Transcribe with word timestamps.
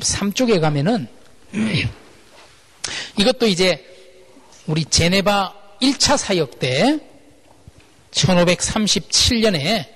63쪽에 0.00 0.60
가면은 0.60 1.06
이것도 3.18 3.46
이제 3.46 3.84
우리 4.66 4.84
제네바 4.84 5.54
1차 5.82 6.16
사역 6.16 6.58
때 6.58 6.98
1537년에 8.10 9.86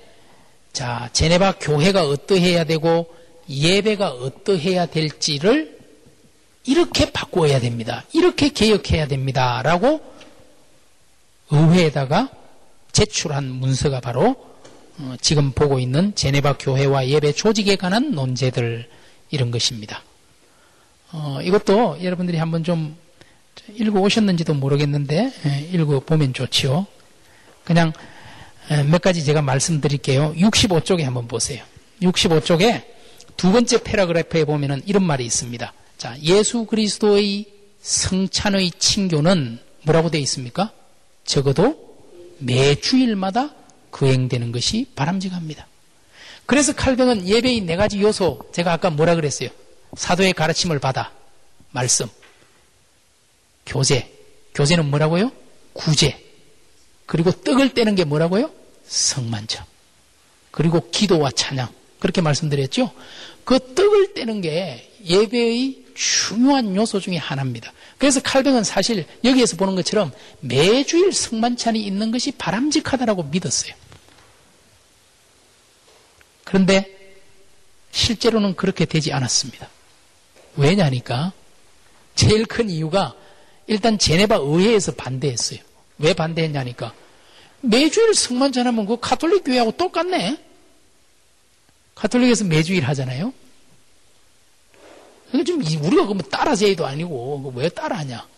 자, 0.73 1.09
제네바 1.13 1.59
교회가 1.61 2.05
어떠해야 2.05 2.65
되고 2.65 3.15
예배가 3.49 4.11
어떠해야 4.11 4.87
될지를 4.87 5.79
이렇게 6.67 7.11
바꾸어야 7.13 7.61
됩니다. 7.61 8.05
이렇게 8.13 8.49
개혁해야 8.49 9.07
됩니다. 9.07 9.61
라고 9.63 10.01
의회에다가 11.51 12.31
제출한 12.91 13.45
문서가 13.45 14.01
바로 14.01 14.37
어, 14.99 15.17
지금 15.21 15.53
보고 15.53 15.79
있는 15.79 16.15
제네바 16.15 16.57
교회와 16.59 17.09
예배 17.09 17.33
조직에 17.33 17.77
관한 17.77 18.13
논제들 18.13 18.89
이런 19.35 19.51
것입니다. 19.51 20.03
어, 21.13 21.39
이것도 21.43 21.99
여러분들이 22.03 22.39
한번 22.39 22.65
좀 22.65 22.97
읽어 23.75 24.01
오셨는지도 24.01 24.55
모르겠는데 24.55 25.33
예, 25.47 25.69
읽어 25.73 26.01
보면 26.01 26.33
좋지요. 26.33 26.87
그냥 27.65 27.93
예, 28.71 28.83
몇 28.83 29.03
가지 29.03 29.25
제가 29.25 29.43
말씀드릴게요. 29.43 30.35
65쪽에 30.37 31.03
한번 31.03 31.29
보세요. 31.29 31.63
65쪽에 32.03 32.83
두 33.37 33.53
번째 33.53 33.83
패러그래프에 33.83 34.45
보면은 34.45 34.83
이런 34.87 35.03
말이 35.05 35.25
있습니다. 35.25 35.73
자, 35.99 36.17
예수 36.23 36.65
그리스도의 36.65 37.47
성찬의 37.81 38.73
친교는 38.79 39.59
뭐라고 39.83 40.11
되어 40.11 40.21
있습니까? 40.23 40.73
적어도 41.25 41.97
매 42.39 42.75
주일마다 42.75 43.55
거행되는 43.91 44.53
것이 44.53 44.87
바람직합니다. 44.97 45.67
그래서 46.47 46.73
칼뱅은 46.73 47.27
예배의 47.27 47.63
네 47.63 47.77
가지 47.77 48.01
요소, 48.01 48.51
제가 48.53 48.73
아까 48.73 48.91
뭐라 48.91 49.15
그랬어요? 49.15 49.49
사도의 49.97 50.33
가르침을 50.33 50.79
받아, 50.79 51.13
말씀, 51.71 52.09
교제, 53.67 54.13
교제는 54.55 54.91
뭐라고요? 54.91 55.33
구제, 55.73 56.23
그리고 57.07 57.31
떡을 57.31 57.75
떼는 57.75 57.95
게 57.95 58.05
뭐라고요? 58.05 58.51
성만찬. 58.87 59.65
그리고 60.51 60.89
기도와 60.91 61.31
찬양. 61.31 61.69
그렇게 61.99 62.21
말씀드렸죠? 62.21 62.93
그 63.45 63.75
떡을 63.75 64.15
떼는 64.15 64.41
게 64.41 64.91
예배의 65.05 65.85
중요한 65.95 66.75
요소 66.77 67.01
중의 67.01 67.19
하나입니다. 67.19 67.73
그래서 67.99 68.21
칼뱅은 68.21 68.65
사실 68.65 69.07
여기에서 69.23 69.57
보는 69.57 69.75
것처럼 69.75 70.13
매주일 70.41 71.13
성만찬이 71.13 71.81
있는 71.81 72.11
것이 72.11 72.33
바람직하다라고 72.33 73.25
믿었어요. 73.25 73.75
그런데 76.55 76.89
실제로는 77.91 78.55
그렇게 78.55 78.85
되지 78.85 79.13
않았습니다. 79.13 79.69
왜냐니까 80.55 81.33
제일 82.15 82.47
큰 82.47 82.71
이유가 82.71 83.17
일단 83.67 83.99
제네바 83.99 84.37
의회에서 84.37 84.95
반대했어요. 84.95 85.59
왜 85.99 86.15
반대했냐니까 86.15 86.95
매주일 87.61 88.15
성만찬하면 88.15 88.87
그 88.87 89.01
가톨릭 89.01 89.43
교회하고 89.43 89.73
똑같네. 89.73 90.41
가톨릭에서 91.97 92.45
매주일 92.45 92.85
하잖아요. 92.85 93.35
그러니까 95.33 95.45
좀 95.45 95.85
우리가 95.85 96.07
그뭐 96.07 96.19
따라서 96.31 96.67
해도 96.67 96.87
아니고 96.87 97.53
왜 97.57 97.69
따라하냐. 97.69 98.29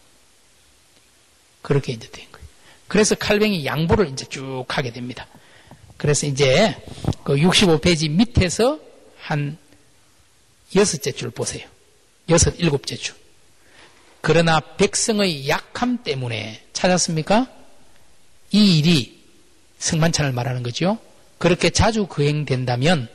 그렇게 1.60 1.92
이제 1.92 2.10
된 2.10 2.32
거예요. 2.32 2.48
그래서 2.88 3.14
칼뱅이 3.14 3.66
양보를 3.66 4.08
이제 4.08 4.24
쭉 4.24 4.64
하게 4.68 4.90
됩니다. 4.90 5.26
그래서 5.96 6.26
이제 6.26 6.76
그 7.24 7.36
65페이지 7.36 8.10
밑에서 8.10 8.78
한 9.18 9.58
여섯째 10.74 11.12
줄 11.12 11.30
보세요. 11.30 11.66
여섯, 12.28 12.54
일곱째 12.58 12.96
줄. 12.96 13.14
그러나 14.20 14.60
백성의 14.60 15.48
약함 15.48 16.02
때문에 16.02 16.62
찾았습니까? 16.72 17.48
이 18.52 18.78
일이 18.78 19.22
성만찬을 19.78 20.32
말하는 20.32 20.62
거죠. 20.62 20.98
그렇게 21.38 21.70
자주 21.70 22.06
거행된다면 22.06 23.08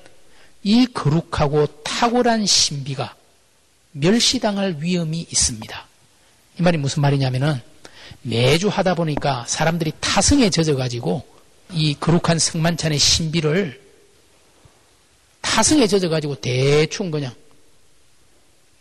이 0.63 0.85
거룩하고 0.85 1.67
탁월한 1.83 2.45
신비가 2.45 3.15
멸시당할 3.91 4.77
위험이 4.79 5.21
있습니다. 5.21 5.87
이 6.59 6.61
말이 6.61 6.77
무슨 6.77 7.01
말이냐면은 7.01 7.59
매주 8.21 8.69
하다 8.69 8.95
보니까 8.95 9.45
사람들이 9.47 9.93
타성에 9.99 10.49
젖어가지고 10.49 11.30
이 11.73 11.95
거룩한 11.99 12.39
성만찬의 12.39 12.99
신비를 12.99 13.81
타성에 15.41 15.87
젖어가지고 15.87 16.35
대충 16.35 17.11
그냥 17.11 17.33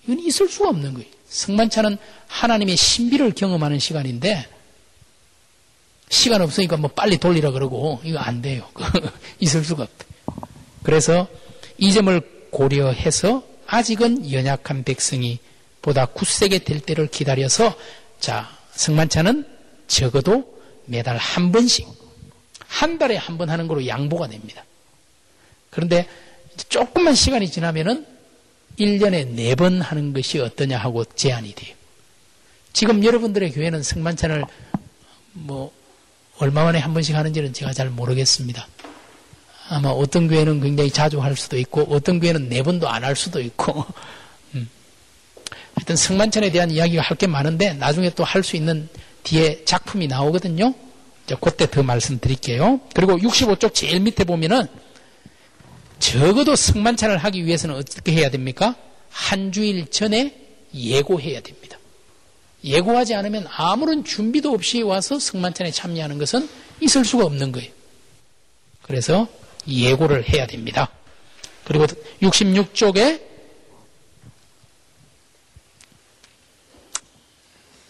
이건 0.05 0.19
있을 0.21 0.49
수가 0.49 0.71
없는 0.71 0.95
거예요. 0.95 1.09
성만찬은 1.29 1.97
하나님의 2.27 2.77
신비를 2.77 3.33
경험하는 3.33 3.79
시간인데 3.79 4.47
시간 6.09 6.43
없으니까 6.43 6.77
뭐 6.77 6.91
빨리 6.91 7.19
돌리라 7.19 7.53
그러고 7.53 8.01
이거 8.05 8.19
안 8.19 8.43
돼요. 8.43 8.69
있을 9.39 9.65
수가 9.65 9.85
없다. 9.85 10.07
그래서 10.83 11.29
이 11.79 11.93
점을 11.93 12.21
고려해서 12.51 13.45
아직은 13.67 14.33
연약한 14.33 14.83
백성이 14.83 15.39
보다 15.83 16.07
굳세게 16.07 16.61
될 16.61 16.81
때를 16.81 17.07
기다려서 17.07 17.77
자 18.19 18.51
성만찬은 18.73 19.47
적어도 19.87 20.61
매달 20.87 21.17
한 21.17 21.53
번씩 21.53 21.87
한 22.71 22.99
달에 22.99 23.17
한 23.17 23.37
번 23.37 23.51
하는 23.51 23.67
거로 23.67 23.87
양보가 23.87 24.29
됩니다. 24.29 24.65
그런데 25.71 26.07
조금만 26.69 27.15
시간이 27.15 27.51
지나면은 27.51 28.07
1년에 28.79 29.35
4번 29.37 29.81
하는 29.83 30.13
것이 30.13 30.39
어떠냐 30.39 30.79
하고 30.79 31.05
제안이 31.05 31.53
돼요. 31.55 31.75
지금 32.73 33.05
여러분들의 33.05 33.51
교회는 33.53 33.83
성만찬을 33.83 34.45
뭐 35.33 35.73
얼마 36.39 36.65
만에 36.65 36.79
한 36.79 36.95
번씩 36.95 37.15
하는지는 37.17 37.53
제가 37.53 37.73
잘 37.73 37.91
모르겠습니다. 37.91 38.67
아마 39.69 39.91
어떤 39.91 40.29
교회는 40.29 40.61
굉장히 40.61 40.91
자주 40.91 41.21
할 41.21 41.37
수도 41.37 41.59
있고 41.59 41.83
어떤 41.91 42.21
교회는 42.21 42.49
네 42.49 42.63
번도 42.63 42.89
안 42.89 43.05
할 43.05 43.15
수도 43.17 43.41
있고 43.41 43.85
음. 44.55 44.69
하여튼 45.75 45.97
성만찬에 45.97 46.51
대한 46.51 46.71
이야기가 46.71 47.03
할 47.03 47.17
게 47.17 47.27
많은데 47.27 47.75
나중에 47.75 48.11
또 48.11 48.25
할 48.25 48.43
수 48.45 48.57
있는 48.57 48.89
뒤에 49.25 49.65
작품이 49.65 50.07
나오거든요. 50.07 50.73
그때 51.37 51.69
더 51.71 51.83
말씀드릴게요. 51.83 52.81
그리고 52.95 53.19
65쪽 53.19 53.75
제일 53.75 54.01
밑에 54.01 54.25
보면은 54.25 54.67
적어도 55.99 56.57
성만찬을 56.57 57.19
하기 57.19 57.45
위해서는 57.45 57.77
어떻게 57.77 58.13
해야 58.13 58.31
됩니까? 58.31 58.75
한 59.11 59.53
주일 59.53 59.91
전에 59.91 60.35
예고해야 60.75 61.41
됩니다. 61.41 61.79
예고하지 62.65 63.15
않으면 63.15 63.47
아무런 63.51 64.05
준비도 64.05 64.53
없이 64.53 64.83
와서 64.83 65.19
성만찬에 65.19 65.71
참여하는 65.71 66.19
것은 66.19 66.49
있을 66.81 67.05
수가 67.05 67.25
없는 67.25 67.53
거예요. 67.53 67.71
그래서 68.83 69.29
예고를 69.69 70.29
해야 70.29 70.47
됩니다. 70.47 70.91
그리고 71.65 71.87
66쪽에 72.23 73.23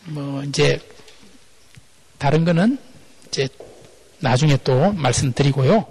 뭐 0.06 0.43
이제 0.44 0.81
다른 2.19 2.44
거는 2.44 2.79
이제 3.31 3.49
나중에 4.19 4.56
또 4.65 4.93
말씀드리고요. 4.93 5.87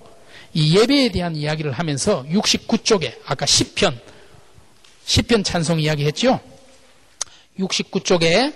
이 0.53 0.77
예배에 0.77 1.09
대한 1.11 1.35
이야기를 1.35 1.71
하면서 1.71 2.23
69쪽에 2.25 3.13
아까 3.25 3.45
10편 3.45 3.97
10편 5.05 5.43
찬송 5.45 5.79
이야기 5.79 6.05
했죠? 6.05 6.39
69쪽에 7.59 8.53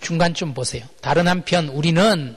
중간쯤 0.00 0.54
보세요. 0.54 0.84
다른 1.00 1.28
한편 1.28 1.68
우리는 1.68 2.36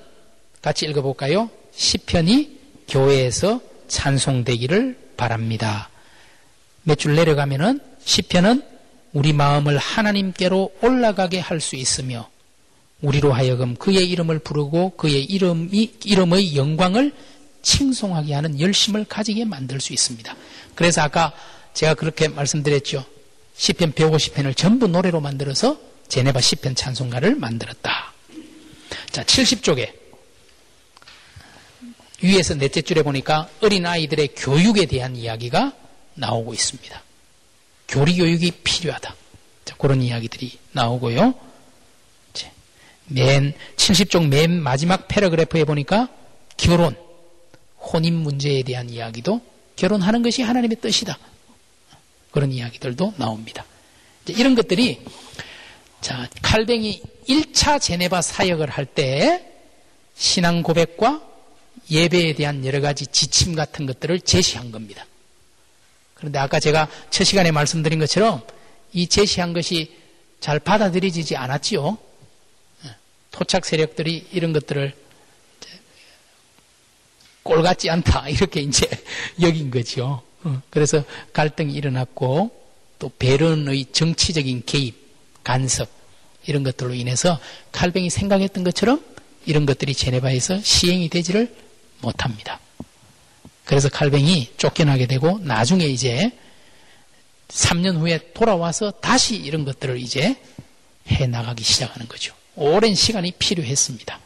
같이 0.62 0.86
읽어볼까요? 0.86 1.50
10편이 1.75 2.50
교회에서 2.88 3.62
찬송되기를 3.88 4.98
바랍니다. 5.18 5.90
몇 6.84 6.95
줄 6.98 7.16
내려가면은 7.16 7.80
10편은 8.04 8.66
우리 9.13 9.31
마음을 9.31 9.78
하나님께로 9.78 10.74
올라가게 10.81 11.40
할 11.40 11.60
수 11.62 11.75
있으며 11.75 12.28
우리로 13.04 13.34
하여금 13.34 13.76
그의 13.76 14.10
이름을 14.10 14.40
부르고 14.40 14.92
그의 14.92 15.24
이름이, 15.26 15.94
이름의 16.06 16.56
영광을 16.56 17.14
칭송하게 17.62 18.34
하는 18.34 18.60
열심을 18.60 19.06
가지게 19.06 19.46
만들 19.46 19.80
수 19.80 19.94
있습니다. 19.94 20.36
그래서 20.74 21.02
아까 21.02 21.34
제가 21.74 21.94
그렇게 21.94 22.30
말씀드렸죠. 22.30 23.06
10편 23.58 23.94
150편을 23.94 24.56
전부 24.56 24.88
노래로 24.88 25.22
만들어서 25.22 25.78
제네바 26.08 26.40
10편 26.40 26.76
찬송가를 26.76 27.36
만들었다. 27.36 28.14
자, 29.12 29.24
70쪽에 29.24 29.94
위에서 32.22 32.56
넷째 32.56 32.82
줄에 32.82 33.04
보니까 33.04 33.50
어린 33.62 33.86
아이들의 33.86 34.30
교육에 34.36 34.86
대한 34.86 35.16
이야기가 35.16 35.74
나오고 36.16 36.54
있습니다. 36.54 37.04
교리 37.90 38.16
교육이 38.16 38.52
필요하다. 38.64 39.16
자, 39.66 39.76
그런 39.78 40.02
이야기들이 40.02 40.58
나오고요. 40.72 41.53
맨 43.08 43.54
70쪽 43.76 44.28
맨 44.28 44.62
마지막 44.62 45.08
패러그래프에 45.08 45.66
보니까 45.66 46.10
결혼, 46.58 46.96
혼인 47.80 48.16
문제에 48.16 48.64
대한 48.64 48.90
이야기도 48.90 49.42
결혼하는 49.76 50.22
것이 50.24 50.42
하나님의 50.42 50.78
뜻이다. 50.82 51.18
그런 52.32 52.52
이야기들도 52.52 53.14
나옵니다. 53.18 53.66
이런 54.28 54.56
것들이 54.56 55.02
자 56.02 56.28
칼뱅이 56.42 57.02
1차 57.28 57.80
제네바 57.82 58.22
사역을 58.22 58.70
할 58.70 58.86
때 58.86 59.50
신앙 60.16 60.64
고백과 60.64 61.22
예배에 61.90 62.34
대한 62.34 62.66
여러 62.66 62.82
가지 62.82 63.08
지침 63.08 63.56
같은 63.56 63.86
것들을 63.86 64.22
제시한 64.22 64.72
겁니다. 64.72 65.06
그런데 66.14 66.40
아까 66.40 66.60
제가 66.60 66.88
첫 67.10 67.24
시간에 67.24 67.52
말씀드린 67.52 68.00
것처럼 68.00 68.42
이 68.94 69.08
제시한 69.08 69.54
것이 69.54 69.92
잘 70.40 70.60
받아들여지지 70.60 71.36
않았지요. 71.36 71.98
예. 73.33 73.38
토착 73.38 73.65
세력들이 73.65 74.27
이런 74.31 74.53
것들을 74.53 74.94
꼴 77.44 77.62
같지 77.62 77.89
않다 77.89 78.30
이렇게 78.30 78.62
이제 78.62 78.88
여긴 79.41 79.69
거죠. 79.69 80.21
어. 80.44 80.62
그래서 80.69 81.03
갈등이 81.33 81.74
일어났고 81.74 82.51
또 83.00 83.12
베른의 83.19 83.88
정치적인 83.91 84.63
개입, 84.65 84.95
간섭 85.44 85.89
이런 86.45 86.63
것들로 86.63 86.94
인해서 86.94 87.39
칼뱅이 87.71 88.09
생각했던 88.09 88.63
것처럼 88.63 89.03
이런 89.45 89.65
것들이 89.65 89.94
제네바에서 89.94 90.62
시행이 90.62 91.09
되지를 91.09 91.53
못합니다. 92.01 92.59
그래서 93.65 93.89
칼뱅이 93.89 94.51
쫓겨나게 94.57 95.07
되고 95.07 95.39
나중에 95.39 95.85
이제 95.85 96.31
3년 97.50 97.97
후에 97.97 98.31
돌아와서 98.33 98.91
다시 98.91 99.35
이런 99.35 99.63
것들을 99.65 100.00
이제 100.00 100.35
해 101.07 101.27
나가기 101.27 101.63
시작하는 101.63 102.07
거죠. 102.07 102.33
오랜 102.56 102.94
시간이 102.96 103.32
필요했습니다. 103.40 104.20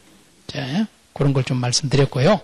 자, 0.48 0.86
그런 1.12 1.32
걸 1.32 1.44
좀 1.44 1.56
말씀드렸고요. 1.58 2.40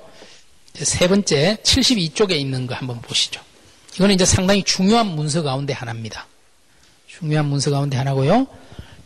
세 0.74 1.06
번째 1.08 1.56
72쪽에 1.62 2.32
있는 2.32 2.66
거 2.66 2.74
한번 2.74 3.00
보시죠. 3.00 3.40
이거는 3.94 4.14
이제 4.16 4.24
상당히 4.24 4.64
중요한 4.64 5.06
문서 5.06 5.42
가운데 5.42 5.72
하나입니다. 5.72 6.26
중요한 7.06 7.46
문서 7.46 7.70
가운데 7.70 7.96
하나고요. 7.96 8.46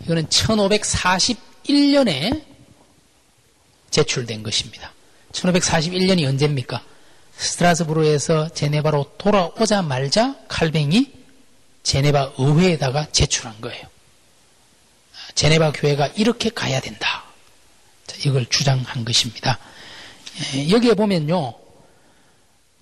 이거는 0.05 0.27
1541년에 0.29 2.43
제출된 3.91 4.43
것입니다. 4.43 4.93
1541년이 5.33 6.27
언제입니까? 6.27 6.83
스트라스부르에서 7.37 8.49
제네바로 8.49 9.13
돌아오자 9.19 9.83
말자 9.83 10.37
칼뱅이 10.49 11.13
제네바 11.83 12.33
의회에다가 12.39 13.09
제출한 13.13 13.61
거예요. 13.61 13.87
제네바 15.39 15.71
교회가 15.71 16.09
이렇게 16.17 16.51
가야 16.51 16.81
된다. 16.81 17.23
이걸 18.25 18.45
주장한 18.47 19.05
것입니다. 19.05 19.57
예, 20.57 20.69
여기에 20.69 20.95
보면요. 20.95 21.55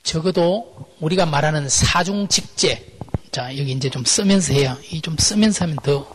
적어도 0.03 0.89
우리가 1.01 1.27
말하는 1.27 1.69
사중 1.69 2.29
직제. 2.29 2.97
자, 3.31 3.55
여기 3.59 3.73
이제 3.73 3.91
좀 3.91 4.07
쓰면서 4.07 4.55
해야, 4.55 4.79
이 4.91 5.03
좀 5.03 5.19
쓰면서 5.19 5.67
하면 5.67 5.77
더 5.83 6.09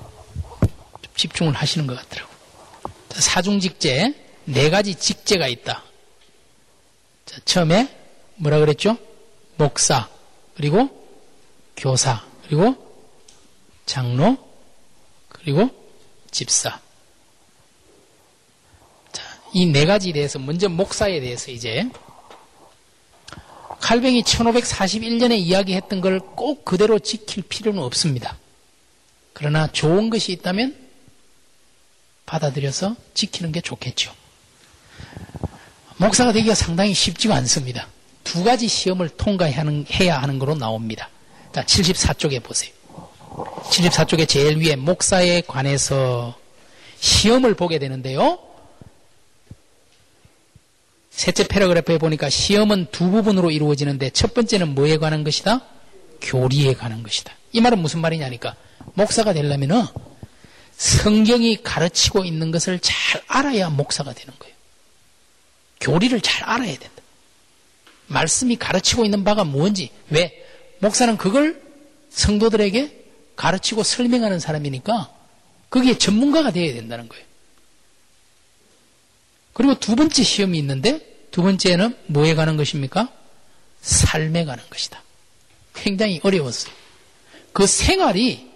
집중을 1.15 1.53
하시는 1.53 1.85
것 1.85 1.95
같더라고요. 1.95 2.35
사중 3.11 3.59
직제, 3.59 4.15
네 4.45 4.71
가지 4.71 4.95
직제가 4.95 5.47
있다. 5.47 5.83
자, 7.27 7.39
처음에 7.45 7.87
뭐라 8.37 8.57
그랬죠? 8.57 8.97
목사, 9.57 10.09
그리고 10.55 10.89
교사, 11.77 12.25
그리고 12.47 12.75
장로, 13.85 14.39
그리고 15.29 15.80
집사. 16.31 16.79
자, 19.11 19.23
이네 19.53 19.85
가지에 19.85 20.13
대해서 20.13 20.39
먼저 20.39 20.69
목사에 20.69 21.19
대해서 21.19 21.51
이제 21.51 21.87
칼뱅이 23.79 24.23
1541년에 24.23 25.37
이야기했던 25.37 26.01
걸 26.01 26.19
꼭 26.35 26.65
그대로 26.65 26.97
지킬 26.99 27.43
필요는 27.43 27.81
없습니다. 27.83 28.37
그러나 29.33 29.67
좋은 29.67 30.09
것이 30.09 30.31
있다면 30.31 30.75
받아들여서 32.25 32.95
지키는 33.13 33.51
게 33.51 33.61
좋겠죠. 33.61 34.13
목사가 35.97 36.31
되기가 36.31 36.55
상당히 36.55 36.93
쉽지가 36.93 37.35
않습니다. 37.35 37.87
두 38.23 38.43
가지 38.43 38.67
시험을 38.67 39.09
통과해야 39.09 40.19
하는 40.21 40.39
거로 40.39 40.55
나옵니다. 40.55 41.09
자, 41.53 41.63
74쪽에 41.63 42.41
보세요. 42.41 42.71
74쪽에 43.31 44.27
제일 44.27 44.57
위에 44.57 44.75
목사에 44.75 45.41
관해서 45.41 46.37
시험을 46.99 47.55
보게 47.55 47.79
되는데요. 47.79 48.39
셋째 51.09 51.47
패러그래프에 51.47 51.97
보니까 51.97 52.29
시험은 52.29 52.87
두 52.91 53.09
부분으로 53.09 53.51
이루어지는데 53.51 54.09
첫 54.11 54.33
번째는 54.33 54.75
뭐에 54.75 54.97
관한 54.97 55.23
것이다? 55.23 55.61
교리에 56.21 56.73
관한 56.73 57.03
것이다. 57.03 57.33
이 57.51 57.61
말은 57.61 57.79
무슨 57.79 58.01
말이냐니까 58.01 58.55
목사가 58.93 59.33
되려면은 59.33 59.85
성경이 60.77 61.61
가르치고 61.63 62.25
있는 62.25 62.51
것을 62.51 62.79
잘 62.79 63.21
알아야 63.27 63.69
목사가 63.69 64.13
되는 64.13 64.33
거예요. 64.39 64.55
교리를 65.79 66.19
잘 66.21 66.43
알아야 66.43 66.77
된다. 66.77 67.01
말씀이 68.07 68.55
가르치고 68.57 69.05
있는 69.05 69.23
바가 69.23 69.43
뭔지, 69.43 69.89
왜? 70.09 70.45
목사는 70.79 71.17
그걸 71.17 71.61
성도들에게 72.09 73.00
가르치고 73.35 73.83
설명하는 73.83 74.39
사람이니까 74.39 75.13
거기에 75.69 75.97
전문가가 75.97 76.51
되어야 76.51 76.73
된다는 76.73 77.07
거예요. 77.07 77.25
그리고 79.53 79.75
두 79.79 79.95
번째 79.95 80.23
시험이 80.23 80.57
있는데 80.59 81.27
두 81.31 81.41
번째는 81.43 81.97
뭐에 82.07 82.35
가는 82.35 82.57
것입니까? 82.57 83.11
삶에 83.81 84.45
가는 84.45 84.63
것이다. 84.69 85.01
굉장히 85.73 86.19
어려웠어요. 86.23 86.73
그 87.53 87.65
생활이 87.67 88.49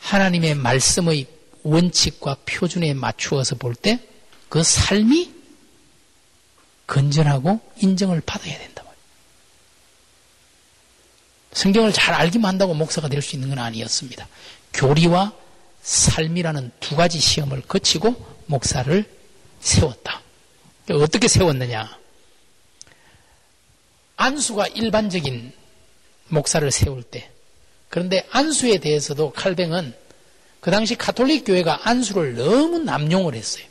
하나님의 0.00 0.54
말씀의 0.54 1.26
원칙과 1.62 2.38
표준에 2.46 2.94
맞추어서 2.94 3.56
볼 3.56 3.74
때 3.74 3.98
그 4.48 4.62
삶이 4.62 5.30
건전하고 6.86 7.60
인정을 7.82 8.22
받아야 8.24 8.58
된다. 8.58 8.82
성경을 11.52 11.92
잘 11.92 12.14
알기만 12.14 12.48
한다고 12.50 12.74
목사가 12.74 13.08
될 13.08 13.22
수 13.22 13.36
있는 13.36 13.48
건 13.48 13.58
아니었습니다. 13.58 14.28
교리와 14.74 15.32
삶이라는 15.82 16.70
두 16.80 16.96
가지 16.96 17.18
시험을 17.18 17.62
거치고 17.62 18.14
목사를 18.46 19.04
세웠다. 19.60 20.22
어떻게 20.90 21.28
세웠느냐? 21.28 21.98
안수가 24.16 24.68
일반적인 24.68 25.52
목사를 26.28 26.70
세울 26.70 27.02
때 27.02 27.30
그런데 27.88 28.26
안수에 28.30 28.78
대해서도 28.78 29.32
칼뱅은 29.32 29.94
그 30.60 30.70
당시 30.70 30.96
카톨릭 30.96 31.44
교회가 31.44 31.88
안수를 31.88 32.34
너무 32.34 32.78
남용을 32.80 33.34
했어요. 33.34 33.64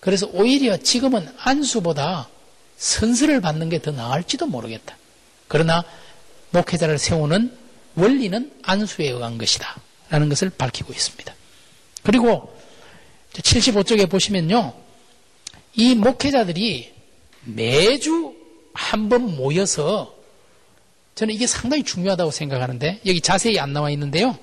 그래서 0.00 0.28
오히려 0.32 0.76
지금은 0.76 1.28
안수보다 1.38 2.28
선서를 2.76 3.40
받는 3.40 3.68
게 3.68 3.80
더 3.80 3.90
나을지도 3.90 4.46
모르겠다. 4.46 4.96
그러나 5.48 5.84
목회자를 6.50 6.98
세우는 6.98 7.56
원리는 7.94 8.52
안수에 8.62 9.08
의한 9.08 9.38
것이다. 9.38 9.80
라는 10.10 10.28
것을 10.28 10.50
밝히고 10.50 10.92
있습니다. 10.92 11.34
그리고 12.02 12.56
75쪽에 13.34 14.08
보시면요. 14.08 14.74
이 15.74 15.94
목회자들이 15.94 16.92
매주 17.44 18.34
한 18.72 19.08
번 19.08 19.36
모여서 19.36 20.14
저는 21.16 21.34
이게 21.34 21.46
상당히 21.48 21.82
중요하다고 21.82 22.30
생각하는데 22.30 23.00
여기 23.06 23.20
자세히 23.20 23.58
안 23.58 23.72
나와 23.72 23.90
있는데요. 23.90 24.38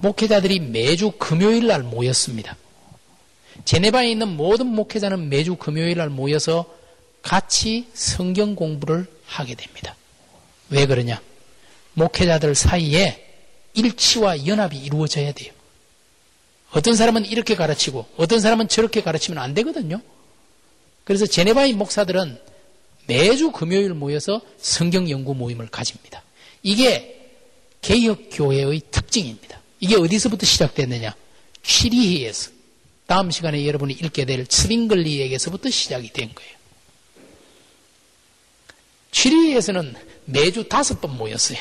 목회자들이 0.00 0.60
매주 0.60 1.10
금요일 1.18 1.66
날 1.66 1.82
모였습니다. 1.82 2.56
제네바에 3.64 4.10
있는 4.10 4.28
모든 4.36 4.66
목회자는 4.68 5.28
매주 5.28 5.56
금요일 5.56 5.98
날 5.98 6.08
모여서 6.08 6.66
같이 7.22 7.88
성경 7.94 8.54
공부를 8.54 9.06
하게 9.26 9.54
됩니다. 9.54 9.96
왜 10.70 10.86
그러냐? 10.86 11.20
목회자들 11.94 12.54
사이에 12.54 13.20
일치와 13.74 14.46
연합이 14.46 14.76
이루어져야 14.78 15.32
돼요. 15.32 15.52
어떤 16.70 16.96
사람은 16.96 17.24
이렇게 17.24 17.54
가르치고 17.54 18.06
어떤 18.16 18.40
사람은 18.40 18.68
저렇게 18.68 19.02
가르치면 19.02 19.42
안 19.42 19.54
되거든요. 19.54 20.00
그래서 21.04 21.26
제네바의 21.26 21.74
목사들은 21.74 22.40
매주 23.06 23.52
금요일 23.52 23.94
모여서 23.94 24.40
성경 24.58 25.08
연구 25.10 25.34
모임을 25.34 25.68
가집니다. 25.68 26.22
이게 26.62 27.30
개혁 27.80 28.28
교회의 28.32 28.80
특징입니다. 28.90 29.60
이게 29.78 29.96
어디서부터 29.96 30.46
시작됐느냐? 30.46 31.14
취리히에서 31.62 32.50
다음 33.06 33.30
시간에 33.30 33.66
여러분이 33.66 33.92
읽게 33.94 34.24
될 34.24 34.46
스빙글리에게서부터 34.48 35.68
시작이 35.68 36.10
된 36.12 36.34
거예요. 36.34 36.54
취리히에서는 39.12 39.94
매주 40.24 40.68
다섯 40.68 41.00
번 41.00 41.16
모였어요. 41.16 41.58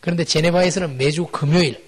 그런데 0.00 0.24
제네바에서는 0.24 0.96
매주 0.96 1.26
금요일. 1.26 1.84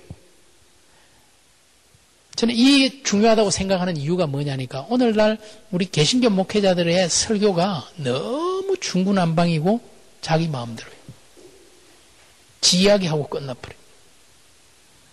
저는 2.37 2.55
이 2.55 3.03
중요하다고 3.03 3.50
생각하는 3.50 3.97
이유가 3.97 4.29
뭐냐니까 4.29 4.87
오늘날 4.88 5.38
우리 5.73 5.87
개신교 5.87 6.31
목회자들의 6.31 7.09
설교가 7.09 7.88
너무 7.97 8.77
중구난방이고 8.81 9.81
자기 10.21 10.47
마음대로요. 10.47 10.95
지이야기하고 12.61 13.29
끝나버려요. 13.29 13.79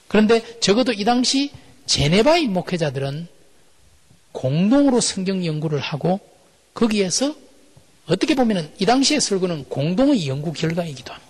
그런데 0.08 0.60
적어도 0.60 0.94
이 0.94 1.04
당시 1.04 1.52
제네바의 1.88 2.48
목회자들은 2.48 3.28
공동으로 4.32 5.02
성경 5.02 5.46
연구를 5.46 5.80
하고 5.80 6.20
거기에서 6.76 7.36
어떻게 8.06 8.36
보면 8.36 8.72
이 8.78 8.86
당시의 8.86 9.20
설교는 9.20 9.66
공동의 9.66 10.28
연구 10.28 10.54
결과이기도 10.54 11.12
합니다. 11.12 11.25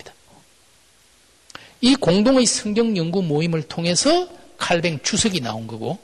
이 1.86 1.94
공동의 1.94 2.48
성경 2.48 2.98
연구 2.98 3.22
모임을 3.22 3.62
통해서 3.62 4.28
칼뱅 4.58 5.00
주석이 5.04 5.42
나온 5.42 5.68
거고 5.68 6.00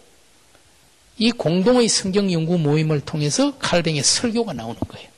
이 1.18 1.32
공동의 1.32 1.88
성경 1.88 2.32
연구 2.32 2.60
모임을 2.60 3.02
통해서 3.02 3.58
칼뱅의 3.58 4.04
설교가 4.04 4.54
나오는 4.54 4.80
거예요. 4.80 5.10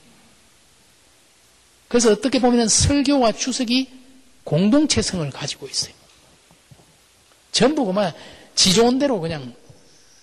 그래서 1.90 2.14
어떻게 2.14 2.40
보면 2.40 2.70
설교와 2.70 3.34
주석이 3.34 3.90
공동체성을 4.46 5.30
가지고 5.32 5.68
있어요. 5.68 5.94
전부 7.52 7.84
그만 7.84 8.14
지 8.56 8.74
좋은 8.74 9.00
대로 9.00 9.20
그냥 9.20 9.54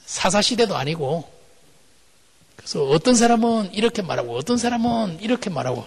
사사시대도 0.06 0.74
아니고 0.74 1.30
그래서 2.56 2.82
어떤 2.84 3.14
사람은 3.14 3.74
이렇게 3.74 4.00
말하고 4.00 4.34
어떤 4.38 4.56
사람은 4.56 5.18
이렇게 5.20 5.50
말하고 5.50 5.86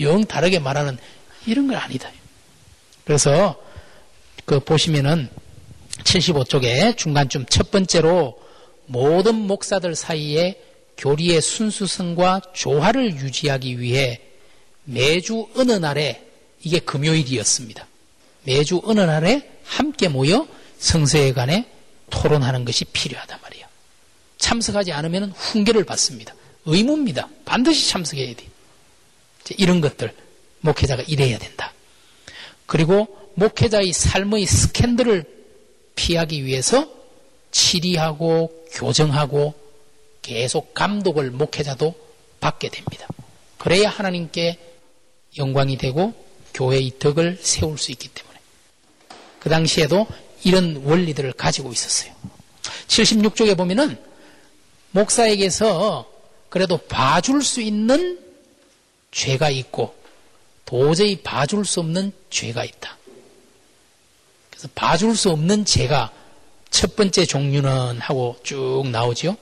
영 0.00 0.24
다르게 0.24 0.58
말하는 0.58 0.98
이런 1.46 1.68
건 1.68 1.78
아니다. 1.78 2.10
그래서 3.06 3.64
그 4.44 4.60
보시면은 4.60 5.28
75쪽에 6.02 6.96
중간쯤 6.96 7.46
첫 7.48 7.70
번째로 7.70 8.38
모든 8.86 9.34
목사들 9.34 9.94
사이에 9.94 10.60
교리의 10.98 11.40
순수성과 11.40 12.42
조화를 12.52 13.16
유지하기 13.16 13.80
위해 13.80 14.20
매주 14.84 15.48
어느 15.56 15.72
날에 15.72 16.26
이게 16.62 16.78
금요일이었습니다. 16.78 17.86
매주 18.44 18.82
어느 18.84 19.00
날에 19.00 19.50
함께 19.64 20.08
모여 20.08 20.46
성서회관에 20.78 21.66
토론하는 22.10 22.64
것이 22.64 22.84
필요하단 22.84 23.38
말이에요. 23.42 23.66
참석하지 24.38 24.92
않으면 24.92 25.32
훈계를 25.32 25.84
받습니다. 25.84 26.34
의무입니다. 26.66 27.28
반드시 27.44 27.88
참석해야 27.88 28.34
돼. 28.34 28.46
이런 29.56 29.80
것들 29.80 30.14
목회자가 30.60 31.02
이래야 31.06 31.38
된다. 31.38 31.72
그리고 32.66 33.23
목회자의 33.34 33.92
삶의 33.92 34.46
스캔들을 34.46 35.24
피하기 35.96 36.44
위해서 36.44 36.88
치리하고 37.50 38.66
교정하고 38.72 39.54
계속 40.22 40.74
감독을 40.74 41.30
목회자도 41.30 41.94
받게 42.40 42.68
됩니다. 42.68 43.06
그래야 43.58 43.88
하나님께 43.88 44.58
영광이 45.38 45.78
되고 45.78 46.14
교회의 46.52 46.98
덕을 46.98 47.38
세울 47.40 47.78
수 47.78 47.92
있기 47.92 48.08
때문에. 48.08 48.38
그 49.40 49.48
당시에도 49.48 50.06
이런 50.44 50.76
원리들을 50.84 51.32
가지고 51.32 51.72
있었어요. 51.72 52.12
76쪽에 52.88 53.56
보면은 53.56 53.98
목사에게서 54.92 56.10
그래도 56.48 56.78
봐줄 56.78 57.42
수 57.42 57.60
있는 57.60 58.20
죄가 59.10 59.50
있고 59.50 59.94
도저히 60.64 61.20
봐줄 61.22 61.64
수 61.64 61.80
없는 61.80 62.12
죄가 62.30 62.64
있다. 62.64 62.96
봐줄 64.74 65.16
수 65.16 65.30
없는 65.30 65.64
죄가 65.64 66.12
첫 66.70 66.96
번째 66.96 67.24
종류는 67.24 68.00
하고 68.00 68.36
쭉 68.42 68.84
나오죠. 68.90 69.36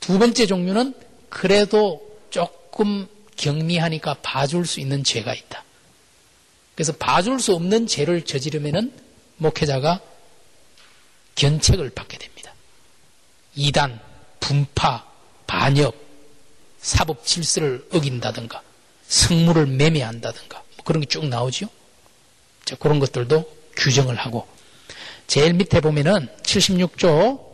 두 0.00 0.18
번째 0.18 0.46
종류는 0.46 0.94
그래도 1.28 2.06
조금 2.30 3.08
경미하니까 3.36 4.14
봐줄 4.22 4.66
수 4.66 4.80
있는 4.80 5.04
죄가 5.04 5.34
있다. 5.34 5.64
그래서 6.74 6.92
봐줄 6.92 7.40
수 7.40 7.54
없는 7.54 7.86
죄를 7.86 8.24
저지르면은 8.24 8.92
목회자가 9.36 10.00
견책을 11.34 11.90
받게 11.90 12.18
됩니다. 12.18 12.52
이단, 13.54 14.00
분파, 14.40 15.06
반역, 15.46 15.96
사법 16.78 17.24
질서를 17.24 17.86
어긴다든가, 17.92 18.62
성물을 19.08 19.66
매매한다든가, 19.66 20.62
뭐 20.76 20.84
그런 20.84 21.00
게 21.00 21.06
쭉 21.06 21.26
나오죠. 21.26 21.68
자, 22.64 22.76
그런 22.76 22.98
것들도 22.98 23.55
규정을 23.76 24.16
하고, 24.16 24.46
제일 25.26 25.54
밑에 25.54 25.80
보면은 25.80 26.28
76조 26.42 27.46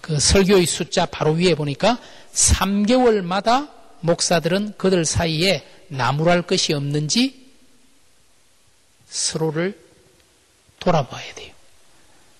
그 0.00 0.18
설교의 0.18 0.66
숫자 0.66 1.06
바로 1.06 1.32
위에 1.32 1.54
보니까 1.54 1.98
3개월마다 2.34 3.70
목사들은 4.00 4.74
그들 4.76 5.04
사이에 5.04 5.66
나무랄 5.88 6.42
것이 6.42 6.72
없는지 6.72 7.50
서로를 9.08 9.78
돌아봐야 10.80 11.34
돼요. 11.34 11.52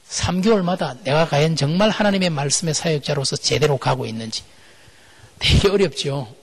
3개월마다 0.09 1.01
내가 1.05 1.27
과연 1.27 1.57
정말 1.57 1.89
하나님의 1.89 2.31
말씀의 2.31 2.75
사역자로서 2.75 3.37
제대로 3.37 3.79
가고 3.79 4.05
있는지 4.05 4.43
되게 5.39 5.69
어렵죠. 5.69 6.35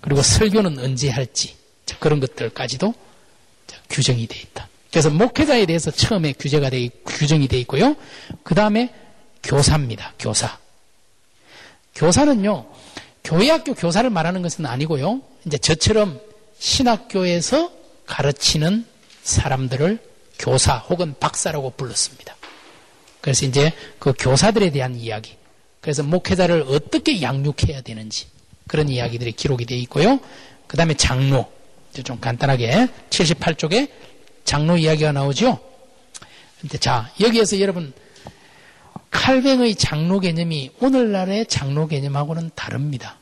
그리고 0.00 0.22
설교는 0.22 0.78
언제 0.78 1.10
할지 1.10 1.56
그런 1.98 2.20
것들까지도 2.20 2.94
규정이 3.90 4.26
되어 4.26 4.40
있다. 4.40 4.68
그래서 4.90 5.10
목회자에 5.10 5.66
대해서 5.66 5.90
처음에 5.90 6.32
규제가 6.32 6.70
돼 6.70 6.88
규정이 7.06 7.48
되어 7.48 7.60
있고요. 7.60 7.96
그 8.42 8.54
다음에 8.54 8.92
교사입니다. 9.42 10.14
교사. 10.18 10.58
교사는요, 11.94 12.66
교회학교 13.24 13.74
교사를 13.74 14.08
말하는 14.10 14.42
것은 14.42 14.66
아니고요. 14.66 15.22
이제 15.46 15.58
저처럼 15.58 16.20
신학교에서 16.58 17.72
가르치는 18.06 18.84
사람들을 19.22 19.98
교사 20.38 20.76
혹은 20.76 21.14
박사라고 21.18 21.70
불렀습니다. 21.70 22.36
그래서 23.20 23.46
이제 23.46 23.72
그 23.98 24.12
교사들에 24.18 24.70
대한 24.70 24.94
이야기. 24.94 25.36
그래서 25.80 26.02
목회자를 26.02 26.64
어떻게 26.68 27.22
양육해야 27.22 27.80
되는지 27.82 28.26
그런 28.66 28.88
이야기들이 28.88 29.32
기록이 29.32 29.64
되어 29.66 29.78
있고요. 29.78 30.20
그 30.66 30.76
다음에 30.76 30.94
장로. 30.94 31.50
좀 32.02 32.20
간단하게 32.20 32.88
78쪽에 33.10 33.90
장로 34.44 34.76
이야기가 34.76 35.12
나오죠. 35.12 35.58
근데 36.60 36.78
자, 36.78 37.10
여기에서 37.20 37.60
여러분 37.60 37.92
칼뱅의 39.10 39.74
장로 39.76 40.20
개념이 40.20 40.70
오늘날의 40.80 41.46
장로 41.46 41.86
개념하고는 41.86 42.50
다릅니다. 42.54 43.16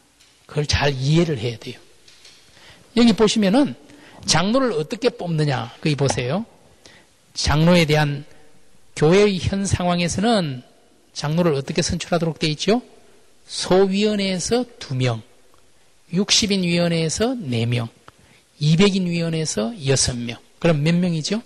그걸 0.47 0.67
잘 0.67 0.93
이해를 0.93 1.39
해야 1.39 1.57
돼요. 1.59 1.79
여기 2.97 3.13
보시면은 3.13 3.75
장로를 4.27 4.73
어떻게 4.73 5.11
뽑느냐, 5.11 5.73
거기 5.81 5.97
보세요. 5.97 6.47
장로에 7.35 7.85
대한 7.85 8.25
교회의 8.97 9.39
현 9.41 9.67
상황에서는 9.67 10.63
장로를 11.13 11.55
어떻게 11.55 11.83
선출하도록 11.83 12.39
되어 12.39 12.51
있죠? 12.51 12.83
소위원회에서 13.47 14.65
2명, 14.79 15.21
60인 16.13 16.63
위원회에서 16.63 17.35
4명, 17.35 17.89
200인 18.61 19.07
위원회에서 19.07 19.73
6명. 19.73 20.39
그럼 20.59 20.83
몇 20.83 20.95
명이죠? 20.95 21.43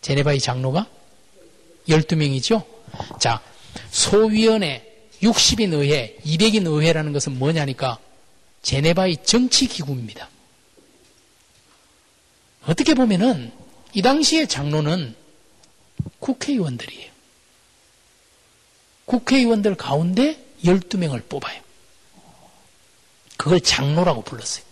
제네바의 0.00 0.40
장로가 0.40 0.86
12명이죠? 1.88 2.64
자, 3.20 3.42
소위원회, 3.90 4.86
60인 5.22 5.72
의회, 5.74 6.16
200인 6.24 6.66
의회라는 6.66 7.12
것은 7.12 7.38
뭐냐니까 7.38 7.98
제네바의 8.62 9.24
정치기구입니다. 9.24 10.28
어떻게 12.66 12.94
보면은 12.94 13.52
이 13.94 14.02
당시의 14.02 14.48
장로는 14.48 15.14
국회의원들이에요. 16.18 17.10
국회의원들 19.06 19.74
가운데 19.74 20.44
12명을 20.64 21.28
뽑아요. 21.28 21.60
그걸 23.36 23.60
장로라고 23.60 24.22
불렀어요. 24.22 24.69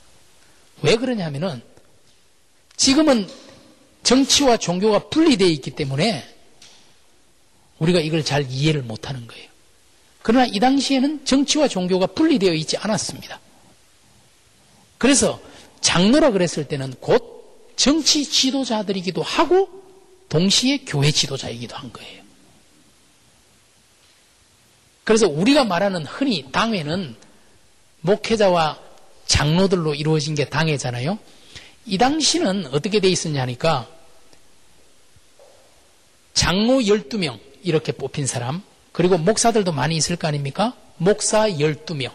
왜 0.82 0.96
그러냐면은 0.96 1.62
지금은 2.76 3.28
정치와 4.02 4.56
종교가 4.56 5.08
분리되어 5.08 5.48
있기 5.48 5.72
때문에 5.72 6.24
우리가 7.78 8.00
이걸 8.00 8.24
잘 8.24 8.48
이해를 8.48 8.82
못하는 8.82 9.26
거예요. 9.26 9.48
그러나 10.22 10.46
이 10.46 10.58
당시에는 10.58 11.24
정치와 11.24 11.68
종교가 11.68 12.08
분리되어 12.08 12.52
있지 12.54 12.76
않았습니다. 12.76 13.40
그래서 14.98 15.40
장로라 15.80 16.30
그랬을 16.30 16.66
때는 16.66 16.94
곧 17.00 17.72
정치 17.76 18.24
지도자들이기도 18.24 19.22
하고 19.22 19.68
동시에 20.28 20.78
교회 20.78 21.10
지도자이기도 21.10 21.76
한 21.76 21.92
거예요. 21.92 22.22
그래서 25.04 25.26
우리가 25.28 25.64
말하는 25.64 26.04
흔히 26.04 26.50
당회는 26.52 27.16
목회자와 28.02 28.87
장로들로 29.28 29.94
이루어진 29.94 30.34
게 30.34 30.46
당회잖아요. 30.46 31.18
이 31.86 31.96
당시는 31.96 32.66
어떻게 32.66 32.98
돼 32.98 33.08
있었냐 33.08 33.40
하니까 33.42 33.88
장로 36.34 36.80
12명 36.80 37.38
이렇게 37.62 37.92
뽑힌 37.92 38.26
사람 38.26 38.62
그리고 38.92 39.16
목사들도 39.16 39.72
많이 39.72 39.96
있을 39.96 40.16
거 40.16 40.26
아닙니까? 40.26 40.76
목사 40.96 41.48
12명 41.48 42.10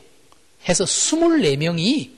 해서 0.67 0.83
24명이 0.83 2.11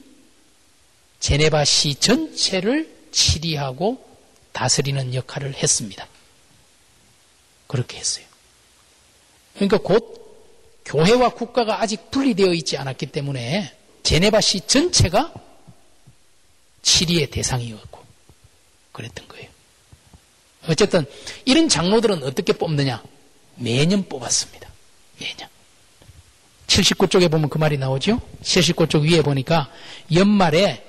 제네바 1.19 1.65
시 1.65 1.95
전체를 1.95 2.93
치리하고 3.11 4.03
다스리는 4.51 5.13
역할을 5.13 5.53
했습니다. 5.55 6.07
그렇게 7.67 7.97
했어요. 7.97 8.25
그러니까 9.55 9.77
곧 9.77 10.15
교회와 10.85 11.29
국가가 11.29 11.81
아직 11.81 12.11
분리되어 12.11 12.53
있지 12.53 12.77
않았기 12.77 13.07
때문에 13.07 13.74
제네바 14.05 14.39
시 14.39 14.61
전체가 14.61 15.33
치리의 16.83 17.31
대상이었고 17.31 17.99
그랬던 18.91 19.27
거예요. 19.27 19.49
어쨌든 20.67 21.05
이런 21.43 21.67
장로들은 21.67 22.21
어떻게 22.23 22.53
뽑느냐? 22.53 23.03
매년 23.55 24.07
뽑았습니다. 24.07 24.69
매년. 25.19 25.49
79쪽에 26.67 27.31
보면 27.31 27.49
그 27.49 27.57
말이 27.57 27.79
나오죠? 27.79 28.21
79쪽 28.43 29.09
위에 29.09 29.23
보니까 29.23 29.71
연말에 30.13 30.85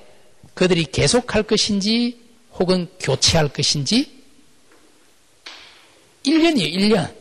그들이 0.52 0.84
계속할 0.84 1.42
것인지 1.44 2.20
혹은 2.52 2.86
교체할 3.00 3.48
것인지 3.48 4.14
1년이에요, 6.26 6.74
1년. 6.74 7.14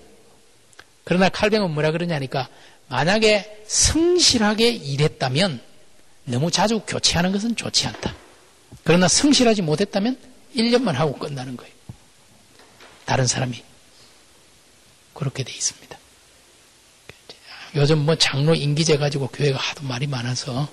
그러나 1.05 1.29
칼뱅은 1.29 1.71
뭐라 1.71 1.91
그러냐니까 1.91 2.49
만약에 2.89 3.63
성실하게 3.67 4.69
일했다면 4.71 5.74
너무 6.25 6.51
자주 6.51 6.79
교체하는 6.79 7.31
것은 7.31 7.55
좋지 7.55 7.87
않다. 7.87 8.13
그러나 8.83 9.07
성실하지 9.07 9.61
못했다면 9.61 10.17
1년만 10.55 10.93
하고 10.93 11.13
끝나는 11.13 11.57
거예요. 11.57 11.73
다른 13.05 13.27
사람이. 13.27 13.63
그렇게 15.13 15.43
돼 15.43 15.53
있습니다. 15.53 15.97
요즘 17.75 17.99
뭐 17.99 18.15
장로 18.15 18.55
임기제 18.55 18.97
가지고 18.97 19.27
교회가 19.27 19.57
하도 19.57 19.83
말이 19.83 20.07
많아서 20.07 20.67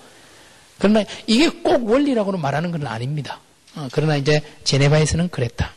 그러나 0.78 1.04
이게 1.26 1.48
꼭 1.48 1.88
원리라고는 1.88 2.40
말하는 2.40 2.70
건 2.70 2.86
아닙니다. 2.86 3.40
어, 3.74 3.88
그러나 3.92 4.16
이제 4.16 4.40
제네바에서는 4.64 5.28
그랬다. 5.28 5.74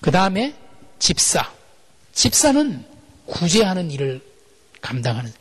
그 0.00 0.10
다음에 0.10 0.54
집사. 0.98 1.52
집사는 2.12 2.84
구제하는 3.26 3.90
일을 3.90 4.20
감당하는 4.80 5.32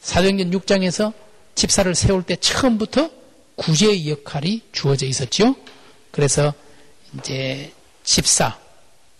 사도행전 0.00 0.50
6장에서 0.50 1.12
집사를 1.54 1.94
세울 1.94 2.22
때 2.22 2.36
처음부터 2.36 3.10
구제의 3.56 4.10
역할이 4.10 4.62
주어져 4.72 5.06
있었죠. 5.06 5.54
그래서 6.10 6.52
이제 7.18 7.72
집사 8.02 8.58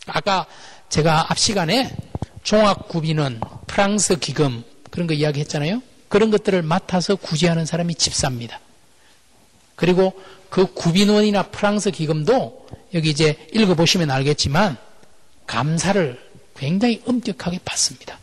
아까 0.06 0.46
제가 0.88 1.30
앞 1.30 1.38
시간에 1.38 1.96
종합구비는 2.42 3.40
프랑스 3.66 4.18
기금 4.18 4.64
그런 4.90 5.06
거 5.06 5.14
이야기했잖아요. 5.14 5.82
그런 6.08 6.30
것들을 6.30 6.62
맡아서 6.62 7.16
구제하는 7.16 7.66
사람이 7.66 7.94
집사입니다. 7.94 8.60
그리고 9.74 10.20
그 10.50 10.72
구빈원이나 10.72 11.44
프랑스 11.44 11.90
기금도 11.90 12.68
여기 12.94 13.10
이제 13.10 13.48
읽어보시면 13.52 14.10
알겠지만 14.10 14.76
감사를 15.46 16.20
굉장히 16.56 17.02
엄격하게 17.06 17.60
받습니다. 17.64 18.18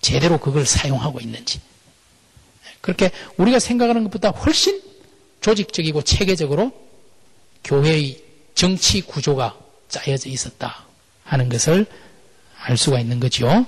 제대로 0.00 0.38
그걸 0.38 0.66
사용하고 0.66 1.20
있는지. 1.20 1.60
그렇게 2.82 3.10
우리가 3.38 3.58
생각하는 3.58 4.04
것보다 4.04 4.28
훨씬 4.28 4.82
조직적이고 5.40 6.02
체계적으로 6.02 6.72
교회의 7.64 8.22
정치 8.54 9.00
구조가 9.00 9.58
짜여져 9.88 10.28
있었다 10.28 10.84
하는 11.24 11.48
것을 11.48 11.86
알 12.58 12.76
수가 12.76 13.00
있는 13.00 13.18
거죠. 13.18 13.64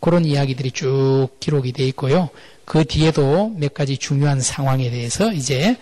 그런 0.00 0.24
이야기들이 0.24 0.70
쭉 0.70 1.28
기록이 1.38 1.72
되어 1.72 1.86
있고요. 1.86 2.30
그 2.64 2.84
뒤에도 2.84 3.50
몇 3.56 3.74
가지 3.74 3.98
중요한 3.98 4.40
상황에 4.40 4.90
대해서 4.90 5.32
이제 5.32 5.76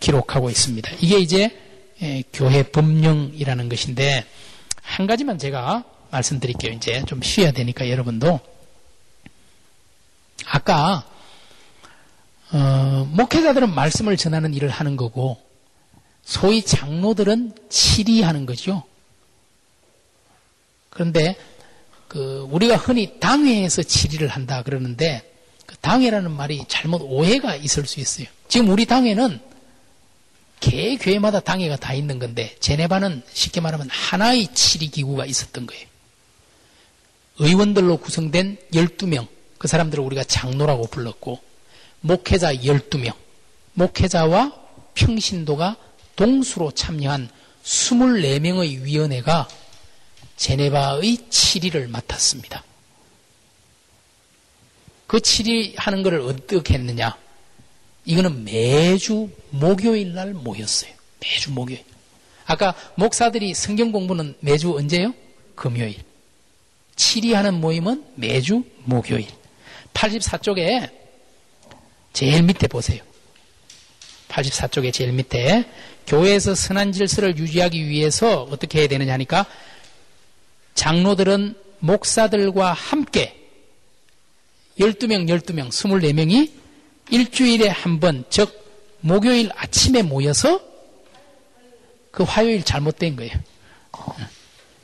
기록하고 0.00 0.50
있습니다. 0.50 0.90
이게 1.00 1.18
이제 1.18 1.50
교회 2.32 2.62
법령이라는 2.62 3.68
것인데 3.68 4.24
한 4.82 5.06
가지만 5.06 5.38
제가 5.38 5.84
말씀드릴게요. 6.10 6.72
이제 6.72 7.02
좀 7.06 7.22
쉬어야 7.22 7.50
되니까 7.50 7.88
여러분도 7.90 8.40
아까 10.46 11.04
어, 12.52 13.08
목회자들은 13.12 13.74
말씀을 13.74 14.16
전하는 14.16 14.54
일을 14.54 14.68
하는 14.68 14.96
거고 14.96 15.38
소위 16.22 16.62
장로들은 16.62 17.54
치리하는 17.68 18.46
거죠. 18.46 18.82
그런데 20.90 21.36
그 22.08 22.46
우리가 22.50 22.76
흔히 22.76 23.18
당회에서 23.20 23.82
치리를 23.82 24.26
한다 24.28 24.62
그러는데 24.62 25.32
그 25.66 25.76
당회라는 25.78 26.30
말이 26.30 26.64
잘못 26.68 27.02
오해가 27.02 27.56
있을 27.56 27.86
수 27.86 28.00
있어요. 28.00 28.26
지금 28.48 28.68
우리 28.68 28.86
당회는 28.86 29.40
개 30.60 30.96
교회마다 30.96 31.40
당회가 31.40 31.76
다 31.76 31.92
있는 31.92 32.18
건데 32.18 32.56
제네바는 32.60 33.22
쉽게 33.32 33.60
말하면 33.60 33.88
하나의 33.90 34.48
치리 34.54 34.88
기구가 34.88 35.26
있었던 35.26 35.66
거예요. 35.66 35.86
의원들로 37.38 37.98
구성된 37.98 38.56
12명 38.72 39.26
그 39.58 39.68
사람들을 39.68 40.02
우리가 40.02 40.24
장로라고 40.24 40.86
불렀고 40.86 41.40
목회자 42.06 42.54
12명 42.54 43.12
목회자와 43.74 44.52
평신도가 44.94 45.76
동수로 46.14 46.70
참여한 46.70 47.28
24명의 47.64 48.82
위원회가 48.82 49.48
제네바의 50.36 51.16
7위를 51.28 51.90
맡았습니다. 51.90 52.62
그 55.06 55.18
7위 55.18 55.74
하는 55.76 56.02
것을 56.02 56.20
어떻게 56.20 56.74
했느냐? 56.74 57.16
이거는 58.04 58.44
매주 58.44 59.28
목요일 59.50 60.14
날 60.14 60.32
모였어요. 60.32 60.92
매주 61.20 61.50
목요일. 61.50 61.84
아까 62.44 62.74
목사들이 62.94 63.52
성경 63.54 63.90
공부는 63.90 64.36
매주 64.40 64.76
언제요? 64.76 65.12
금요일. 65.56 65.96
7위 66.94 67.32
하는 67.32 67.54
모임은 67.54 68.04
매주 68.14 68.62
목요일. 68.84 69.26
84쪽에 69.92 70.95
제일 72.16 72.42
밑에 72.44 72.66
보세요. 72.66 73.02
84쪽에 74.28 74.90
제일 74.90 75.12
밑에 75.12 75.66
교회에서 76.06 76.54
선한 76.54 76.92
질서를 76.92 77.36
유지하기 77.36 77.88
위해서 77.88 78.44
어떻게 78.44 78.78
해야 78.78 78.88
되느냐 78.88 79.12
하니까 79.12 79.44
장로들은 80.74 81.54
목사들과 81.80 82.72
함께 82.72 83.36
12명, 84.78 85.28
12명, 85.28 85.68
24명이 85.68 86.52
일주일에 87.10 87.68
한 87.68 88.00
번, 88.00 88.24
즉, 88.30 88.64
목요일 89.00 89.50
아침에 89.54 90.00
모여서 90.00 90.62
그 92.12 92.22
화요일 92.22 92.62
잘못된 92.62 93.16
거예요. 93.16 93.32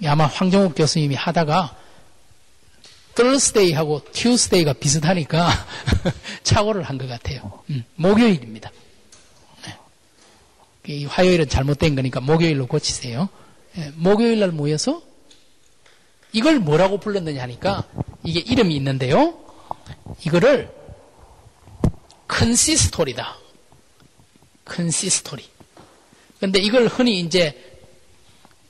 아마 0.05 0.27
황정욱 0.27 0.75
교수님이 0.75 1.15
하다가 1.15 1.82
Thursday하고 3.15 4.03
Tuesday가 4.13 4.73
비슷하니까 4.75 5.49
착오를 6.43 6.83
한 6.83 6.99
것 6.99 7.07
같아요. 7.09 7.63
음, 7.71 7.85
목요일입니다. 7.97 8.71
네. 10.85 11.05
화요일은 11.07 11.49
잘못된 11.49 11.95
거니까 11.95 12.21
목요일로 12.21 12.67
고치세요. 12.67 13.29
네, 13.75 13.91
목요일 13.97 14.41
날 14.41 14.51
모여서 14.51 15.03
이걸 16.33 16.59
뭐라고 16.59 16.99
불렀느냐 16.99 17.43
하니까 17.43 17.85
이게 18.25 18.41
이름이 18.41 18.75
있는데요. 18.77 19.39
이거를 20.25 20.71
consistory다. 22.29 23.37
Consistory. 24.65 25.45
근데 26.41 26.59
이걸 26.61 26.87
흔히 26.87 27.21
이제 27.21 27.59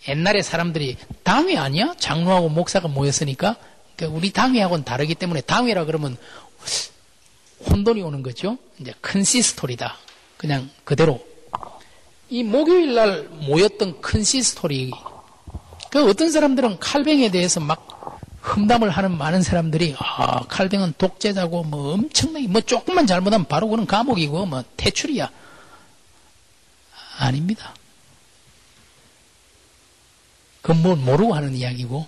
옛날에 0.08 0.42
사람들이 0.42 0.96
당회 1.22 1.56
아니야? 1.56 1.94
장로하고 1.98 2.48
목사가 2.48 2.88
모였으니까 2.88 3.56
그러니까 3.96 4.16
우리 4.16 4.32
당회하고는 4.32 4.84
다르기 4.84 5.14
때문에 5.14 5.40
당회라 5.42 5.84
그러면 5.84 6.16
혼돈이 7.68 8.02
오는 8.02 8.22
거죠. 8.22 8.58
이제 8.78 8.92
consistory다. 9.02 9.96
그냥 10.36 10.70
그대로 10.84 11.24
이 12.28 12.42
목요일 12.42 12.94
날 12.94 13.28
모였던 13.28 14.00
consistory 14.00 14.90
그 15.90 16.08
어떤 16.08 16.30
사람들은 16.30 16.78
칼뱅에 16.78 17.30
대해서 17.30 17.60
막 17.60 18.20
험담을 18.44 18.90
하는 18.90 19.16
많은 19.16 19.42
사람들이 19.42 19.94
아 19.98 20.40
칼뱅은 20.48 20.94
독재자고 20.98 21.62
뭐 21.64 21.94
엄청나게 21.94 22.48
뭐 22.48 22.60
조금만 22.60 23.06
잘못하면 23.06 23.46
바로 23.46 23.68
그는 23.68 23.86
감옥이고 23.86 24.46
뭐 24.46 24.64
퇴출이야 24.76 25.30
아닙니다. 27.18 27.74
그건 30.62 30.82
뭘 30.82 30.96
모르고 30.96 31.34
하는 31.34 31.54
이야기고 31.54 32.06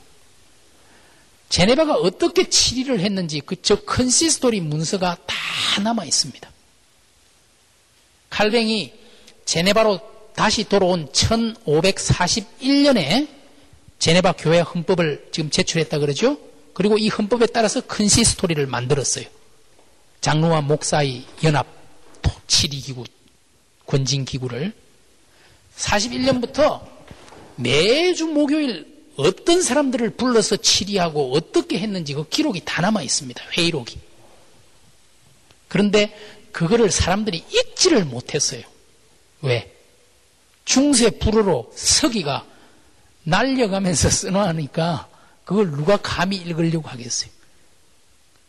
제네바가 1.55 1.95
어떻게 1.95 2.51
치리를 2.51 2.99
했는지 2.99 3.39
그저 3.39 3.77
consistory 3.77 4.61
문서가 4.61 5.17
다 5.25 5.37
남아 5.81 6.05
있습니다. 6.05 6.51
칼뱅이 8.29 8.93
제네바로 9.45 10.01
다시 10.35 10.65
돌아온 10.65 11.07
1541년에 11.13 13.29
제네바 14.01 14.33
교회 14.33 14.59
헌법을 14.59 15.29
지금 15.31 15.49
제출했다 15.49 16.01
그러죠? 16.01 16.41
그리고 16.73 16.99
이 16.99 17.09
헌법에 17.09 17.47
따라서 17.47 17.81
consistory를 17.83 18.67
만들었어요. 18.67 19.27
장로와 20.23 20.63
목사의 20.63 21.23
연합 21.45 21.69
치리기구 22.49 23.05
권징 23.87 24.25
기구를 24.25 24.73
41년부터 25.77 26.85
매주 27.55 28.27
목요일 28.27 28.94
어떤 29.17 29.63
사람들을 29.63 30.11
불러서 30.11 30.57
치리하고 30.57 31.35
어떻게 31.35 31.79
했는지 31.79 32.15
그 32.15 32.29
기록이 32.29 32.63
다 32.65 32.83
남아 32.83 33.03
있습니다. 33.03 33.43
회의록이. 33.53 33.99
그런데 35.69 36.17
그거를 36.53 36.91
사람들이 36.91 37.45
읽지를 37.51 38.05
못했어요. 38.05 38.63
왜? 39.43 39.73
중세 40.65 41.11
불어로 41.11 41.73
서기가 41.77 42.47
날려가면서 43.25 44.11
써놓으니까 44.11 45.09
그걸 45.45 45.71
누가 45.71 45.97
감히 45.97 46.37
읽으려고 46.37 46.89
하겠어요. 46.89 47.31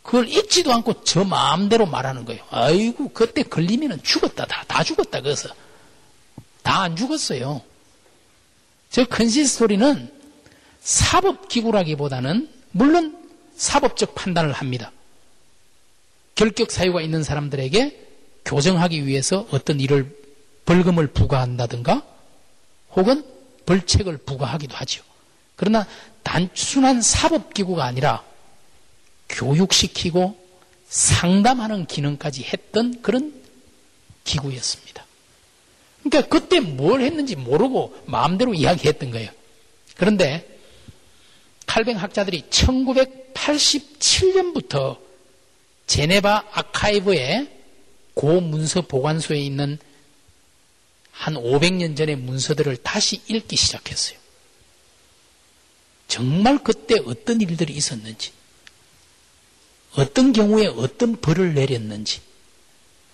그걸 0.02 0.30
읽지도 0.30 0.72
않고 0.72 1.04
저 1.04 1.24
마음대로 1.24 1.88
말하는 1.88 2.26
거예요. 2.26 2.44
아이고, 2.52 3.10
그때 3.10 3.42
걸리면 3.42 4.04
죽었다. 4.04 4.46
다, 4.46 4.64
다 4.68 4.84
죽었다. 4.84 5.20
그래서. 5.22 5.50
다 6.62 6.82
안 6.82 6.96
죽었어요. 6.96 7.62
저 8.92 9.04
컨시스토리는 9.06 10.12
사법기구라기보다는 10.86 12.48
물론 12.72 13.18
사법적 13.58 14.16
판단을 14.16 14.54
합니다. 14.54 14.92
결격 16.36 16.72
사유가 16.72 17.02
있는 17.02 17.24
사람들에게 17.24 18.06
교정하기 18.46 19.08
위해서 19.08 19.48
어떤 19.52 19.80
일을 19.80 20.16
벌금을 20.66 21.08
부과한다든가 21.08 22.04
혹은 22.96 23.26
벌책을 23.66 24.18
부과하기도 24.18 24.76
하죠. 24.76 25.04
그러나 25.56 25.88
단순한 26.24 27.02
사법기구가 27.02 27.84
아니라 27.84 28.24
교육시키고 29.30 30.38
상담하는 30.88 31.88
기능까지 31.88 32.44
했던 32.44 33.02
그런 33.02 33.34
기구였습니다. 34.24 35.04
그러니까 36.04 36.30
그때 36.30 36.60
뭘 36.60 37.02
했는지 37.02 37.36
모르고 37.36 37.96
마음대로 38.06 38.54
이야기했던 38.54 39.10
거예요. 39.12 39.32
그런데 39.96 40.55
칼뱅 41.66 41.98
학자들이 41.98 42.44
1987년부터 42.50 45.00
제네바 45.88 46.50
아카이브의 46.52 47.50
고 48.14 48.42
문서 48.42 48.82
보관소에 48.82 49.40
있는 49.40 49.80
한 51.12 51.36
500년 51.36 51.96
전의 51.96 52.18
문서들을 52.18 52.76
다시 52.78 53.22
읽기 53.28 53.56
시작했어요. 53.56 54.18
정말 56.08 56.60
그때 56.64 56.96
어떤 57.06 57.42
일들이 57.42 57.74
있었는지, 57.74 58.32
어떤 59.96 60.34
경우에 60.34 60.68
어떤 60.68 61.20
벌을 61.20 61.56
내렸는지, 61.56 62.22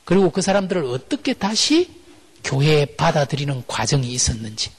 그리고 0.03 0.31
그 0.31 0.41
사람들을 0.41 0.83
어떻게 0.85 1.33
다시 1.33 1.89
교회에 2.43 2.85
받아들이는 2.85 3.63
과정이 3.67 4.11
있었는지, 4.11 4.71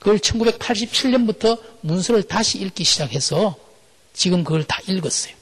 그걸 0.00 0.18
1987년부터 0.18 1.60
문서를 1.82 2.24
다시 2.24 2.58
읽기 2.58 2.82
시작해서 2.84 3.54
지금 4.12 4.42
그걸 4.42 4.64
다 4.64 4.80
읽었어요. 4.88 5.34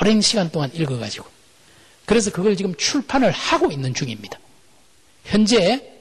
오랜 0.00 0.20
시간 0.22 0.50
동안 0.50 0.70
읽어가지고. 0.74 1.26
그래서 2.06 2.30
그걸 2.30 2.56
지금 2.56 2.74
출판을 2.74 3.30
하고 3.30 3.70
있는 3.70 3.92
중입니다. 3.92 4.40
현재 5.24 5.92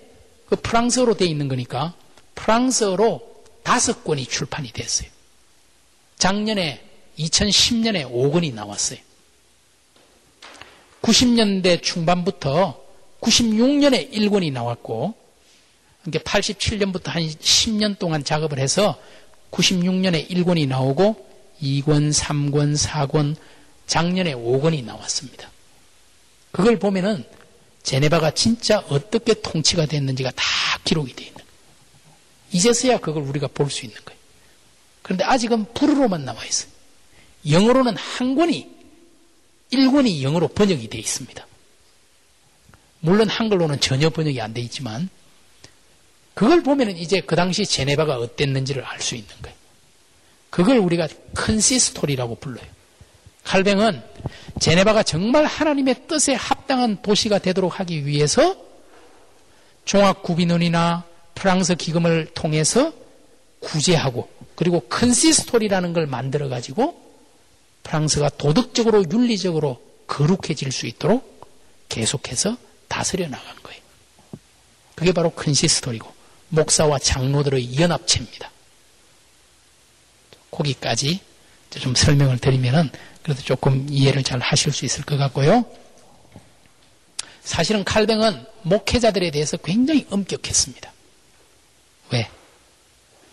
그 0.47 0.55
프랑스어로 0.55 1.17
되어 1.17 1.27
있는 1.27 1.47
거니까 1.47 1.93
프랑스어로 2.35 3.43
다섯 3.63 4.03
권이 4.03 4.25
출판이 4.25 4.71
됐어요. 4.71 5.09
작년에 6.17 6.81
2010년에 7.19 8.09
5권이 8.09 8.53
나왔어요. 8.53 8.99
90년대 11.01 11.83
중반부터 11.83 12.81
96년에 13.21 14.11
1권이 14.13 14.53
나왔고 14.53 15.24
그러니까 16.05 16.31
87년부터 16.31 17.05
한 17.07 17.23
10년 17.23 17.97
동안 17.97 18.23
작업을 18.23 18.59
해서 18.59 18.99
96년에 19.51 20.29
1권이 20.29 20.67
나오고 20.67 21.25
2권, 21.61 22.13
3권, 22.13 22.77
4권, 22.77 23.35
작년에 23.87 24.35
5권이 24.35 24.83
나왔습니다. 24.83 25.49
그걸 26.51 26.77
보면은 26.77 27.23
제네바가 27.83 28.31
진짜 28.31 28.79
어떻게 28.89 29.33
통치가 29.33 29.85
됐는지가 29.85 30.31
다 30.31 30.43
기록이 30.83 31.15
되어 31.15 31.27
있는 31.27 31.35
거예요. 31.35 31.49
이제서야 32.51 32.97
그걸 32.99 33.23
우리가 33.23 33.47
볼 33.47 33.69
수 33.69 33.85
있는 33.85 33.97
거예요. 34.05 34.19
그런데 35.01 35.23
아직은 35.23 35.73
불어로만 35.73 36.25
나와 36.25 36.43
있어요. 36.45 36.69
영어로는 37.49 37.95
한 37.95 38.35
권이, 38.35 38.69
1권이 39.71 40.21
영어로 40.21 40.49
번역이 40.49 40.87
되어 40.89 40.99
있습니다. 40.99 41.45
물론 43.01 43.29
한글로는 43.29 43.79
전혀 43.81 44.09
번역이 44.09 44.41
안 44.41 44.53
되어 44.53 44.63
있지만 44.63 45.09
그걸 46.35 46.61
보면은 46.61 46.97
이제 46.97 47.21
그 47.21 47.35
당시 47.35 47.65
제네바가 47.65 48.17
어땠는지를 48.17 48.83
알 48.83 49.01
수 49.01 49.15
있는 49.15 49.29
거예요. 49.41 49.55
그걸 50.51 50.77
우리가 50.77 51.07
consistory라고 51.33 52.35
불러요. 52.35 52.65
칼뱅은 53.45 54.01
제네바가 54.59 55.03
정말 55.03 55.45
하나님의 55.45 56.07
뜻에 56.07 56.33
합당한 56.33 57.01
도시가 57.01 57.39
되도록 57.39 57.79
하기 57.79 58.05
위해서 58.05 58.55
종합구빈원이나 59.85 61.05
프랑스 61.35 61.75
기금을 61.75 62.27
통해서 62.33 62.91
구제하고 63.59 64.29
그리고 64.55 64.81
consistory라는 64.81 65.93
걸 65.93 66.07
만들어 66.07 66.49
가지고 66.49 67.01
프랑스가 67.83 68.29
도덕적으로 68.29 69.05
윤리적으로 69.11 69.81
거룩해질 70.07 70.71
수 70.71 70.87
있도록 70.87 71.47
계속해서 71.87 72.57
다스려 72.87 73.27
나간 73.27 73.55
거예요. 73.61 73.81
그게 74.95 75.11
바로 75.11 75.29
컨시스토리고 75.29 76.14
목사와 76.55 76.99
장로들의 76.99 77.79
연합체입니다. 77.79 78.51
거기까지 80.51 81.19
좀 81.69 81.93
설명을 81.93 82.39
드리면은 82.39 82.89
그래도 83.21 83.41
조금 83.41 83.87
이해를 83.89 84.23
잘 84.23 84.39
하실 84.39 84.71
수 84.71 84.85
있을 84.85 85.03
것 85.03 85.17
같고요. 85.17 85.65
사실은 87.43 87.83
칼뱅은 87.83 88.45
목회자들에 88.63 89.31
대해서 89.31 89.57
굉장히 89.57 90.07
엄격했습니다. 90.09 90.93
왜? 92.11 92.29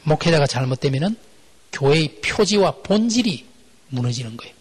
목회자가 0.02 0.46
잘못되면은 0.46 1.16
교회의 1.72 2.20
표지와 2.20 2.82
본질이 2.82 3.46
무너지는 3.88 4.36
거예요. 4.36 4.54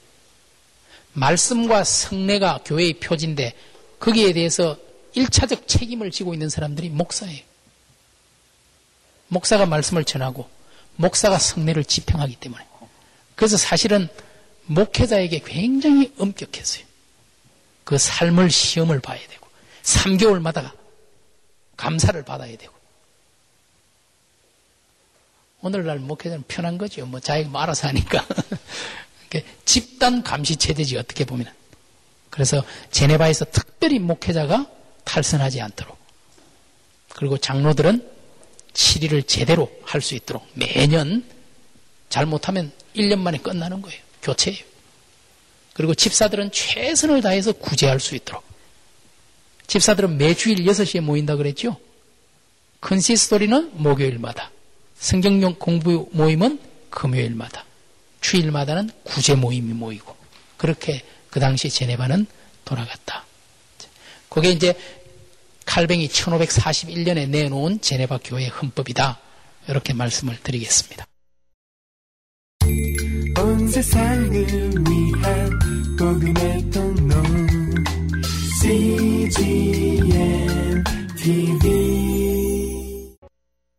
말씀과 1.13 1.84
성례가 1.84 2.62
교회의 2.63 2.93
표지인데 2.93 3.54
거기에 4.00 4.34
대해서 4.34 4.78
1차적 5.15 5.67
책임을 5.67 6.12
지고 6.12 6.34
있는 6.34 6.50
사람들이 6.50 6.89
목사예요. 6.89 7.51
목사가 9.32 9.65
말씀을 9.65 10.04
전하고 10.04 10.50
목사가 10.98 11.39
성례를 11.39 11.86
집행하기 11.86 12.36
때문에. 12.36 12.65
그래서 13.36 13.56
사실은 13.56 14.10
목회자에게 14.65 15.39
굉장히 15.46 16.13
엄격했어요. 16.17 16.84
그 17.86 17.98
삶을 17.98 18.52
시험을 18.52 19.00
봐야 19.00 19.20
되고 19.28 19.48
3개월마다 19.84 20.72
감사를 21.78 22.22
받아야 22.24 22.56
되고 22.58 22.74
오늘날 25.62 26.00
목회자는 26.00 26.44
편한 26.48 26.78
거죠. 26.78 27.06
뭐 27.06 27.22
자기가 27.22 27.50
뭐 27.50 27.62
알아서 27.62 27.88
하니까 27.88 28.26
집단 29.63 30.24
감시 30.24 30.58
체제지 30.58 30.98
어떻게 30.98 31.24
보면 31.24 31.52
그래서 32.30 32.63
제네바에서 32.91 33.46
특별히 33.46 33.98
목회자가 33.98 34.67
탈선하지 35.06 35.62
않도록 35.62 35.98
그리고 37.15 37.38
장로들은 37.38 38.20
치리를 38.73 39.23
제대로 39.23 39.71
할 39.84 40.01
수 40.01 40.15
있도록 40.15 40.47
매년 40.53 41.23
잘못하면 42.10 42.71
1년 42.95 43.19
만에 43.19 43.38
끝나는 43.38 43.81
거예요. 43.81 43.99
교체예요. 44.21 44.60
그리고 45.73 45.95
집사들은 45.95 46.51
최선을 46.51 47.21
다해서 47.21 47.53
구제할 47.53 47.99
수 47.99 48.15
있도록. 48.15 48.43
집사들은 49.67 50.17
매주일 50.17 50.65
6시에 50.65 50.99
모인다 50.99 51.38
그랬죠? 51.38 51.77
컨시스토리는 52.81 53.71
목요일마다. 53.81 54.51
성경용 54.97 55.55
공부 55.57 56.10
모임은 56.12 56.60
금요일마다. 56.89 57.65
주일마다는 58.19 58.89
구제 59.03 59.36
모임이 59.36 59.73
모이고. 59.73 60.15
그렇게 60.57 61.03
그 61.29 61.39
당시 61.39 61.69
제네바는 61.69 62.25
돌아갔다. 62.65 63.25
그게 64.29 64.51
이제 64.51 64.77
칼뱅이 65.71 66.10
1541년에 66.10 67.29
내놓은 67.29 67.79
제네바 67.79 68.19
교회 68.25 68.47
헌법이다. 68.47 69.17
이렇게 69.69 69.93
말씀을 69.93 70.38
드리겠습니다. 70.43 71.05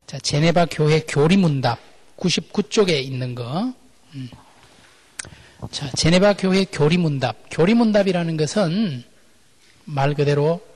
자, 0.06 0.18
제네바 0.18 0.68
교회 0.70 1.00
교리문답 1.00 1.78
99쪽에 2.16 3.02
있는 3.02 3.34
거. 3.34 3.74
음. 4.14 4.30
자, 5.70 5.90
제네바 5.90 6.38
교회 6.38 6.64
교리문답. 6.64 7.36
교리문답이라는 7.50 8.38
것은 8.38 9.04
말 9.84 10.14
그대로 10.14 10.71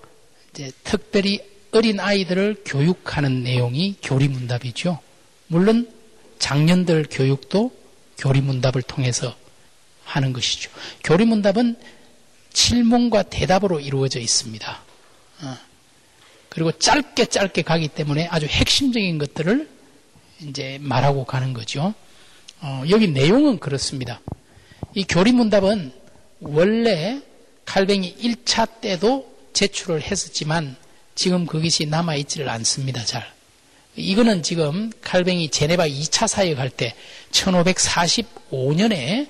특별히 0.84 1.40
어린 1.72 2.00
아이들을 2.00 2.62
교육하는 2.64 3.42
내용이 3.42 3.96
교리문답이죠. 4.02 4.98
물론 5.48 5.90
장년들 6.38 7.06
교육도 7.10 7.70
교리문답을 8.18 8.82
통해서 8.82 9.36
하는 10.04 10.32
것이죠. 10.32 10.70
교리문답은 11.04 11.76
질문과 12.52 13.24
대답으로 13.24 13.80
이루어져 13.80 14.20
있습니다. 14.20 14.82
어. 15.42 15.56
그리고 16.48 16.72
짧게 16.72 17.26
짧게 17.26 17.62
가기 17.62 17.88
때문에 17.88 18.28
아주 18.28 18.46
핵심적인 18.46 19.18
것들을 19.18 19.68
이제 20.40 20.78
말하고 20.80 21.24
가는 21.24 21.52
거죠. 21.52 21.92
어, 22.60 22.82
여기 22.88 23.08
내용은 23.08 23.58
그렇습니다. 23.58 24.20
이 24.94 25.04
교리문답은 25.04 25.92
원래 26.40 27.20
칼뱅이 27.66 28.16
1차 28.16 28.80
때도 28.80 29.35
제출을 29.56 30.02
했었지만 30.02 30.76
지금 31.14 31.46
그것이 31.46 31.86
남아있지를 31.86 32.46
않습니다. 32.50 33.02
잘. 33.06 33.26
이거는 33.96 34.42
지금 34.42 34.92
칼뱅이 35.00 35.48
제네바 35.48 35.88
2차 35.88 36.28
사역할 36.28 36.68
때 36.68 36.94
1545년에 37.30 39.28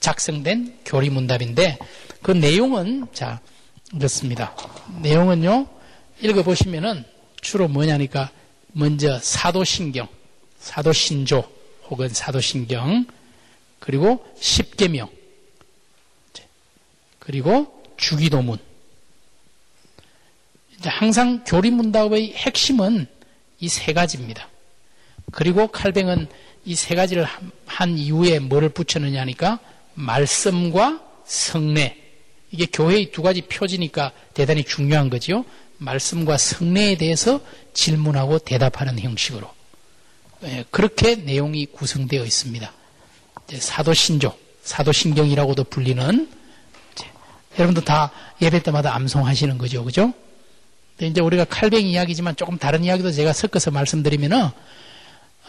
작성된 0.00 0.78
교리문답인데 0.86 1.78
그 2.22 2.30
내용은 2.30 3.06
자 3.12 3.42
이렇습니다. 3.92 4.56
내용은요 5.02 5.66
읽어보시면은 6.22 7.04
주로 7.42 7.68
뭐냐니까 7.68 8.30
먼저 8.72 9.20
사도신경, 9.20 10.08
사도신조 10.58 11.44
혹은 11.90 12.08
사도신경 12.08 13.04
그리고 13.78 14.26
십계명 14.40 15.10
그리고 17.18 17.77
주기도문 17.98 18.58
항상 20.84 21.44
교리문답의 21.44 22.32
핵심은 22.34 23.06
이 23.60 23.68
세 23.68 23.92
가지입니다. 23.92 24.48
그리고 25.32 25.66
칼뱅은 25.68 26.28
이 26.64 26.74
세 26.74 26.94
가지를 26.94 27.26
한 27.66 27.98
이후에 27.98 28.38
뭐를 28.38 28.68
붙였느냐 28.70 29.20
하니까 29.22 29.58
말씀과 29.94 31.02
성례. 31.26 31.96
이게 32.50 32.66
교회의 32.66 33.10
두 33.10 33.22
가지 33.22 33.42
표지니까 33.42 34.12
대단히 34.32 34.64
중요한 34.64 35.10
거죠. 35.10 35.44
말씀과 35.78 36.38
성례에 36.38 36.96
대해서 36.96 37.40
질문하고 37.74 38.38
대답하는 38.38 38.98
형식으로. 38.98 39.50
예, 40.44 40.64
그렇게 40.70 41.16
내용이 41.16 41.66
구성되어 41.66 42.24
있습니다. 42.24 42.72
사도신조, 43.58 44.36
사도신경이라고도 44.62 45.64
불리는 45.64 46.28
여러분도 47.58 47.82
다 47.82 48.12
예배 48.40 48.62
때마다 48.62 48.94
암송하시는 48.94 49.58
거죠. 49.58 49.84
그죠? 49.84 50.12
이제 51.00 51.20
우리가 51.20 51.44
칼뱅 51.44 51.86
이야기지만 51.86 52.36
조금 52.36 52.58
다른 52.58 52.84
이야기도 52.84 53.10
제가 53.12 53.32
섞어서 53.32 53.70
말씀드리면은 53.70 54.50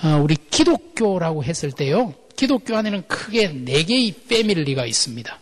어, 0.02 0.08
우리 0.22 0.36
기독교라고 0.36 1.44
했을 1.44 1.72
때요. 1.72 2.14
기독교 2.36 2.76
안에는 2.76 3.08
크게 3.08 3.50
네 3.50 3.84
개의 3.84 4.14
패밀리가 4.28 4.86
있습니다. 4.86 5.40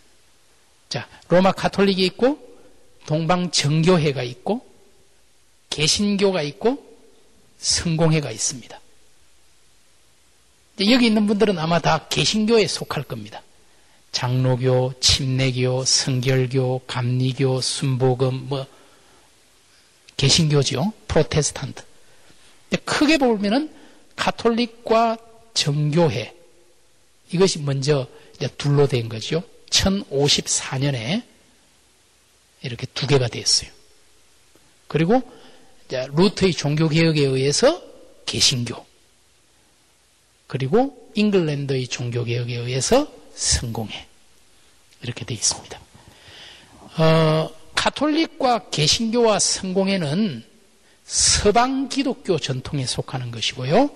자, 0.89 1.07
로마 1.27 1.51
카톨릭이 1.51 2.03
있고 2.07 2.39
동방 3.05 3.51
정교회가 3.51 4.23
있고 4.23 4.65
개신교가 5.69 6.41
있고 6.41 6.83
성공회가 7.59 8.31
있습니다. 8.31 8.79
여기 10.89 11.07
있는 11.07 11.27
분들은 11.27 11.57
아마 11.57 11.79
다 11.79 12.07
개신교에 12.07 12.67
속할 12.67 13.03
겁니다. 13.03 13.41
장로교, 14.11 14.93
침례교, 14.99 15.85
성결교, 15.85 16.81
감리교, 16.87 17.61
순복음, 17.61 18.47
뭐 18.49 18.65
개신교죠. 20.17 20.93
프로테스탄트. 21.07 21.83
크게 22.85 23.17
보면은 23.17 23.71
가톨릭과 24.15 25.17
정교회 25.53 26.35
이것이 27.31 27.59
먼저 27.59 28.07
둘러댄 28.57 29.09
거죠. 29.09 29.43
1054년에 29.69 31.23
이렇게 32.63 32.87
두 32.93 33.05
개가 33.05 33.27
됐어요. 33.27 33.69
그리고 34.87 35.21
루트의 35.89 36.53
종교개혁에 36.53 37.21
의해서 37.21 37.81
개신교 38.25 38.85
그리고 40.47 41.11
잉글랜드의 41.15 41.87
종교개혁에 41.87 42.55
의해서 42.55 43.11
성공회 43.37 44.05
이렇게 45.03 45.23
되어 45.23 45.35
있습니다. 45.35 45.79
어, 46.97 47.49
카톨릭과 47.75 48.69
개신교와 48.69 49.37
성공회는 49.39 50.43
서방 51.05 51.87
기독교 51.87 52.39
전통에 52.39 52.85
속하는 52.85 53.31
것이고요. 53.31 53.89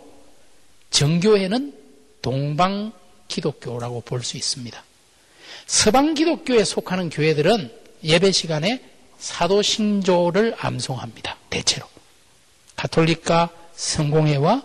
정교회는 0.91 1.73
동방 2.21 2.93
기독교라고 3.27 4.01
볼 4.01 4.23
수 4.23 4.37
있습니다. 4.37 4.83
서방 5.65 6.13
기독교에 6.13 6.63
속하는 6.63 7.09
교회들은 7.09 7.71
예배 8.03 8.31
시간에 8.31 8.83
사도신조를 9.17 10.55
암송합니다. 10.59 11.37
대체로. 11.49 11.87
가톨릭과 12.75 13.49
성공회와 13.75 14.63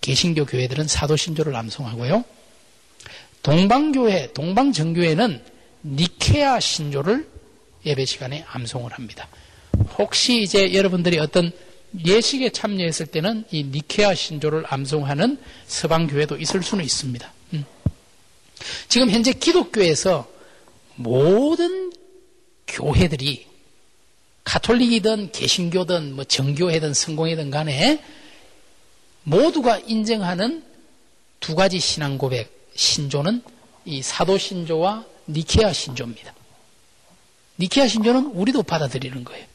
개신교 0.00 0.46
교회들은 0.46 0.86
사도신조를 0.86 1.54
암송하고요. 1.56 2.24
동방교회, 3.44 4.32
동방정교회는 4.32 5.44
니케아 5.84 6.60
신조를 6.60 7.28
예배 7.84 8.06
시간에 8.06 8.42
암송을 8.48 8.92
합니다. 8.94 9.28
혹시 9.98 10.40
이제 10.40 10.72
여러분들이 10.72 11.18
어떤 11.18 11.52
예식에 12.06 12.50
참여했을 12.50 13.06
때는 13.06 13.44
이 13.50 13.64
니케아 13.64 14.14
신조를 14.14 14.64
암송하는 14.66 15.38
서방교회도 15.66 16.38
있을 16.38 16.62
수는 16.62 16.82
있습니다. 16.84 17.32
음. 17.52 17.66
지금 18.88 19.10
현재 19.10 19.34
기독교에서 19.34 20.26
모든 20.94 21.92
교회들이 22.66 23.46
가톨릭이든 24.44 25.32
개신교든 25.32 26.14
뭐 26.14 26.24
정교회든 26.24 26.94
성공회든 26.94 27.50
간에 27.50 28.02
모두가 29.22 29.80
인정하는 29.80 30.64
두 31.40 31.54
가지 31.54 31.78
신앙 31.78 32.16
고백 32.16 32.63
신조는 32.74 33.42
이 33.84 34.02
사도 34.02 34.38
신조와 34.38 35.04
니케아 35.28 35.72
신조입니다. 35.72 36.34
니케아 37.58 37.86
신조는 37.88 38.26
우리도 38.26 38.62
받아들이는 38.62 39.24
거예요. 39.24 39.46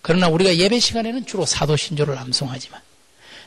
그러나 0.00 0.28
우리가 0.28 0.56
예배 0.56 0.78
시간에는 0.78 1.26
주로 1.26 1.46
사도 1.46 1.76
신조를 1.76 2.18
암송하지만 2.18 2.80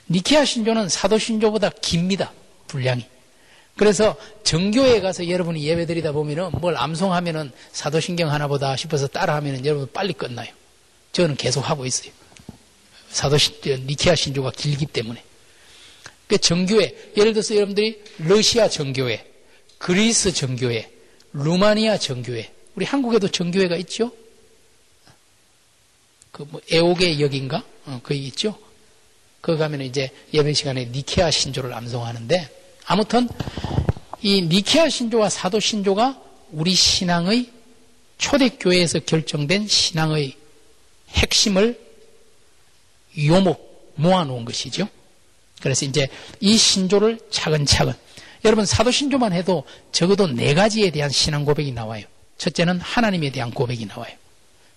니케아 0.10 0.46
신조는 0.46 0.90
사도 0.90 1.18
신조보다 1.18 1.70
깁니다. 1.82 2.32
분량이. 2.68 3.06
그래서 3.78 4.16
정교에 4.44 5.02
가서 5.02 5.28
여러분이 5.28 5.64
예배 5.64 5.86
드리다 5.86 6.14
보면은 6.14 6.52
뭘 6.62 6.78
암송하면은 6.78 7.52
사도신경 7.74 8.32
하나보다 8.32 8.76
싶어서 8.78 9.08
따라하면은 9.08 9.66
여러분 9.66 9.90
빨리 9.92 10.14
끝나요. 10.14 10.52
저는 11.12 11.36
계속 11.36 11.70
하고 11.70 11.86
있어요. 11.86 12.12
사도신, 13.10 13.86
니케아 13.86 14.16
신조가 14.16 14.52
길기 14.52 14.86
때문에. 14.86 15.24
그 16.28 16.38
정교회, 16.38 17.12
예를 17.18 17.34
들어서 17.34 17.56
여러분들이 17.56 18.02
러시아 18.20 18.68
정교회, 18.68 19.26
그리스 19.78 20.32
정교회, 20.34 20.92
루마니아 21.34 21.98
정교회, 21.98 22.52
우리 22.76 22.86
한국에도 22.86 23.28
정교회가 23.28 23.76
있죠? 23.78 24.12
그 26.32 26.44
뭐 26.50 26.60
에오게 26.70 27.20
역인가? 27.22 27.64
어, 27.86 28.00
거기 28.04 28.26
있죠? 28.28 28.58
거기 29.42 29.58
가면 29.60 29.82
이제 29.82 30.10
예배 30.34 30.54
시간에 30.54 30.86
니케아 30.86 31.32
신조를 31.32 31.74
암송하는데 31.74 32.50
아무튼 32.86 33.30
이 34.22 34.42
니케아 34.42 34.90
신조와 34.90 35.30
사도 35.30 35.60
신조가 35.60 36.22
우리 36.52 36.74
신앙의 36.74 37.52
초대교회에서 38.18 39.00
결정된 39.00 39.68
신앙의 39.68 40.36
핵심을 41.10 41.80
요목 43.18 43.94
모아놓은 43.96 44.44
것이죠. 44.46 44.90
그래서 45.62 45.86
이제 45.86 46.08
이 46.40 46.58
신조를 46.58 47.20
차근차근 47.30 47.94
여러분 48.44 48.66
사도 48.66 48.92
신조만 48.92 49.34
해도 49.34 49.64
적어도 49.92 50.28
네 50.28 50.54
가지에 50.54 50.92
대한 50.92 51.10
신앙 51.10 51.46
고백이 51.46 51.72
나와요. 51.72 52.06
첫째는 52.38 52.80
하나님에 52.80 53.32
대한 53.32 53.52
고백이 53.52 53.86
나와요. 53.86 54.14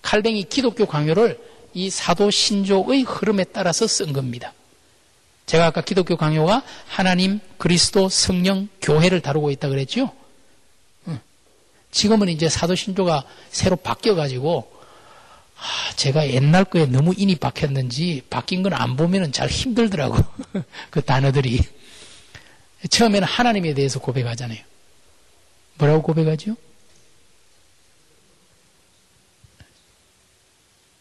칼뱅이 0.03 0.45
기독교 0.45 0.87
강요를 0.87 1.39
이 1.75 1.91
사도 1.91 2.31
신조의 2.31 3.03
흐름에 3.03 3.45
따라서 3.45 3.87
쓴 3.87 4.13
겁니다. 4.13 4.55
제가 5.47 5.67
아까 5.67 5.81
기독교 5.81 6.17
강요가 6.17 6.63
하나님, 6.87 7.41
그리스도, 7.57 8.09
성령, 8.09 8.69
교회를 8.81 9.21
다루고 9.21 9.51
있다 9.51 9.69
그랬죠? 9.69 10.13
지금은 11.91 12.29
이제 12.29 12.49
사도 12.49 12.75
신조가 12.75 13.25
새로 13.51 13.77
바뀌어가지고, 13.77 14.71
아, 15.61 15.93
제가 15.97 16.31
옛날 16.31 16.65
거에 16.65 16.87
너무 16.87 17.13
인이 17.17 17.37
박혔는지 17.37 18.23
바뀐 18.31 18.63
건 18.63 18.73
안 18.73 18.97
보면 18.97 19.33
잘 19.33 19.49
힘들더라고. 19.49 20.17
그 20.91 21.03
단어들이. 21.03 21.61
처음에는 22.91 23.27
하나님에 23.27 23.75
대해서 23.75 23.99
고백하잖아요. 23.99 24.61
뭐라고 25.79 26.03
고백하죠? 26.03 26.57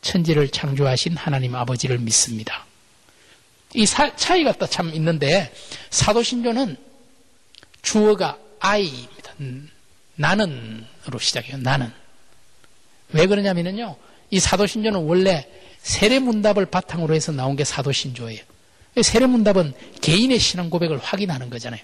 천지를 0.01 0.49
창조하신 0.49 1.17
하나님 1.17 1.53
아버지를 1.55 1.99
믿습니다. 1.99 2.65
이 3.75 3.85
사, 3.85 4.15
차이가 4.15 4.53
참 4.67 4.89
있는데 4.95 5.53
사도신조는 5.91 6.77
주어가 7.81 8.37
I입니다. 8.59 9.33
나는으로 10.15 11.19
시작해요. 11.19 11.57
나는. 11.57 11.91
왜 13.09 13.27
그러냐면요. 13.27 13.95
이 14.29 14.39
사도신조는 14.39 15.01
원래 15.01 15.47
세례문답을 15.79 16.65
바탕으로 16.65 17.13
해서 17.13 17.31
나온 17.31 17.55
게 17.55 17.63
사도신조예요. 17.63 18.41
세례문답은 19.01 19.73
개인의 20.01 20.39
신앙 20.39 20.69
고백을 20.69 20.97
확인하는 20.97 21.49
거잖아요. 21.49 21.81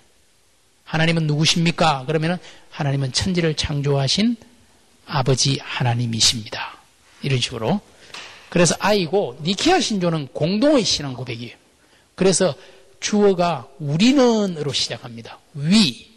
하나님은 0.83 1.27
누구십니까? 1.27 2.03
그러면 2.07 2.39
하나님은 2.69 3.13
천지를 3.13 3.55
창조하신 3.55 4.35
아버지 5.05 5.59
하나님이십니다. 5.61 6.77
이런 7.21 7.39
식으로. 7.39 7.81
그래서 8.49 8.75
아이고 8.79 9.39
니키아 9.43 9.79
신조는 9.79 10.27
공동의 10.33 10.83
신앙 10.83 11.13
고백이에요. 11.13 11.55
그래서 12.15 12.53
주어가 12.99 13.67
우리는으로 13.79 14.71
시작합니다. 14.71 15.39
위, 15.55 16.09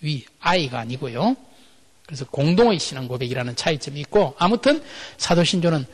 위, 0.00 0.24
아이가 0.40 0.78
아니고요. 0.80 1.36
그래서 2.12 2.26
공동의 2.26 2.78
신앙 2.78 3.08
고백이라는 3.08 3.56
차이점이 3.56 3.98
있고 4.00 4.34
아무튼 4.36 4.84
사도신조는 5.16 5.86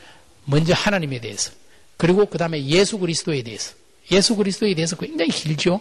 먼저 0.43 0.73
하나님에 0.73 1.21
대해서 1.21 1.53
그리고 1.95 2.25
그 2.25 2.37
다음에 2.37 2.61
예수 2.65 2.99
그리스도에 2.99 3.41
대해서 3.41 3.73
예수 4.11 4.35
그리스도에 4.35 4.73
대해서 4.73 4.97
굉장히 4.97 5.31
길죠. 5.31 5.79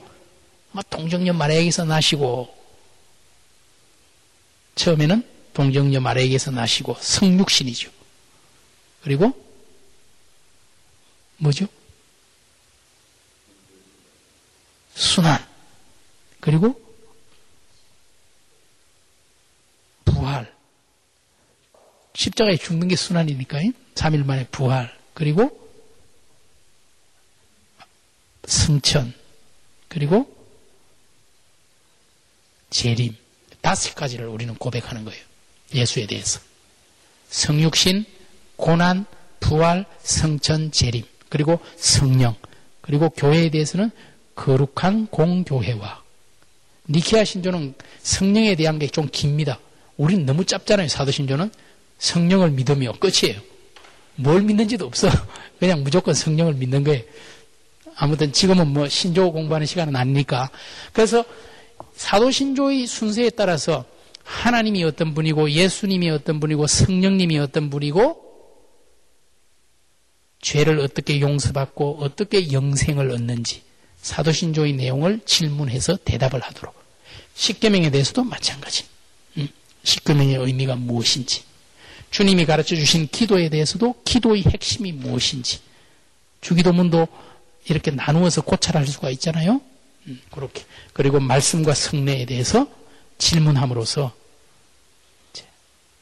막 0.71 0.89
동정녀 0.91 1.33
마리아에게서 1.33 1.87
나시고 1.87 2.55
처음에는 4.77 5.27
동정녀 5.55 5.99
마리아에게서 5.99 6.53
나시고 6.53 6.97
성육신이죠. 7.01 7.91
그리고 9.03 9.33
뭐죠? 11.39 11.67
순환 14.95 15.45
그리고 16.39 16.88
부활. 20.29 20.53
십자가에 22.15 22.57
죽는 22.57 22.89
게 22.89 22.97
순환이니까요. 22.97 23.73
3일 23.95 24.25
만에 24.25 24.47
부활. 24.49 24.93
그리고 25.15 25.51
승천. 28.47 29.15
그리고 29.89 30.35
재림. 32.71 33.17
다섯 33.61 33.95
가지를 33.95 34.27
우리는 34.27 34.55
고백하는 34.55 35.05
거예요. 35.05 35.23
예수에 35.75 36.07
대해서. 36.07 36.41
성육신, 37.31 38.05
고난, 38.57 39.07
부활, 39.41 39.85
성천, 40.03 40.73
재림. 40.73 41.05
그리고 41.29 41.61
성령. 41.77 42.35
그리고 42.81 43.11
교회에 43.11 43.51
대해서는 43.51 43.91
거룩한 44.35 45.09
공교회와. 45.09 46.03
니키아 46.89 47.25
신조는 47.25 47.75
성령에 48.03 48.55
대한 48.55 48.79
게 48.79 48.87
좀 48.89 49.09
깁니다. 49.11 49.59
우리는 49.99 50.25
너무 50.25 50.45
짧잖아요. 50.45 50.89
사도신조는 50.89 51.51
성령을 51.99 52.53
믿으며 52.53 52.93
끝이에요. 52.93 53.41
뭘 54.15 54.41
믿는지도 54.43 54.87
없어. 54.87 55.09
그냥 55.61 55.83
무조건 55.83 56.15
성령을 56.15 56.55
믿는 56.55 56.85
거예요. 56.85 57.03
아무튼 57.97 58.33
지금은 58.33 58.69
뭐 58.69 58.89
신조 58.89 59.33
공부하는 59.33 59.67
시간은 59.67 59.95
아니니까. 59.95 60.51
그래서 60.93 61.25
사도신조의 61.97 62.87
순서에 62.87 63.31
따라서 63.31 63.85
하나님이 64.23 64.85
어떤 64.85 65.15
분이고 65.15 65.51
예수님이 65.51 66.11
어떤 66.11 66.39
분이고 66.39 66.67
성령님이 66.67 67.39
어떤 67.39 67.71
분이고 67.71 68.25
죄를 70.41 70.79
어떻게 70.79 71.21
용서받고 71.21 71.99
어떻게 72.01 72.53
영생을 72.53 73.11
얻는지 73.11 73.63
사도신조의 74.03 74.75
내용을 74.75 75.21
질문해서 75.25 75.99
대답을 76.05 76.41
하도록 76.41 76.73
십계명에 77.35 77.91
대해서도 77.91 78.23
마찬가지. 78.23 78.85
십계명의 79.89 80.37
의미가 80.37 80.77
무엇인지 80.77 81.43
주님이 82.11 82.45
가르쳐 82.45 82.77
주신 82.77 83.09
기도에 83.09 83.49
대해서도 83.49 84.03
기도의 84.05 84.45
핵심이 84.45 84.93
무엇인지 84.93 85.61
주기도문도 86.41 87.09
이렇게 87.69 87.91
나누어서 87.91 88.43
고찰할 88.43 88.87
수가 88.87 89.11
있잖아요. 89.11 89.61
음, 90.07 90.21
그렇게 90.31 90.65
그리고 90.93 91.21
말씀과 91.21 91.75
성례에 91.75 92.27
대해서 92.27 92.67
질문함으로써 93.19 94.13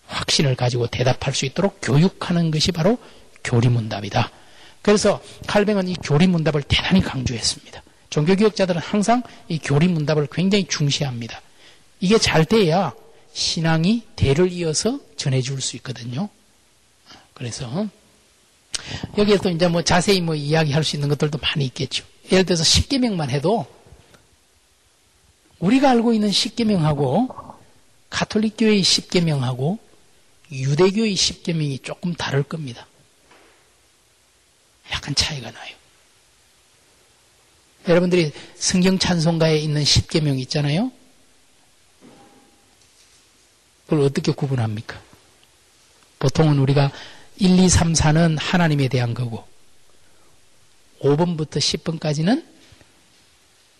확신을 0.07 0.55
가지고 0.55 0.87
대답할 0.87 1.35
수 1.35 1.47
있도록 1.47 1.79
교육하는 1.83 2.51
것이 2.51 2.71
바로 2.71 2.99
교리문답이다. 3.43 4.31
그래서 4.83 5.21
칼뱅은 5.49 5.89
이 5.89 5.95
교리문답을 5.95 6.63
대단히 6.63 7.01
강조했습니다. 7.01 7.83
종교개혁자들은 8.11 8.81
항상 8.81 9.23
이 9.49 9.59
교리문답을 9.59 10.29
굉장히 10.31 10.67
중시합니다. 10.69 11.41
이게 11.99 12.19
잘 12.19 12.45
돼야 12.45 12.93
신앙이 13.37 14.03
대를 14.17 14.51
이어서 14.51 14.99
전해줄 15.19 15.61
수 15.61 15.77
있거든요. 15.77 16.31
그래서 17.35 17.87
여기에 19.19 19.37
또 19.43 19.51
이제 19.51 19.69
뭐 19.69 19.83
자세히 19.83 20.23
뭐 20.23 20.35
이야기할 20.35 20.83
수 20.83 20.97
있는 20.97 21.11
것들도 21.11 21.37
많이 21.37 21.67
있겠죠. 21.67 22.07
예를 22.33 22.47
들어서 22.47 22.65
십계명만 22.65 23.29
해도 23.29 23.67
우리가 25.59 25.91
알고 25.91 26.15
있는 26.15 26.33
십계명하고 26.33 27.29
가톨릭 28.09 28.55
교회의 28.57 28.83
십계명하고 28.83 29.79
유대교의 30.51 31.15
십계명이 31.15 31.81
조금 31.81 32.15
다를 32.15 32.43
겁니다. 32.43 32.87
약간 34.93 35.15
차이가 35.15 35.51
나요. 35.51 35.77
여러분들이 37.87 38.33
성경 38.55 38.99
찬송가에 38.99 39.59
있는 39.59 39.85
십계명 39.85 40.39
있잖아요. 40.39 40.91
그걸 43.87 44.01
어떻게 44.01 44.33
구분합니까? 44.33 45.01
보통은 46.19 46.59
우리가 46.59 46.91
1, 47.39 47.59
2, 47.59 47.69
3, 47.69 47.93
4는 47.93 48.37
하나님에 48.41 48.89
대한 48.89 49.15
거고 49.15 49.47
5번부터 51.01 51.59
10번까지는 51.59 52.45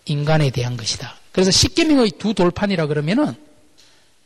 인간에 0.05 0.49
대한 0.49 0.77
것이다. 0.77 1.15
그래서 1.31 1.51
십계명의 1.51 2.11
두 2.17 2.33
돌판이라 2.33 2.87
그러면은 2.87 3.35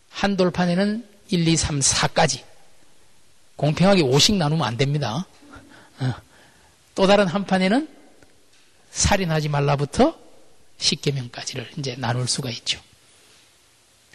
한 0.09 0.37
돌판에는 0.37 1.07
1, 1.29 1.47
2, 1.47 1.55
3, 1.55 1.79
4까지 1.79 2.43
공평하게 3.55 4.03
5씩 4.03 4.35
나누면 4.35 4.67
안 4.67 4.77
됩니다. 4.77 5.25
어. 5.99 6.13
또 6.95 7.07
다른 7.07 7.27
한 7.27 7.45
판에는 7.45 7.87
살인하지 8.91 9.49
말라부터 9.49 10.19
십계명까지를 10.77 11.71
이제 11.77 11.95
나눌 11.97 12.27
수가 12.27 12.49
있죠. 12.49 12.81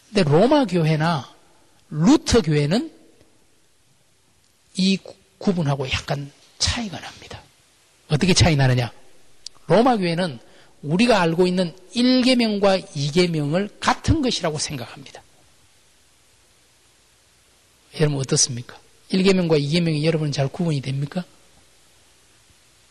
근데 0.09 0.23
로마 0.23 0.67
교회나 0.67 1.36
루터 1.91 2.43
교회는 2.43 2.93
이 4.77 4.99
구분하고 5.39 5.89
약간 5.91 6.31
차이가 6.59 7.01
납니다. 7.01 7.43
어떻게 8.09 8.35
차이 8.35 8.57
나느냐? 8.57 8.93
로마 9.67 9.97
교회는 9.97 10.39
우리가 10.83 11.21
알고 11.21 11.47
있는 11.47 11.75
1계명과 11.95 12.87
2계명을 12.89 13.71
같은 13.81 14.23
것이라고 14.23 14.59
생각합니다. 14.59 15.23
여러분 18.01 18.19
어떻습니까? 18.21 18.79
1계명과 19.11 19.61
2계명이 19.61 20.05
여러분 20.05 20.33
잘 20.33 20.49
구분이 20.49 20.81
됩니까? 20.83 21.25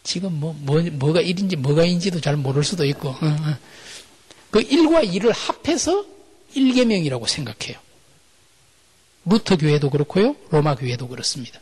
지금 0.03 0.33
뭐, 0.39 0.53
뭐, 0.59 0.81
뭐가 0.81 1.21
1인지 1.21 1.55
뭐가 1.55 1.83
2인지도 1.83 2.21
잘 2.21 2.37
모를 2.37 2.63
수도 2.63 2.85
있고, 2.85 3.09
어, 3.09 3.19
어. 3.21 3.57
그 4.51 4.59
1과 4.61 5.07
2를 5.07 5.33
합해서 5.33 6.05
1계명이라고 6.55 7.27
생각해요. 7.27 7.84
루터 9.25 9.57
교회도 9.57 9.89
그렇고요, 9.89 10.35
로마 10.49 10.75
교회도 10.75 11.07
그렇습니다. 11.07 11.59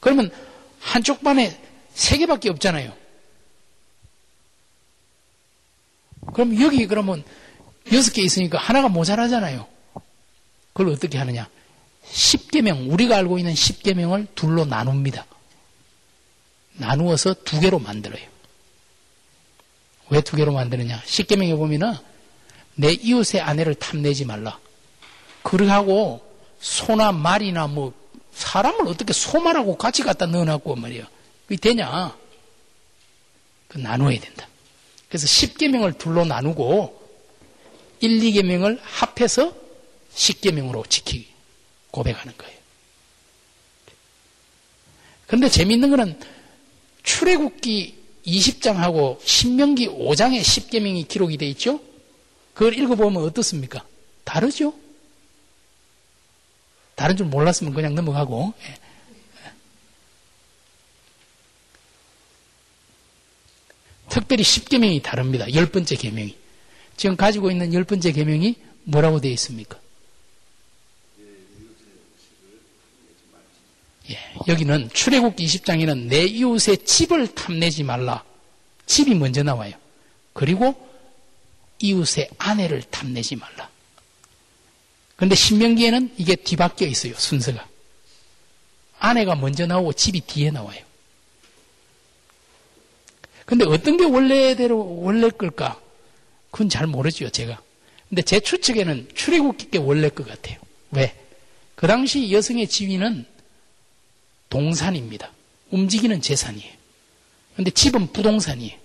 그러면 0.00 0.30
한쪽 0.80 1.22
반에 1.22 1.58
세 1.94 2.18
개밖에 2.18 2.50
없잖아요. 2.50 2.92
그럼 6.32 6.60
여기 6.60 6.86
그러면 6.86 7.22
여섯 7.92 8.12
개 8.12 8.22
있으니까 8.22 8.58
하나가 8.58 8.88
모자라잖아요. 8.88 9.66
그걸 10.72 10.92
어떻게 10.92 11.18
하느냐? 11.18 11.48
10개명, 12.10 12.90
우리가 12.92 13.16
알고 13.16 13.38
있는 13.38 13.54
10개명을 13.54 14.26
둘로 14.34 14.64
나눕니다. 14.64 15.26
나누어서 16.74 17.34
두 17.44 17.60
개로 17.60 17.78
만들어요. 17.78 18.24
왜 20.10 20.20
두 20.20 20.36
개로 20.36 20.52
만드느냐? 20.52 21.00
10개명에 21.02 21.56
보면은 21.56 21.94
내 22.74 22.92
이웃의 22.92 23.40
아내를 23.40 23.74
탐내지 23.76 24.24
말라. 24.24 24.58
그러하고 25.54 26.20
소나 26.60 27.12
말이나 27.12 27.68
뭐 27.68 27.92
사람을 28.32 28.88
어떻게 28.88 29.12
소말하고 29.12 29.76
같이 29.78 30.02
갖다 30.02 30.26
넣어놨고 30.26 30.74
말이야. 30.74 31.08
그게 31.46 31.60
되냐? 31.60 32.16
그 33.68 33.78
나누어야 33.78 34.18
된다. 34.18 34.48
그래서 35.08 35.28
10개명을 35.28 35.96
둘로 35.96 36.24
나누고 36.24 37.00
1, 38.00 38.18
2개명을 38.18 38.80
합해서 38.82 39.54
10개명으로 40.16 40.90
지키기, 40.90 41.28
고백하는 41.92 42.36
거예요. 42.36 42.58
그런데 45.28 45.48
재미있는 45.48 45.90
거는 45.90 46.18
출애굽기 47.04 48.02
20장하고 48.26 49.20
신명기 49.24 49.88
5장에 49.88 50.40
10계명이 50.40 51.06
기록이 51.06 51.36
돼 51.36 51.46
있죠? 51.50 51.80
그걸 52.54 52.76
읽어보면 52.76 53.22
어떻습니까? 53.22 53.86
다르죠? 54.24 54.74
다른 56.94 57.16
줄 57.16 57.26
몰랐으면 57.26 57.74
그냥 57.74 57.94
넘어가고. 57.94 58.54
예. 58.60 58.84
특별히 64.08 64.44
10계명이 64.44 65.02
다릅니다. 65.02 65.52
열 65.54 65.66
번째 65.66 65.96
계명이. 65.96 66.36
지금 66.96 67.16
가지고 67.16 67.50
있는 67.50 67.74
열 67.74 67.84
번째 67.84 68.12
계명이 68.12 68.56
뭐라고 68.84 69.20
되어 69.20 69.32
있습니까? 69.32 69.78
예, 74.10 74.18
여기는 74.46 74.90
출애굽기 74.92 75.44
20장에는 75.46 76.06
내 76.08 76.24
이웃의 76.24 76.84
집을 76.84 77.34
탐내지 77.34 77.82
말라. 77.82 78.22
집이 78.86 79.14
먼저 79.14 79.42
나와요. 79.42 79.72
그리고 80.32 80.74
이웃의 81.80 82.30
아내를 82.38 82.82
탐내지 82.82 83.36
말라. 83.36 83.68
그런데 85.16 85.34
신명기에는 85.34 86.14
이게 86.16 86.34
뒤바뀌어 86.34 86.86
있어요, 86.88 87.14
순서가. 87.14 87.66
아내가 88.98 89.34
먼저 89.34 89.66
나오고 89.66 89.92
집이 89.92 90.22
뒤에 90.22 90.50
나와요. 90.50 90.82
근데 93.44 93.64
어떤 93.66 93.96
게 93.96 94.04
원래대로 94.04 95.02
원래 95.02 95.28
걸까? 95.28 95.80
그건 96.50 96.68
잘 96.68 96.86
모르죠, 96.86 97.28
제가. 97.28 97.60
근데 98.08 98.22
제 98.22 98.40
추측에는 98.40 99.08
출애굽기 99.14 99.70
게 99.70 99.78
원래 99.78 100.08
것 100.08 100.26
같아요. 100.26 100.58
왜? 100.90 101.14
그 101.74 101.86
당시 101.86 102.30
여성의 102.32 102.68
지위는 102.68 103.26
동산입니다. 104.48 105.30
움직이는 105.70 106.20
재산이에요. 106.20 106.72
근데 107.56 107.70
집은 107.70 108.12
부동산이에요. 108.12 108.78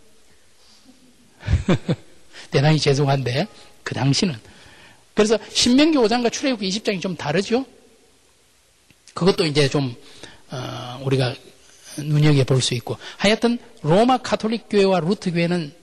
대단히 2.51 2.79
죄송한데 2.79 3.47
그 3.83 3.93
당시는 3.93 4.35
그래서 5.13 5.37
신명기 5.51 5.97
5장과 5.97 6.31
출애굽기 6.31 6.69
20장이 6.69 7.01
좀 7.01 7.15
다르죠. 7.15 7.65
그것도 9.13 9.45
이제 9.45 9.67
좀 9.69 9.95
어, 10.51 11.01
우리가 11.03 11.35
눈여겨 11.97 12.43
볼 12.45 12.61
수 12.61 12.73
있고 12.75 12.97
하여튼 13.17 13.59
로마 13.81 14.17
카톨릭 14.17 14.67
교회와 14.69 14.99
루트 15.01 15.31
교회는 15.31 15.73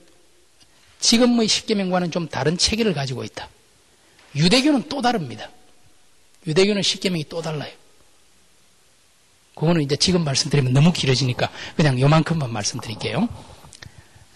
지금의 0.99 1.47
십계명과는 1.47 2.11
좀 2.11 2.27
다른 2.27 2.57
체계를 2.57 2.93
가지고 2.93 3.23
있다. 3.23 3.49
유대교는 4.35 4.89
또 4.89 5.01
다릅니다. 5.01 5.49
유대교는 6.47 6.81
십계명이 6.81 7.25
또 7.29 7.41
달라요. 7.41 7.71
그거는 9.55 9.81
이제 9.81 9.95
지금 9.95 10.23
말씀드리면 10.23 10.73
너무 10.73 10.91
길어지니까 10.93 11.51
그냥 11.75 11.99
요만큼만 11.99 12.51
말씀드릴게요. 12.51 13.27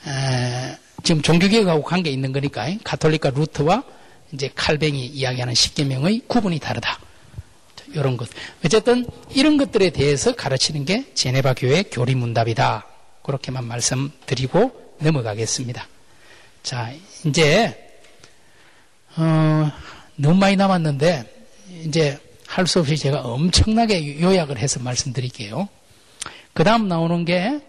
에, 0.07 0.77
지금 1.03 1.21
종교개혁하고 1.21 1.83
관계 1.83 2.09
있는 2.09 2.31
거니까 2.31 2.67
가톨릭과 2.83 3.31
루트와 3.31 3.83
이제 4.33 4.49
칼뱅이 4.55 5.05
이야기하는 5.05 5.53
십계명의 5.53 6.21
구분이 6.27 6.59
다르다. 6.59 6.99
이런 7.93 8.15
것. 8.15 8.29
어쨌든 8.65 9.05
이런 9.31 9.57
것들에 9.57 9.89
대해서 9.89 10.33
가르치는 10.33 10.85
게 10.85 11.13
제네바 11.13 11.55
교회 11.55 11.83
교리 11.83 12.15
문답이다. 12.15 12.85
그렇게만 13.23 13.65
말씀드리고 13.65 14.95
넘어가겠습니다. 14.99 15.87
자, 16.63 16.93
이제 17.25 17.99
어, 19.17 19.71
너무 20.15 20.35
많이 20.35 20.55
남았는데 20.55 21.45
이제 21.85 22.17
할 22.47 22.67
수 22.67 22.79
없이 22.79 22.97
제가 22.97 23.21
엄청나게 23.21 24.19
요약을 24.21 24.57
해서 24.57 24.79
말씀드릴게요. 24.81 25.69
그 26.53 26.63
다음 26.65 26.87
나오는 26.89 27.23
게 27.23 27.61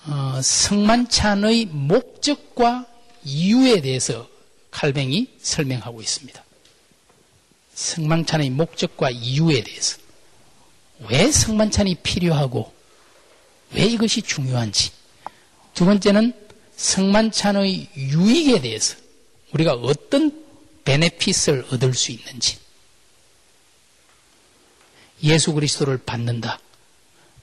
어, 0.07 0.41
성만찬의 0.41 1.65
목적과 1.65 2.85
이유에 3.25 3.81
대해서 3.81 4.27
칼뱅이 4.71 5.27
설명하고 5.41 6.01
있습니다. 6.01 6.43
성만찬의 7.73 8.51
목적과 8.51 9.09
이유에 9.09 9.63
대해서 9.63 9.97
왜 11.09 11.29
성만찬이 11.29 11.95
필요하고 11.95 12.73
왜 13.73 13.83
이것이 13.83 14.21
중요한지 14.21 14.91
두 15.73 15.85
번째는 15.85 16.33
성만찬의 16.77 17.89
유익에 17.95 18.61
대해서 18.61 18.95
우리가 19.51 19.73
어떤 19.73 20.45
베네핏을 20.85 21.67
얻을 21.71 21.93
수 21.93 22.11
있는지 22.11 22.57
예수 25.23 25.53
그리스도를 25.53 25.97
받는다. 25.97 26.59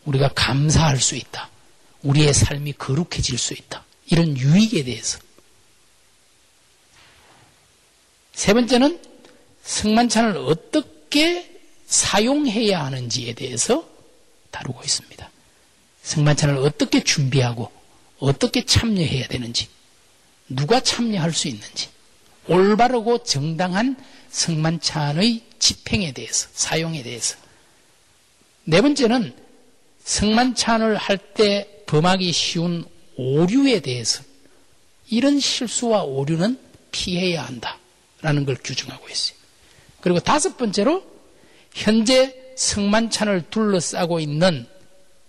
우리가 0.05 0.31
감사할 0.35 0.99
수 1.01 1.17
있다. 1.17 1.51
우리의 2.05 2.33
삶이 2.33 2.75
거룩해질 2.75 3.39
수 3.39 3.55
있다. 3.55 3.85
이런 4.07 4.37
유익에 4.37 4.85
대해서. 4.85 5.19
세 8.33 8.53
번째는 8.53 9.01
성만찬을 9.65 10.37
어떻게 10.37 11.51
사용해야 11.87 12.85
하는지에 12.85 13.33
대해서 13.35 13.89
다루고 14.51 14.83
있습니다. 14.85 15.31
성만찬을 16.03 16.59
어떻게 16.59 17.03
준비하고 17.03 17.73
어떻게 18.19 18.65
참여해야 18.65 19.29
되는지, 19.29 19.69
누가 20.49 20.81
참여할 20.81 21.33
수 21.33 21.49
있는지, 21.49 21.89
올바르고 22.49 23.25
정당한 23.25 23.97
성만찬의 24.31 25.43
집행에 25.59 26.13
대해서, 26.13 26.49
사용에 26.53 27.03
대해서. 27.03 27.37
네 28.65 28.81
번째는 28.83 29.35
성만찬을 30.05 30.97
할 30.97 31.19
때 31.35 31.74
범하기 31.87 32.33
쉬운 32.33 32.85
오류에 33.17 33.81
대해서 33.81 34.23
이런 35.09 35.39
실수와 35.39 36.03
오류는 36.03 36.59
피해야 36.91 37.45
한다라는 37.45 38.47
걸 38.47 38.57
규정하고 38.63 39.09
있어요. 39.09 39.37
그리고 40.01 40.21
다섯 40.21 40.57
번째로 40.57 41.05
현재 41.73 42.55
성만찬을 42.57 43.45
둘러싸고 43.51 44.21
있는 44.21 44.67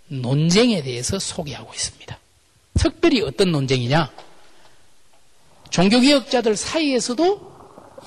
논쟁에 0.07 0.83
대해서 0.83 1.17
소개하고 1.17 1.73
있습니다. 1.73 2.19
특별히 2.75 3.21
어떤 3.21 3.51
논쟁이냐? 3.51 4.11
종교개혁자들 5.71 6.55
사이에서도 6.55 7.55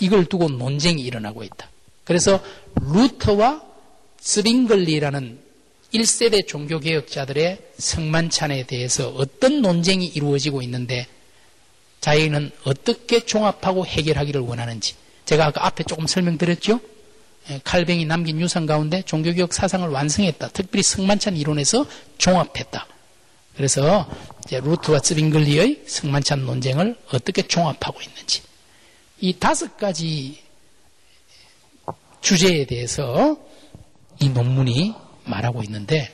이걸 0.00 0.26
두고 0.26 0.48
논쟁이 0.48 1.02
일어나고 1.02 1.42
있다. 1.42 1.68
그래서 2.04 2.40
루터와 2.80 3.62
스링글리라는 4.20 5.47
1세대 5.92 6.46
종교개혁자들의 6.46 7.58
성만찬에 7.78 8.64
대해서 8.64 9.08
어떤 9.10 9.62
논쟁이 9.62 10.06
이루어지고 10.06 10.62
있는데 10.62 11.06
자기는 12.00 12.50
어떻게 12.64 13.24
종합하고 13.24 13.86
해결하기를 13.86 14.40
원하는지 14.42 14.94
제가 15.24 15.46
아까 15.46 15.66
앞에 15.66 15.84
조금 15.84 16.06
설명드렸죠? 16.06 16.80
예, 17.50 17.60
칼뱅이 17.64 18.04
남긴 18.04 18.40
유산 18.40 18.66
가운데 18.66 19.02
종교개혁 19.02 19.54
사상을 19.54 19.88
완성했다. 19.88 20.48
특별히 20.48 20.82
성만찬 20.82 21.36
이론에서 21.36 21.86
종합했다. 22.18 22.86
그래서 23.56 24.08
루트와 24.50 25.00
스링글리의 25.02 25.82
성만찬 25.86 26.46
논쟁을 26.46 26.96
어떻게 27.12 27.42
종합하고 27.42 28.00
있는지 28.00 28.42
이 29.20 29.32
다섯 29.32 29.76
가지 29.76 30.38
주제에 32.20 32.66
대해서 32.66 33.36
이 34.20 34.28
논문이 34.28 34.94
말하고 35.28 35.62
있는데 35.64 36.12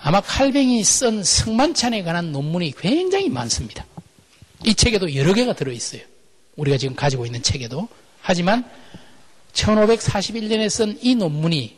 아마 0.00 0.20
칼뱅이 0.20 0.84
쓴 0.84 1.22
성만찬에 1.24 2.02
관한 2.02 2.32
논문이 2.32 2.72
굉장히 2.78 3.28
많습니다. 3.28 3.84
이 4.64 4.74
책에도 4.74 5.14
여러 5.14 5.32
개가 5.32 5.54
들어있어요. 5.54 6.02
우리가 6.56 6.76
지금 6.78 6.94
가지고 6.94 7.26
있는 7.26 7.42
책에도. 7.42 7.88
하지만 8.20 8.68
1541년에 9.52 10.68
쓴 10.68 10.98
이 11.02 11.14
논문이 11.14 11.76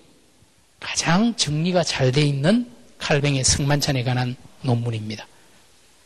가장 0.80 1.34
정리가 1.34 1.82
잘 1.84 2.12
돼 2.12 2.22
있는 2.22 2.70
칼뱅의 2.98 3.44
성만찬에 3.44 4.02
관한 4.04 4.36
논문입니다. 4.62 5.26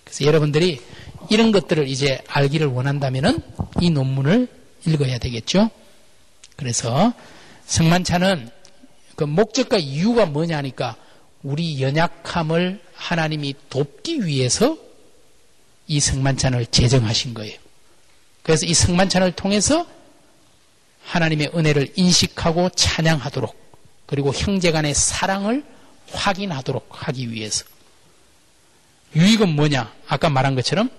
그래서 0.05 0.25
여러분들이 0.25 0.81
이런 1.31 1.53
것들을 1.53 1.89
이제 1.89 2.21
알기를 2.27 2.67
원한다면 2.67 3.43
이 3.81 3.91
논문을 3.91 4.49
읽어야 4.87 5.19
되겠죠. 5.19 5.71
그래서 6.57 7.13
성만찬은 7.67 8.51
그 9.23 9.25
목적과 9.25 9.79
이유가 9.79 10.27
뭐냐니까 10.27 10.97
우리 11.45 11.81
연약함을 11.81 12.83
하나님이 12.93 13.55
돕기 13.71 14.27
위해서 14.27 14.77
이 15.87 16.01
성만찬을 16.01 16.67
제정하신 16.67 17.33
거예요. 17.33 17.57
그래서 18.43 18.67
이 18.67 18.75
성만찬을 18.75 19.31
통해서 19.33 19.87
하나님의 21.05 21.53
은혜를 21.55 21.93
인식하고 21.95 22.71
찬양하도록 22.71 23.57
그리고 24.07 24.33
형제 24.33 24.73
간의 24.73 24.93
사랑을 24.93 25.65
확인하도록 26.11 26.89
하기 26.91 27.31
위해서 27.31 27.65
유익은 29.15 29.51
뭐냐? 29.51 29.95
아까 30.09 30.31
말한 30.31 30.57
것처럼 30.57 30.91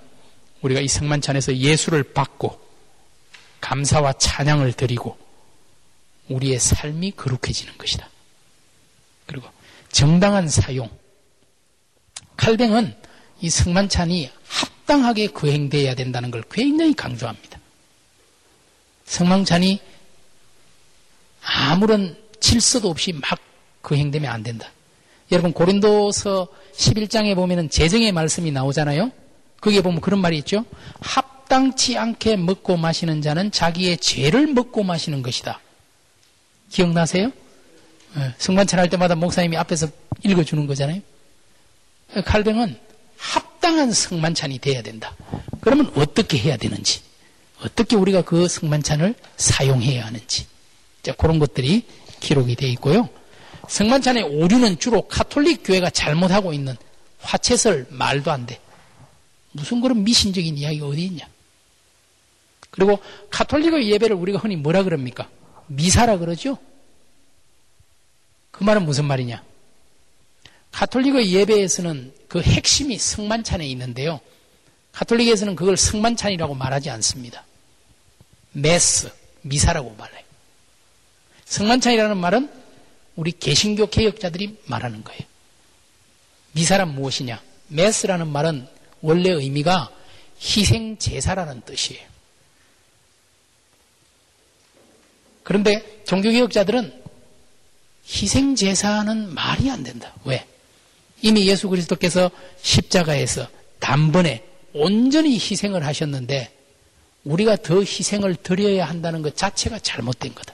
우리가 0.61 0.79
이 0.79 0.87
성만찬에서 0.87 1.57
예수를 1.57 2.03
받고 2.13 2.57
감사와 3.59 4.13
찬양을 4.13 4.71
드리고 4.71 5.17
우리의 6.29 6.57
삶이 6.59 7.11
거룩해지는 7.17 7.77
것이다. 7.77 8.12
그리고 9.25 9.47
정당한 9.91 10.47
사용. 10.47 10.89
칼뱅은 12.37 12.95
이 13.41 13.49
성만찬이 13.49 14.29
합당하게 14.47 15.27
거행되어야 15.27 15.95
된다는 15.95 16.31
걸 16.31 16.43
굉장히 16.49 16.93
강조합니다. 16.93 17.59
성만찬이 19.05 19.81
아무런 21.41 22.17
질서도 22.39 22.89
없이 22.89 23.13
막 23.13 23.39
거행되면 23.81 24.31
안 24.31 24.43
된다. 24.43 24.71
여러분 25.31 25.51
고린도서 25.53 26.47
11장에 26.75 27.35
보면은 27.35 27.69
재정의 27.69 28.11
말씀이 28.11 28.51
나오잖아요. 28.51 29.11
거기에 29.61 29.81
보면 29.81 30.01
그런 30.01 30.19
말이 30.19 30.37
있죠. 30.39 30.65
합당치 31.01 31.97
않게 31.97 32.37
먹고 32.37 32.77
마시는 32.77 33.21
자는 33.21 33.51
자기의 33.51 33.97
죄를 33.97 34.47
먹고 34.47 34.83
마시는 34.83 35.21
것이다. 35.21 35.59
기억나세요? 36.69 37.31
예, 38.17 38.33
성만찬 38.37 38.79
할 38.79 38.89
때마다 38.89 39.15
목사님이 39.15 39.57
앞에서 39.57 39.87
읽어주는 40.23 40.67
거잖아요. 40.67 41.01
칼뱅은 42.25 42.77
합당한 43.17 43.91
성만찬이 43.91 44.59
돼야 44.59 44.81
된다. 44.81 45.15
그러면 45.61 45.91
어떻게 45.95 46.37
해야 46.37 46.57
되는지, 46.57 47.01
어떻게 47.63 47.95
우리가 47.95 48.21
그 48.21 48.47
성만찬을 48.47 49.15
사용해야 49.37 50.05
하는지, 50.05 50.45
자, 51.01 51.13
그런 51.13 51.39
것들이 51.39 51.85
기록이 52.19 52.55
되어 52.55 52.69
있고요. 52.69 53.09
성만찬의 53.67 54.23
오류는 54.23 54.79
주로 54.79 55.07
카톨릭 55.07 55.61
교회가 55.63 55.89
잘못하고 55.89 56.53
있는 56.53 56.75
화채설 57.21 57.87
말도 57.89 58.31
안 58.31 58.45
돼. 58.45 58.59
무슨 59.53 59.81
그런 59.81 60.03
미신적인 60.03 60.57
이야기가 60.57 60.85
어디 60.87 61.05
있냐. 61.05 61.27
그리고 62.69 62.99
카톨릭의 63.29 63.89
예배를 63.91 64.15
우리가 64.15 64.39
흔히 64.39 64.55
뭐라 64.55 64.83
그럽니까? 64.83 65.29
미사라 65.67 66.17
그러죠? 66.17 66.57
그 68.63 68.65
말은 68.65 68.85
무슨 68.85 69.03
말이냐? 69.03 69.43
카톨릭의 70.71 71.33
예배에서는 71.33 72.13
그 72.29 72.41
핵심이 72.41 72.97
성만찬에 72.97 73.67
있는데요. 73.67 74.21
카톨릭에서는 74.93 75.57
그걸 75.57 75.75
성만찬이라고 75.75 76.55
말하지 76.55 76.89
않습니다. 76.91 77.43
메스, 78.53 79.11
미사라고 79.41 79.93
말해요. 79.97 80.23
성만찬이라는 81.43 82.15
말은 82.15 82.49
우리 83.17 83.33
개신교 83.33 83.87
개혁자들이 83.87 84.61
말하는 84.67 85.03
거예요. 85.03 85.23
미사란 86.53 86.95
무엇이냐? 86.95 87.41
메스라는 87.67 88.29
말은 88.29 88.65
원래 89.01 89.29
의미가 89.29 89.91
희생 90.41 90.97
제사라는 90.97 91.63
뜻이에요. 91.65 92.07
그런데 95.43 96.01
종교개혁자들은 96.05 97.02
희생 98.07 98.55
제사는 98.55 99.33
말이 99.33 99.69
안 99.69 99.83
된다. 99.83 100.13
왜? 100.25 100.45
이미 101.21 101.47
예수 101.47 101.69
그리스도께서 101.69 102.29
십자가에서 102.61 103.47
단번에 103.79 104.43
온전히 104.73 105.33
희생을 105.35 105.85
하셨는데 105.85 106.51
우리가 107.23 107.55
더 107.57 107.79
희생을 107.79 108.35
드려야 108.35 108.85
한다는 108.85 109.21
것 109.21 109.37
자체가 109.37 109.79
잘못된 109.79 110.35
거다. 110.35 110.53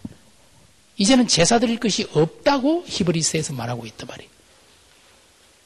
이제는 0.97 1.27
제사 1.27 1.59
드릴 1.59 1.79
것이 1.79 2.07
없다고 2.13 2.83
히브리스에서 2.85 3.53
말하고 3.53 3.85
있단 3.85 4.07
말이에요. 4.07 4.29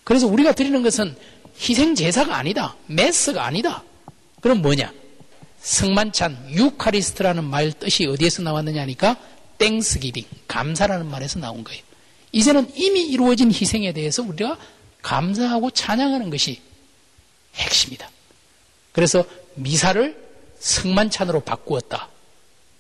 그래서 0.04 0.28
우리가 0.28 0.54
드리는 0.54 0.82
것은 0.84 1.16
희생 1.60 1.96
제사가 1.96 2.36
아니다. 2.38 2.76
메스가 2.88 3.44
아니다. 3.44 3.84
그럼 4.42 4.62
뭐냐? 4.62 4.94
성만찬, 5.60 6.50
유카리스트라는 6.52 7.44
말 7.46 7.72
뜻이 7.72 8.06
어디에서 8.06 8.42
나왔느냐니까 8.42 9.18
Thanksgiving, 9.58 10.26
감사라는 10.48 11.06
말에서 11.08 11.40
나온 11.40 11.64
거예요. 11.64 11.82
이제는 12.32 12.72
이미 12.76 13.06
이루어진 13.06 13.52
희생에 13.52 13.94
대해서 13.94 14.24
우리가 14.24 14.58
감사하고 15.02 15.72
찬양하는 15.72 16.30
것이 16.30 16.62
핵심이다. 17.56 18.10
그래서 18.92 19.24
미사를 19.56 20.24
성만찬으로 20.60 21.42
바꾸었다. 21.42 22.10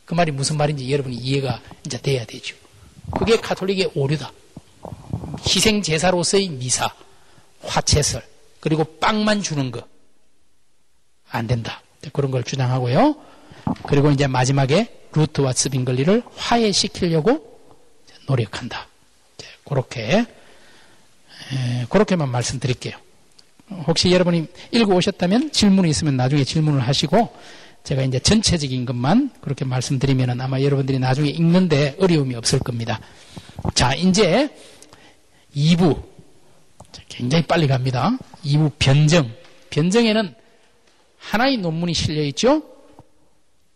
그 0.05 0.13
말이 0.13 0.31
무슨 0.31 0.57
말인지 0.57 0.91
여러분이 0.91 1.15
이해가 1.15 1.61
이제 1.85 1.97
돼야 2.01 2.25
되죠. 2.25 2.55
그게 3.17 3.37
카톨릭의 3.37 3.91
오류다. 3.95 4.31
희생 5.47 5.81
제사로서의 5.81 6.49
미사, 6.49 6.89
화체설, 7.61 8.25
그리고 8.59 8.83
빵만 8.99 9.41
주는 9.41 9.71
거. 9.71 9.85
안 11.29 11.47
된다. 11.47 11.81
그런 12.11 12.31
걸 12.31 12.43
주장하고요. 12.43 13.15
그리고 13.87 14.11
이제 14.11 14.27
마지막에 14.27 15.02
루트와 15.15 15.53
스빙글리를 15.53 16.23
화해시키려고 16.35 17.59
노력한다. 18.27 18.87
그렇게, 19.65 20.25
그렇게만 21.89 22.29
말씀드릴게요. 22.29 22.97
혹시 23.87 24.11
여러분이 24.11 24.47
읽어 24.71 24.93
오셨다면 24.95 25.51
질문이 25.51 25.89
있으면 25.89 26.17
나중에 26.17 26.43
질문을 26.43 26.81
하시고 26.81 27.33
제가 27.83 28.03
이제 28.03 28.19
전체적인 28.19 28.85
것만 28.85 29.31
그렇게 29.41 29.65
말씀드리면 29.65 30.39
아마 30.39 30.61
여러분들이 30.61 30.99
나중에 30.99 31.29
읽는데 31.29 31.97
어려움이 31.99 32.35
없을 32.35 32.59
겁니다. 32.59 32.99
자, 33.73 33.93
이제 33.95 34.49
2부. 35.55 36.01
굉장히 37.09 37.45
빨리 37.45 37.67
갑니다. 37.67 38.17
2부 38.45 38.71
변정. 38.79 39.31
변정에는 39.69 40.33
하나의 41.17 41.57
논문이 41.57 41.93
실려 41.93 42.21
있죠? 42.23 42.63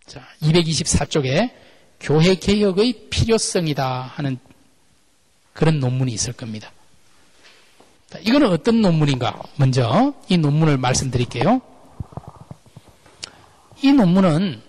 자, 0.08 0.26
224쪽에 0.42 1.52
교회 2.00 2.36
개혁의 2.36 3.08
필요성이다 3.10 4.14
하는 4.16 4.40
그런 5.52 5.82
논문이 5.82 6.14
있을 6.14 6.32
겁니다. 6.32 6.72
자, 8.10 8.18
이거는 8.20 8.48
어떤 8.50 8.82
논문인가? 8.82 9.44
먼저 9.58 10.14
이 10.30 10.38
논문을 10.38 10.78
말씀드릴게요. 10.78 11.62
이 13.82 13.92
논문은 13.92 14.62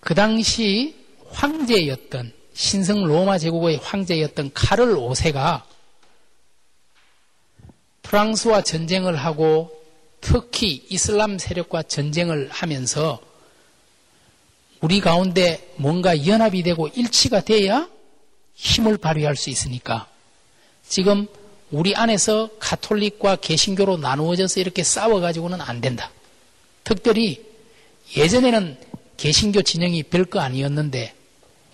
그 0.00 0.14
당시 0.14 0.94
황제였던 1.30 2.32
신성 2.52 3.04
로마 3.04 3.38
제국의 3.38 3.78
황제였던 3.78 4.50
카를 4.52 4.96
5세가 4.96 5.62
프랑스와 8.02 8.62
전쟁을 8.62 9.16
하고 9.16 9.72
특히 10.20 10.86
이슬람 10.90 11.38
세력과 11.38 11.84
전쟁을 11.84 12.50
하면서 12.50 13.18
우리 14.86 15.00
가운데 15.00 15.74
뭔가 15.78 16.28
연합이 16.28 16.62
되고 16.62 16.86
일치가 16.86 17.40
돼야 17.40 17.88
힘을 18.54 18.98
발휘할 18.98 19.34
수 19.34 19.50
있으니까 19.50 20.06
지금 20.88 21.26
우리 21.72 21.96
안에서 21.96 22.50
가톨릭과 22.60 23.34
개신교로 23.34 23.96
나누어져서 23.96 24.60
이렇게 24.60 24.84
싸워가지고는 24.84 25.60
안 25.60 25.80
된다. 25.80 26.12
특별히 26.84 27.44
예전에는 28.16 28.78
개신교 29.16 29.62
진영이 29.62 30.04
별거 30.04 30.38
아니었는데 30.38 31.14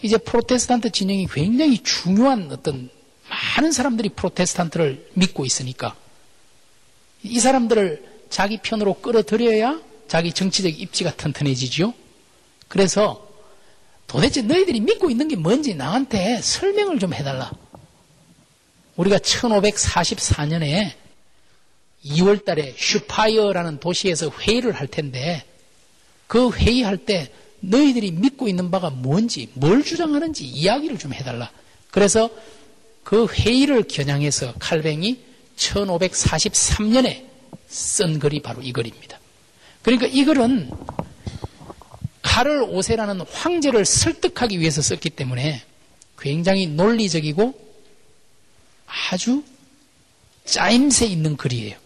이제 0.01 0.17
프로테스탄트 0.17 0.89
진영이 0.89 1.29
굉장히 1.31 1.83
중요한 1.83 2.51
어떤 2.51 2.89
많은 3.29 3.73
사람들이 3.73 4.09
프로테스탄트를 4.09 5.11
믿고 5.13 5.45
있으니까 5.45 5.95
이 7.25 7.39
사람들을 7.39 8.23
자기 8.31 8.57
편으로 8.57 8.95
끌어들여야 9.03 9.83
자기 10.09 10.33
정치적 10.33 10.81
입지가 10.81 11.15
튼튼해지죠. 11.17 11.93
그래서 12.73 13.29
도대체 14.07 14.41
너희들이 14.41 14.81
믿고 14.81 15.11
있는 15.11 15.29
게 15.29 15.37
뭔지 15.37 15.75
나한테 15.75 16.41
설명을 16.41 16.99
좀 16.99 17.13
해달라. 17.13 17.53
우리가 18.97 19.19
1544년에 19.19 20.93
2월 22.03 22.47
달에 22.47 22.75
슈파이어라는 22.79 23.79
도시에서 23.79 24.31
회의를 24.31 24.73
할 24.73 24.87
텐데 24.87 25.45
그 26.27 26.51
회의할 26.51 26.97
때 26.97 27.31
너희들이 27.61 28.13
믿고 28.13 28.49
있는 28.49 28.71
바가 28.71 28.89
뭔지, 28.89 29.51
뭘 29.53 29.85
주장하는지 29.85 30.43
이야기를 30.47 30.99
좀 30.99 31.13
해달라. 31.13 31.51
그래서 31.91 32.31
그 33.05 33.27
회의를 33.27 33.83
겨냥해서 33.83 34.55
칼뱅이 34.59 35.21
1543년에 35.57 37.27
쓴 37.67 38.19
글이 38.19 38.41
바로 38.41 38.63
이 38.63 38.73
글입니다. 38.73 39.21
그러니까 39.83 40.07
이 40.07 40.25
글은 40.25 40.71
카를 42.23 42.63
오세라는 42.63 43.21
황제를 43.21 43.85
설득하기 43.85 44.61
위해서 44.61 44.81
썼기 44.81 45.11
때문에 45.11 45.63
굉장히 46.19 46.67
논리적이고 46.67 47.61
아주 48.87 49.43
짜임새 50.45 51.07
있는 51.07 51.37
글이에요. 51.37 51.77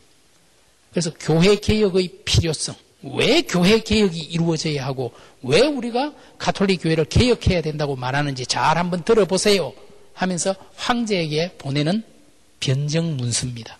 그래서 0.90 1.10
교회 1.18 1.56
개혁의 1.56 2.20
필요성, 2.24 2.74
왜 3.02 3.42
교회 3.42 3.80
개혁이 3.80 4.18
이루어져야 4.18 4.84
하고 4.86 5.12
왜 5.42 5.60
우리가 5.60 6.14
가톨릭 6.38 6.82
교회를 6.82 7.04
개혁해야 7.06 7.60
된다고 7.60 7.96
말하는지 7.96 8.46
잘 8.46 8.78
한번 8.78 9.04
들어보세요 9.04 9.72
하면서 10.14 10.54
황제에게 10.76 11.56
보내는 11.58 12.02
변정 12.60 13.16
문서입니다. 13.16 13.78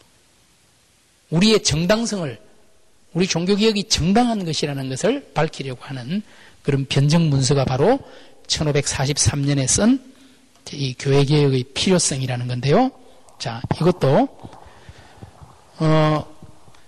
우리의 1.31 1.63
정당성을 1.63 2.39
우리 3.15 3.27
종교 3.27 3.57
개혁이 3.57 3.85
정당한 3.85 4.45
것이라는 4.45 4.89
것을 4.91 5.31
밝히려고 5.33 5.83
하는 5.85 6.23
그런 6.67 6.85
변정 6.85 7.31
문서가 7.31 7.64
바로 7.64 7.99
1543년에 8.47 9.67
쓴 9.67 10.17
이 10.73 10.95
교회 10.99 11.25
개혁의 11.25 11.64
필요성이라는 11.75 12.49
건데요. 12.49 12.91
자, 13.39 13.62
이것도, 13.77 14.29
어, 15.79 16.37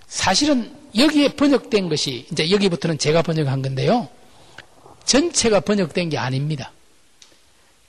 사실은 0.06 0.74
여기에 0.96 1.34
번역된 1.34 1.88
것이, 1.88 2.26
이제 2.32 2.50
여기부터는 2.50 2.98
제가 2.98 3.22
번역한 3.22 3.62
건데요. 3.62 4.08
전체가 5.04 5.60
번역된 5.60 6.08
게 6.08 6.18
아닙니다. 6.18 6.72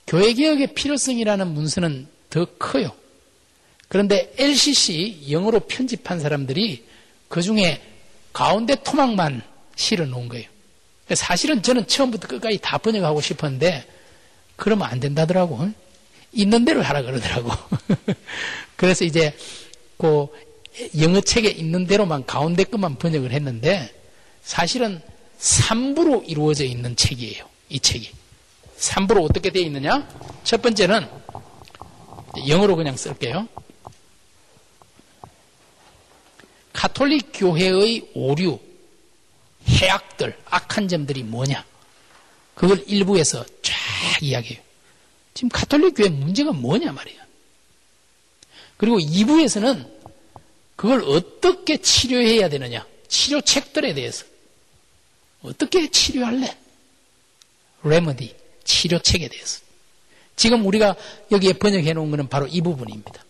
교회 0.06 0.34
개혁의 0.34 0.74
필요성이라는 0.74 1.48
문서는 1.48 2.08
더 2.30 2.46
커요. 2.58 2.92
그런데 3.88 4.34
LCC 4.38 5.28
영어로 5.32 5.62
편집한 5.62 6.20
사람들이 6.20 6.86
그 7.28 7.42
중에 7.42 7.82
가운데 8.32 8.76
토막만 8.76 9.42
실어 9.76 10.06
놓은 10.06 10.30
거예요. 10.30 10.48
사실은 11.16 11.62
저는 11.62 11.88
처음부터 11.88 12.28
끝까지 12.28 12.60
다 12.62 12.78
번역하고 12.78 13.22
싶었는데 13.22 13.86
그러면 14.56 14.88
안 14.88 15.00
된다더라고. 15.00 15.72
있는 16.32 16.64
대로 16.66 16.84
하라 16.84 17.02
그러더라고. 17.02 17.50
그래서 18.76 19.04
이제 19.04 19.36
그 19.98 20.28
영어 21.00 21.20
책에 21.22 21.50
있는 21.50 21.88
대로만 21.88 22.26
가운데 22.26 22.64
것만 22.64 22.98
번역을 22.98 23.32
했는데 23.32 23.94
사실은 24.44 25.02
3부로 25.40 26.24
이루어져 26.28 26.66
있는 26.66 26.96
책이에요. 26.96 27.46
이 27.70 27.80
책이. 27.80 28.12
3부로 28.78 29.24
어떻게 29.24 29.50
되어 29.50 29.64
있느냐? 29.64 30.08
첫 30.44 30.62
번째는 30.62 31.08
영어로 32.48 32.76
그냥 32.76 32.96
쓸게요. 32.96 33.48
가톨릭 36.74 37.32
교회의 37.34 38.10
오류, 38.14 38.60
해악들, 39.70 40.38
악한 40.46 40.88
점들이 40.88 41.24
뭐냐? 41.24 41.66
그걸 42.56 42.84
일부에서 42.88 43.46
쫙 43.62 43.74
이야기해요. 44.22 44.62
지금 45.34 45.50
가톨릭 45.50 45.96
교회 45.96 46.10
문제가 46.10 46.52
뭐냐 46.52 46.92
말이야. 46.92 47.26
그리고 48.78 49.00
2부에서는 49.00 49.90
그걸 50.76 51.04
어떻게 51.04 51.78
치료해야 51.78 52.50
되느냐. 52.50 52.86
치료책들에 53.08 53.94
대해서. 53.94 54.26
어떻게 55.42 55.90
치료할래? 55.90 56.58
레머디, 57.84 58.36
치료책에 58.64 59.28
대해서. 59.28 59.62
지금 60.36 60.66
우리가 60.66 60.96
여기에 61.32 61.54
번역해 61.54 61.94
놓은 61.94 62.12
것은 62.12 62.30
바로 62.30 62.48
이 62.48 62.62
부분입니다. 62.62 63.26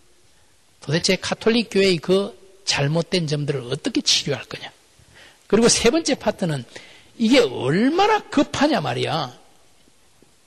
도대체 0.81 1.15
가톨릭 1.15 1.69
교회의 1.71 1.97
그 1.97 2.37
잘못된 2.65 3.27
점들을 3.27 3.61
어떻게 3.71 4.01
치료할 4.01 4.45
거냐. 4.45 4.71
그리고 5.50 5.68
세 5.68 5.89
번째 5.89 6.14
파트는 6.14 6.64
이게 7.18 7.39
얼마나 7.39 8.20
급하냐 8.30 8.82
말이야. 8.82 9.36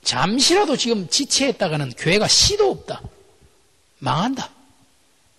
잠시라도 0.01 0.77
지금 0.77 1.09
지체했다가는 1.09 1.91
교회가 1.97 2.29
씨도 2.29 2.71
없다. 2.71 3.01
망한다. 3.99 4.49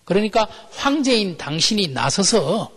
그러니까 0.05 0.47
황제인 0.71 1.37
당신이 1.37 1.87
나서서 1.87 2.71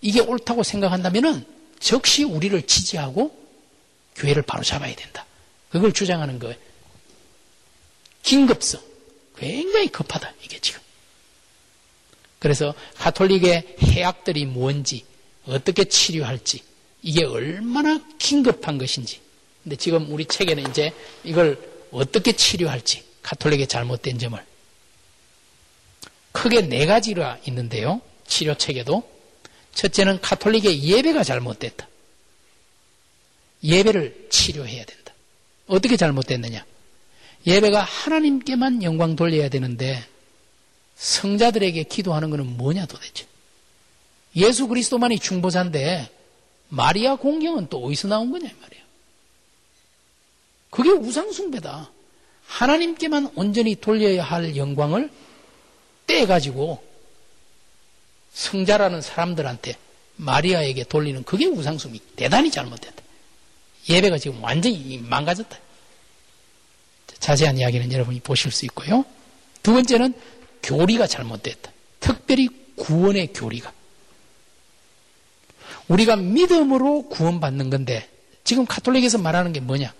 이게 0.00 0.20
옳다고 0.20 0.62
생각한다면은 0.62 1.44
즉시 1.78 2.24
우리를 2.24 2.66
지지하고 2.66 3.38
교회를 4.16 4.40
바로 4.40 4.64
잡아야 4.64 4.96
된다. 4.96 5.26
그걸 5.68 5.92
주장하는 5.92 6.38
거예요. 6.38 6.56
긴급성. 8.22 8.80
굉장히 9.36 9.88
급하다. 9.88 10.32
이게 10.42 10.58
지금. 10.60 10.80
그래서 12.38 12.74
가톨릭의 12.96 13.76
해악들이 13.82 14.46
뭔지, 14.46 15.04
어떻게 15.46 15.84
치료할지, 15.84 16.62
이게 17.02 17.24
얼마나 17.24 18.00
긴급한 18.18 18.78
것인지. 18.78 19.20
근데 19.62 19.76
지금 19.76 20.10
우리 20.12 20.24
책에는 20.24 20.70
이제 20.70 20.92
이걸 21.24 21.58
어떻게 21.90 22.32
치료할지, 22.32 23.04
가톨릭의 23.22 23.66
잘못된 23.66 24.18
점을. 24.18 24.38
크게 26.32 26.62
네 26.62 26.86
가지가 26.86 27.38
있는데요. 27.46 28.00
치료 28.26 28.56
책에도. 28.56 29.10
첫째는 29.74 30.20
가톨릭의 30.20 30.82
예배가 30.82 31.22
잘못됐다. 31.24 31.88
예배를 33.62 34.28
치료해야 34.30 34.84
된다. 34.84 35.14
어떻게 35.66 35.96
잘못됐느냐? 35.96 36.64
예배가 37.46 37.82
하나님께만 37.82 38.82
영광 38.82 39.16
돌려야 39.16 39.48
되는데 39.48 40.04
성자들에게 40.96 41.84
기도하는 41.84 42.30
것은 42.30 42.56
뭐냐 42.56 42.86
도대체? 42.86 43.26
예수 44.36 44.66
그리스도만이 44.66 45.18
중보자인데 45.18 46.10
마리아 46.68 47.16
공경은 47.16 47.68
또 47.68 47.84
어디서 47.84 48.08
나온 48.08 48.30
거냐 48.30 48.48
말이에요. 48.60 48.84
그게 50.70 50.90
우상숭배다. 50.90 51.90
하나님께만 52.46 53.32
온전히 53.34 53.74
돌려야 53.74 54.24
할 54.24 54.56
영광을 54.56 55.10
떼가지고 56.06 56.82
성자라는 58.32 59.02
사람들한테 59.02 59.76
마리아에게 60.16 60.84
돌리는 60.84 61.24
그게 61.24 61.46
우상숭이 61.46 62.00
대단히 62.16 62.50
잘못됐다. 62.50 63.02
예배가 63.88 64.18
지금 64.18 64.42
완전히 64.42 64.98
망가졌다. 64.98 65.58
자세한 67.18 67.58
이야기는 67.58 67.92
여러분이 67.92 68.20
보실 68.20 68.50
수 68.50 68.64
있고요. 68.66 69.04
두 69.62 69.72
번째는 69.72 70.14
교리가 70.62 71.06
잘못됐다. 71.06 71.70
특별히 72.00 72.48
구원의 72.76 73.32
교리가. 73.32 73.72
우리가 75.92 76.16
믿음으로 76.16 77.08
구원받는 77.08 77.68
건데 77.68 78.08
지금 78.44 78.64
카톨릭에서 78.64 79.18
말하는 79.18 79.52
게 79.52 79.60
뭐냐? 79.60 79.92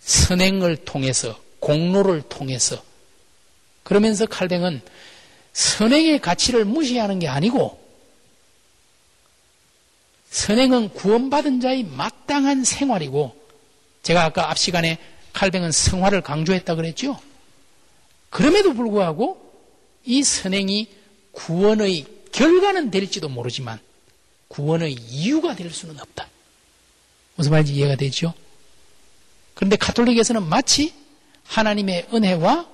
선행을 0.00 0.78
통해서 0.78 1.38
공로를 1.60 2.22
통해서 2.22 2.82
그러면서 3.84 4.26
칼뱅은 4.26 4.80
선행의 5.52 6.20
가치를 6.20 6.64
무시하는 6.64 7.18
게 7.20 7.28
아니고 7.28 7.78
선행은 10.30 10.90
구원받은 10.90 11.60
자의 11.60 11.84
마땅한 11.84 12.64
생활이고 12.64 13.36
제가 14.02 14.24
아까 14.24 14.50
앞 14.50 14.58
시간에 14.58 14.98
칼뱅은 15.32 15.70
성화를 15.70 16.22
강조했다 16.22 16.74
그랬죠. 16.74 17.20
그럼에도 18.28 18.74
불구하고 18.74 19.38
이 20.04 20.22
선행이 20.24 20.88
구원의 21.32 22.06
결과는 22.32 22.90
될지도 22.90 23.28
모르지만 23.28 23.78
구원의 24.50 24.92
이유가 24.92 25.54
될 25.54 25.70
수는 25.70 25.98
없다. 26.00 26.28
무슨 27.36 27.52
말인지 27.52 27.72
이해가 27.74 27.94
되죠? 27.94 28.34
그런데 29.54 29.76
가톨릭에서는 29.76 30.42
마치 30.42 30.92
하나님의 31.44 32.08
은혜와 32.12 32.68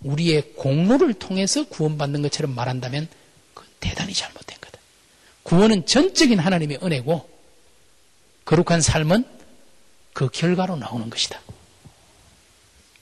우리의 0.00 0.54
공로를 0.54 1.14
통해서 1.14 1.66
구원받는 1.68 2.22
것처럼 2.22 2.54
말한다면 2.54 3.08
그건 3.52 3.70
대단히 3.78 4.14
잘못된 4.14 4.56
거다. 4.60 4.78
구원은 5.42 5.86
전적인 5.86 6.38
하나님의 6.38 6.78
은혜고 6.82 7.28
거룩한 8.44 8.80
삶은 8.80 9.24
그 10.14 10.28
결과로 10.30 10.76
나오는 10.76 11.10
것이다. 11.10 11.40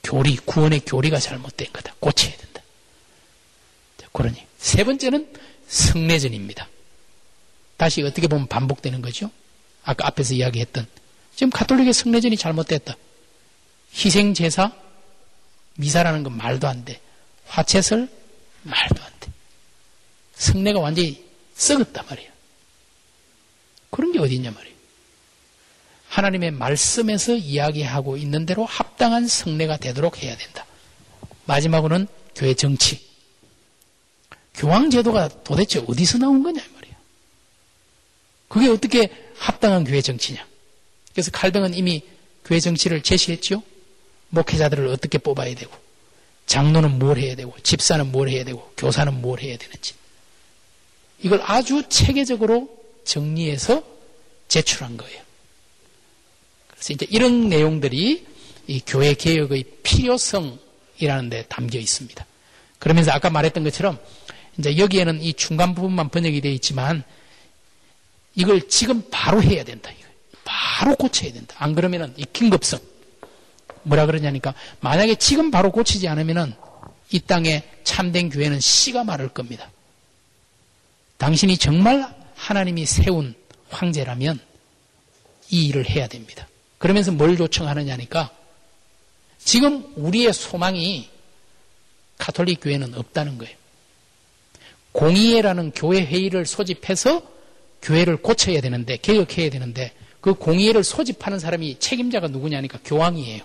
교리, 0.03 0.35
구원의 0.37 0.81
교리가 0.85 1.19
잘못된 1.19 1.71
거다. 1.71 1.95
고쳐야 1.99 2.35
된다. 2.35 2.61
그러니 4.11 4.45
세 4.57 4.83
번째는 4.83 5.33
성례전입니다. 5.67 6.67
다시 7.77 8.01
어떻게 8.01 8.27
보면 8.27 8.47
반복되는 8.47 9.01
거죠. 9.01 9.31
아까 9.83 10.07
앞에서 10.07 10.33
이야기했던 10.33 10.87
지금 11.35 11.49
가톨릭의 11.51 11.93
성례전이 11.93 12.35
잘못됐다. 12.35 12.95
희생 13.93 14.33
제사 14.33 14.71
미사라는 15.75 16.23
건 16.23 16.35
말도 16.35 16.67
안 16.67 16.83
돼. 16.83 16.99
화채설 17.45 18.09
말도 18.63 19.03
안 19.03 19.11
돼. 19.19 19.31
성례가 20.35 20.79
완전히 20.79 21.23
썩었단 21.55 22.05
말이야. 22.07 22.29
그런 23.91 24.11
게 24.11 24.19
어디 24.19 24.35
있냐 24.35 24.51
말이에요. 24.51 24.75
하나님의 26.09 26.51
말씀에서 26.51 27.35
이야기하고 27.35 28.17
있는 28.17 28.45
대로 28.45 28.65
합당한 28.65 29.27
성례가 29.27 29.77
되도록 29.77 30.23
해야 30.23 30.35
된다. 30.35 30.65
마지막으로는 31.45 32.07
교회 32.35 32.53
정치. 32.53 33.05
교황제도가 34.55 35.43
도대체 35.43 35.83
어디서 35.87 36.17
나온 36.17 36.41
거냐. 36.43 36.61
그게 38.47 38.67
어떻게 38.69 39.09
합당한 39.37 39.83
교회 39.83 40.01
정치냐. 40.01 40.45
그래서 41.13 41.31
칼뱅은 41.31 41.73
이미 41.73 42.03
교회 42.45 42.59
정치를 42.59 43.01
제시했죠. 43.01 43.63
목회자들을 44.29 44.87
어떻게 44.87 45.17
뽑아야 45.17 45.55
되고 45.55 45.87
장로는 46.47 46.97
뭘 46.97 47.17
해야 47.19 47.35
되고, 47.35 47.53
집사는 47.61 48.09
뭘 48.11 48.29
해야 48.29 48.43
되고, 48.43 48.71
교사는 48.77 49.21
뭘 49.21 49.41
해야 49.41 49.57
되는지. 49.57 49.93
이걸 51.21 51.41
아주 51.43 51.83
체계적으로 51.89 52.69
정리해서 53.03 53.83
제출한 54.47 54.97
거예요. 54.97 55.21
그래서 56.69 56.93
이제 56.93 57.05
이런 57.09 57.49
내용들이 57.49 58.25
이 58.67 58.81
교회 58.85 59.13
개혁의 59.13 59.65
필요성이라는 59.83 61.29
데 61.29 61.45
담겨 61.49 61.79
있습니다. 61.79 62.25
그러면서 62.79 63.11
아까 63.11 63.29
말했던 63.29 63.63
것처럼 63.63 63.99
이제 64.57 64.77
여기에는 64.77 65.21
이 65.21 65.33
중간 65.33 65.75
부분만 65.75 66.09
번역이 66.09 66.41
되어 66.41 66.51
있지만 66.53 67.03
이걸 68.37 68.67
지금 68.69 69.03
바로 69.11 69.43
해야 69.43 69.63
된다. 69.63 69.91
바로 70.45 70.95
고쳐야 70.95 71.33
된다. 71.33 71.55
안 71.57 71.75
그러면은 71.75 72.13
이 72.15 72.25
긴급성. 72.31 72.79
뭐라 73.83 74.05
그러냐니까 74.05 74.53
만약에 74.79 75.15
지금 75.15 75.49
바로 75.51 75.71
고치지 75.71 76.07
않으면은 76.07 76.53
이 77.11 77.19
땅에 77.19 77.63
참된 77.83 78.29
교회는 78.29 78.59
씨가 78.59 79.03
마를 79.03 79.29
겁니다. 79.29 79.71
당신이 81.17 81.57
정말 81.57 82.15
하나님이 82.35 82.85
세운 82.85 83.33
황제라면 83.69 84.39
이 85.49 85.67
일을 85.67 85.89
해야 85.89 86.07
됩니다. 86.07 86.47
그러면서 86.77 87.11
뭘 87.11 87.39
요청하느냐니까 87.39 88.29
지금 89.39 89.91
우리의 89.95 90.31
소망이 90.31 91.09
가톨릭 92.19 92.59
교회는 92.61 92.93
없다는 92.93 93.39
거예요. 93.39 93.55
공의회라는 94.91 95.71
교회 95.71 96.05
회의를 96.05 96.45
소집해서 96.45 97.36
교회를 97.81 98.17
고쳐야 98.17 98.61
되는데 98.61 98.97
개혁해야 98.97 99.49
되는데 99.49 99.93
그 100.21 100.33
공의회를 100.33 100.83
소집하는 100.83 101.39
사람이 101.39 101.79
책임자가 101.79 102.27
누구냐니까 102.27 102.79
교황이에요. 102.83 103.43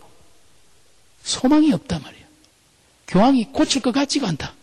소망이 1.22 1.72
없단 1.72 2.02
말이에요. 2.02 2.26
교황이 3.06 3.44
고칠 3.52 3.82
것 3.82 3.92
같지가 3.92 4.28
않다. 4.28 4.54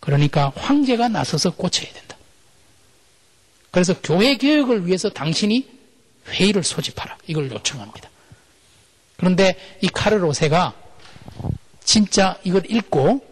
그러니까 0.00 0.52
황제가 0.56 1.08
나서서 1.08 1.54
고쳐야 1.54 1.92
된다. 1.92 2.16
그래서 3.70 3.94
교회 4.02 4.36
개혁을 4.36 4.86
위해서 4.86 5.08
당신이 5.08 5.68
회의를 6.28 6.64
소집하라. 6.64 7.16
이걸 7.26 7.50
요청합니다. 7.50 8.10
그런데 9.16 9.56
이 9.80 9.88
카르로세가 9.88 10.74
진짜 11.84 12.38
이걸 12.44 12.70
읽고 12.70 13.27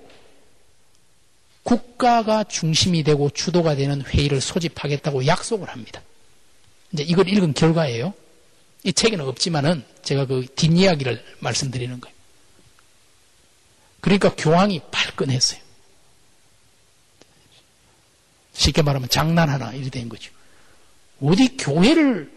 국가가 1.66 2.44
중심이 2.44 3.02
되고 3.02 3.28
주도가 3.28 3.74
되는 3.74 4.00
회의를 4.00 4.40
소집하겠다고 4.40 5.26
약속을 5.26 5.68
합니다. 5.68 6.00
이제 6.92 7.02
이걸 7.02 7.28
읽은 7.28 7.54
결과예요. 7.54 8.14
이 8.84 8.92
책에는 8.92 9.26
없지만은 9.26 9.84
제가 10.02 10.26
그 10.26 10.46
뒷이야기를 10.54 11.24
말씀드리는 11.40 12.00
거예요. 12.00 12.14
그러니까 14.00 14.32
교황이 14.36 14.80
발끈했어요. 14.92 15.60
쉽게 18.52 18.82
말하면 18.82 19.08
장난하나 19.08 19.72
이렇게 19.72 19.90
된 19.90 20.08
거죠. 20.08 20.30
어디 21.20 21.56
교회를 21.56 22.30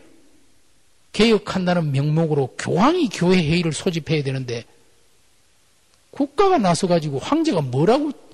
개혁한다는 1.13 1.91
명목으로 1.91 2.55
교황이 2.57 3.09
교회 3.09 3.37
회의를 3.37 3.73
소집해야 3.73 4.23
되는데 4.23 4.65
국가가 6.09 6.57
나서가지고 6.57 7.19
황제가 7.19 7.61
뭐라고 7.61 8.28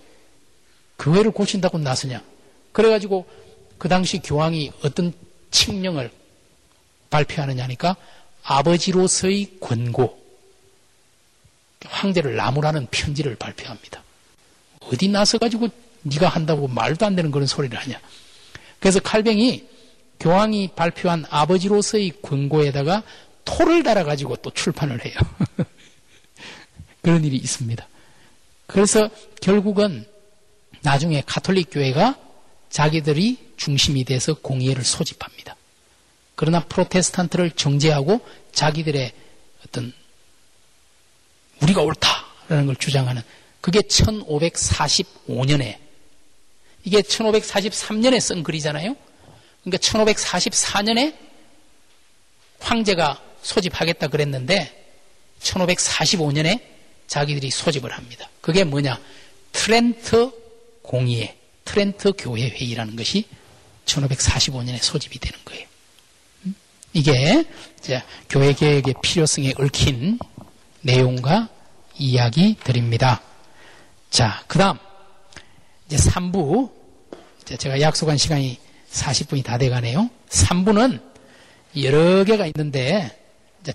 교회를 0.99 1.31
고친다고 1.31 1.77
나서냐. 1.77 2.21
그래가지고 2.71 3.25
그 3.77 3.89
당시 3.89 4.19
교황이 4.19 4.71
어떤 4.83 5.13
칙령을 5.51 6.11
발표하느냐니까 7.09 7.95
아버지로서의 8.43 9.59
권고 9.59 10.21
황제를 11.85 12.35
나무라는 12.35 12.87
편지를 12.91 13.35
발표합니다. 13.35 14.03
어디 14.81 15.07
나서가지고 15.07 15.69
네가 16.03 16.27
한다고 16.27 16.67
말도 16.67 17.05
안 17.05 17.15
되는 17.15 17.31
그런 17.31 17.47
소리를 17.47 17.77
하냐. 17.77 17.99
그래서 18.79 18.99
칼뱅이 18.99 19.65
교황이 20.19 20.69
발표한 20.75 21.25
아버지로서의 21.29 22.13
권고에다가 22.21 23.03
토를 23.43 23.83
달아가지고 23.83 24.37
또 24.37 24.51
출판을 24.51 25.03
해요. 25.05 25.15
그런 27.01 27.23
일이 27.23 27.37
있습니다. 27.37 27.87
그래서 28.67 29.09
결국은 29.41 30.05
나중에 30.85 31.23
가톨릭 31.25 31.69
교회가 31.71 32.15
자기들이 32.69 33.53
중심이 33.57 34.03
돼서 34.03 34.35
공의회를 34.35 34.83
소집합니다. 34.83 35.55
그러나 36.35 36.59
프로테스탄트를 36.59 37.51
정죄하고 37.51 38.21
자기들의 38.51 39.11
어떤 39.65 39.93
우리가 41.61 41.81
옳다라는 41.81 42.67
걸 42.67 42.75
주장하는 42.75 43.23
그게 43.61 43.79
1545년에 43.79 45.79
이게 46.83 47.01
1543년에 47.01 48.19
쓴 48.19 48.43
글이잖아요. 48.43 48.95
그러니까 49.63 49.77
1544년에 49.81 51.15
황제가 52.59 53.23
소집하겠다 53.41 54.07
그랬는데 54.07 54.85
1545년에 55.41 56.61
자기들이 57.07 57.49
소집을 57.49 57.91
합니다. 57.91 58.29
그게 58.41 58.63
뭐냐? 58.63 58.99
트렌트 59.51 60.44
공의회, 60.85 61.37
트렌트 61.65 62.13
교회 62.17 62.49
회의라는 62.49 62.95
것이 62.95 63.25
1545년에 63.85 64.81
소집이 64.81 65.19
되는 65.19 65.37
거예요. 65.45 65.67
음? 66.45 66.55
이게 66.93 67.45
교회 68.29 68.53
개혁의 68.53 68.95
필요성에 69.01 69.53
얽힌 69.57 70.19
내용과 70.81 71.49
이야기드립니다. 71.97 73.21
자, 74.09 74.43
그 74.47 74.57
다음, 74.57 74.77
이제 75.87 75.97
3부, 75.97 76.71
제가 77.57 77.81
약속한 77.81 78.17
시간이 78.17 78.57
40분이 78.91 79.43
다 79.43 79.57
돼가네요. 79.57 80.09
3부는 80.29 81.01
여러 81.81 82.23
개가 82.23 82.45
있는데 82.47 83.21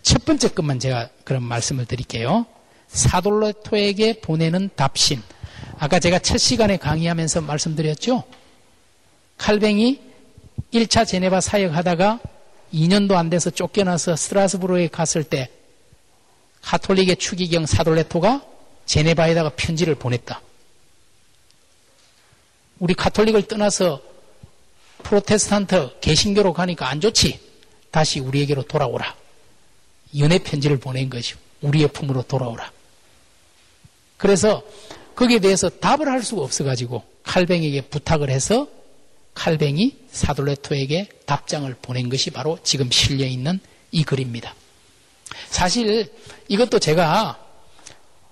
첫 0.03 0.25
번째 0.25 0.49
것만 0.49 0.79
제가 0.79 1.09
그런 1.25 1.43
말씀을 1.43 1.85
드릴게요. 1.85 2.47
사돌레토에게 2.89 4.21
보내는 4.21 4.71
답신. 4.75 5.23
아까 5.81 5.99
제가 5.99 6.19
첫 6.19 6.37
시간에 6.37 6.77
강의하면서 6.77 7.41
말씀드렸죠. 7.41 8.25
칼뱅이 9.39 9.99
1차 10.75 11.07
제네바 11.07 11.41
사역하다가 11.41 12.21
2년도 12.75 13.15
안 13.15 13.31
돼서 13.31 13.49
쫓겨나서 13.49 14.15
스트라스부르에 14.15 14.89
갔을 14.89 15.25
때 15.25 15.51
카톨릭의 16.61 17.17
추기경 17.17 17.65
사돌레토가 17.65 18.45
제네바에다가 18.85 19.53
편지를 19.57 19.95
보냈다. 19.95 20.43
우리 22.79 22.93
카톨릭을 22.93 23.49
떠나서 23.49 24.03
프로테스탄트 25.03 26.01
개신교로 26.03 26.53
가니까 26.53 26.91
안 26.91 27.01
좋지. 27.01 27.41
다시 27.91 28.21
우리에게로 28.21 28.65
돌아오라. 28.65 29.17
연애 30.19 30.39
편지를 30.39 30.79
보낸 30.79 31.09
것이요. 31.09 31.39
우리의 31.63 31.89
품으로 31.89 32.23
돌아오라. 32.25 32.71
그래서 34.19 34.63
거기에 35.21 35.39
대해서 35.39 35.69
답을 35.69 36.09
할 36.09 36.23
수가 36.23 36.41
없어가지고 36.41 37.05
칼뱅에게 37.25 37.83
부탁을 37.83 38.31
해서 38.31 38.67
칼뱅이 39.35 39.99
사돌레토에게 40.11 41.11
답장을 41.27 41.73
보낸 41.83 42.09
것이 42.09 42.31
바로 42.31 42.59
지금 42.65 42.91
실려 42.91 43.27
있는 43.27 43.61
이 43.93 44.03
글입니다. 44.03 44.55
사실 45.51 46.11
이것도 46.49 46.79
제가 46.79 47.39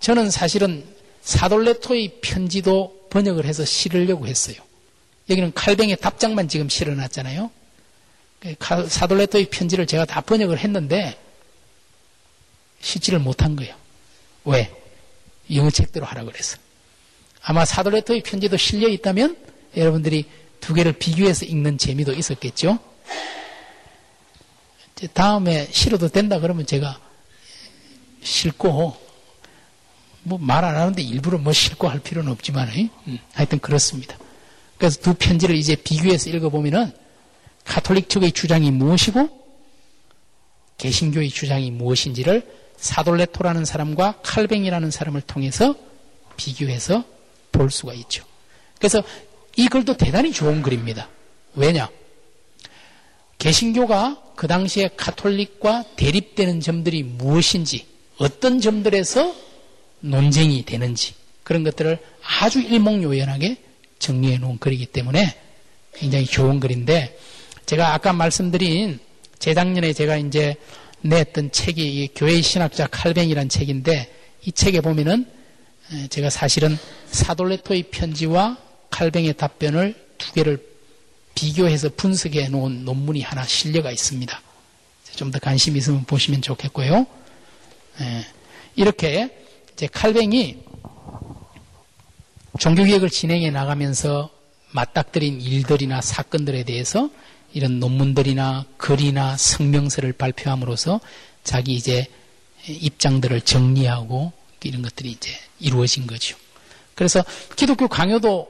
저는 0.01 0.30
사실은 0.30 0.82
사돌레토의 1.20 2.20
편지도 2.22 3.09
번역을 3.11 3.45
해서 3.45 3.66
실으려고 3.66 4.26
했어요. 4.26 4.57
여기는 5.28 5.53
칼뱅의 5.53 5.99
답장만 5.99 6.49
지금 6.49 6.70
실어놨잖아요. 6.70 7.51
사돌레토의 8.89 9.51
편지를 9.51 9.86
제가 9.86 10.07
다 10.07 10.22
번역을 10.22 10.59
했는데 10.59 11.18
싣지를 12.80 13.18
못한 13.18 13.57
거예요. 13.57 13.76
왜? 14.47 14.72
영어 15.53 15.68
책대로 15.68 16.07
하라고 16.07 16.30
그래서. 16.30 16.57
아마 17.49 17.64
사돌레토의 17.64 18.24
편지도 18.24 18.59
실려 18.59 18.88
있다면 18.88 19.34
여러분들이 19.74 20.26
두 20.61 20.74
개를 20.74 20.92
비교해서 20.92 21.46
읽는 21.46 21.78
재미도 21.78 22.12
있었겠죠. 22.12 22.78
다음에 25.14 25.66
실어도 25.70 26.09
된다 26.09 26.40
그러면 26.40 26.66
제가 26.66 27.01
실고 28.22 28.94
뭐 30.24 30.38
말 30.38 30.62
안 30.62 30.76
하는데 30.76 31.01
일부러 31.01 31.38
뭐 31.38 31.55
실고 31.55 31.88
할 31.88 32.01
필요는 32.01 32.30
없지만 32.32 32.68
음, 33.07 33.18
하여튼 33.32 33.61
그렇습니다. 33.61 34.18
그래서 34.76 35.01
두 35.01 35.14
편지를 35.14 35.57
이제 35.57 35.74
비교해서 35.74 36.28
읽어보면은 36.28 36.92
카톨릭 37.64 38.11
측의 38.11 38.32
주장이 38.32 38.70
무엇이고 38.72 39.26
개신교의 40.76 41.30
주장이 41.30 41.70
무엇인지를 41.70 42.46
사돌레토라는 42.76 43.64
사람과 43.64 44.20
칼뱅이라는 44.22 44.90
사람을 44.90 45.22
통해서 45.22 45.74
비교해서 46.36 47.05
볼 47.53 47.70
수가 47.70 47.94
있죠. 47.94 48.24
그래서 48.78 49.03
이 49.57 49.68
글도 49.68 49.96
대단히 49.96 50.32
좋은 50.32 50.62
글입니다. 50.62 51.09
왜냐? 51.55 51.88
개신교가 53.38 54.22
그 54.36 54.46
당시에 54.46 54.90
카톨릭과 54.96 55.84
대립되는 55.96 56.61
점들이 56.61 57.03
무엇인지, 57.03 57.86
어떤 58.18 58.61
점들에서 58.61 59.34
논쟁이 60.01 60.64
되는지 60.64 61.14
그런 61.42 61.64
것들을 61.64 61.99
아주 62.40 62.61
일목요연하게 62.61 63.57
정리해 63.99 64.38
놓은 64.38 64.59
글이기 64.59 64.86
때문에 64.86 65.36
굉장히 65.94 66.26
좋은 66.26 66.61
글인데 66.61 67.18
제가 67.66 67.94
아까 67.94 68.12
말씀드린 68.12 69.01
재작년에 69.38 69.92
제가 69.92 70.16
이제 70.16 70.57
냈던 71.01 71.53
책이 71.53 72.11
교회 72.14 72.40
신학자 72.40 72.86
칼뱅이란 72.86 73.49
책인데 73.49 74.14
이 74.44 74.53
책에 74.53 74.80
보면은 74.80 75.26
제가 76.11 76.30
사실은 76.30 76.78
사돌레토의 77.11 77.84
편지와 77.84 78.59
칼뱅의 78.91 79.34
답변을 79.36 79.95
두 80.18 80.32
개를 80.32 80.66
비교해서 81.34 81.89
분석해 81.97 82.49
놓은 82.49 82.84
논문이 82.84 83.22
하나 83.22 83.45
실려가 83.45 83.91
있습니다. 83.91 84.43
좀 85.14 85.30
더 85.32 85.39
관심 85.41 85.76
있으면 85.76 86.05
보시면 86.05 86.43
좋겠고요. 86.43 87.07
이렇게 88.76 89.36
이제 89.72 89.89
칼뱅이 89.89 90.59
종교개혁을 92.59 93.11
진행해 93.11 93.51
나가면서 93.51 94.30
맞닥뜨린 94.70 95.41
일들이나 95.41 96.01
사건들에 96.01 96.62
대해서 96.64 97.11
이런 97.53 97.80
논문들이나 97.80 98.66
글이나 98.76 99.36
성명서를 99.36 100.12
발표함으로써 100.12 101.01
자기 101.43 101.74
이제 101.74 102.07
입장들을 102.68 103.41
정리하고 103.41 104.32
이런 104.64 104.82
것들이 104.82 105.11
이제 105.11 105.30
이루어진 105.61 106.06
거죠. 106.06 106.36
그래서 106.94 107.24
기독교 107.56 107.86
강요도 107.86 108.48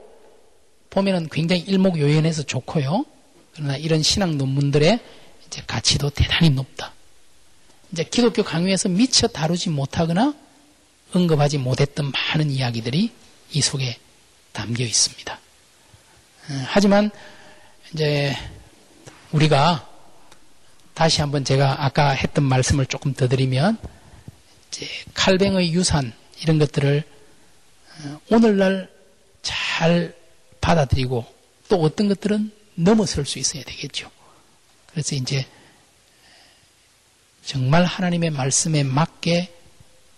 보면은 0.90 1.28
굉장히 1.28 1.62
일목요연해서 1.62 2.44
좋고요. 2.44 3.04
그러나 3.54 3.76
이런 3.76 4.02
신학 4.02 4.34
논문들의 4.36 4.98
이제 5.46 5.62
가치도 5.66 6.11
대단히 6.11 6.50
높다. 6.50 6.94
이제 7.92 8.04
기독교 8.04 8.42
강요에서 8.42 8.88
미처 8.88 9.26
다루지 9.26 9.70
못하거나 9.70 10.34
언급하지 11.12 11.59
못했던 11.59 12.11
많은 12.11 12.50
이야기들이 12.50 13.11
이 13.52 13.61
속에 13.61 13.98
담겨 14.52 14.84
있습니다. 14.84 15.34
어, 15.34 16.64
하지만 16.66 17.11
이제 17.92 18.36
우리가 19.32 19.88
다시 20.94 21.20
한번 21.20 21.44
제가 21.44 21.84
아까 21.84 22.11
했던 22.11 22.44
말씀을 22.44 22.86
조금 22.86 23.14
더 23.14 23.28
드리면 23.28 23.78
칼뱅의 25.14 25.72
유산 25.72 26.12
이런 26.42 26.58
것들을 26.58 27.02
어, 28.04 28.20
오늘날 28.30 28.90
잘 29.42 30.14
받아들이고 30.60 31.24
또 31.68 31.80
어떤 31.82 32.08
것들은 32.08 32.52
넘어설 32.74 33.26
수 33.26 33.38
있어야 33.38 33.62
되겠죠. 33.64 34.10
그래서 34.90 35.16
이제 35.16 35.46
정말 37.44 37.84
하나님의 37.84 38.30
말씀에 38.30 38.82
맞게 38.82 39.52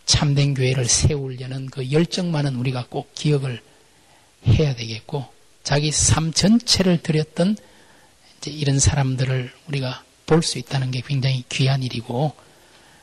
참된 0.05 0.55
교회를 0.55 0.87
세우려는 0.87 1.67
그 1.67 1.93
열정만은 1.93 2.57
우리가 2.57 2.87
꼭 2.91 3.15
기억을 3.15 3.63
해야 4.47 4.75
되겠고 4.75 5.27
자기 5.63 5.93
삶 5.93 6.33
전체를 6.33 7.03
들였던 7.03 7.57
이런 8.47 8.79
사람들을 8.79 9.53
우리가 9.69 10.03
볼 10.27 10.43
수 10.43 10.59
있다는 10.59 10.91
게 10.91 11.03
굉장히 11.05 11.45
귀한 11.49 11.83
일이고 11.83 12.33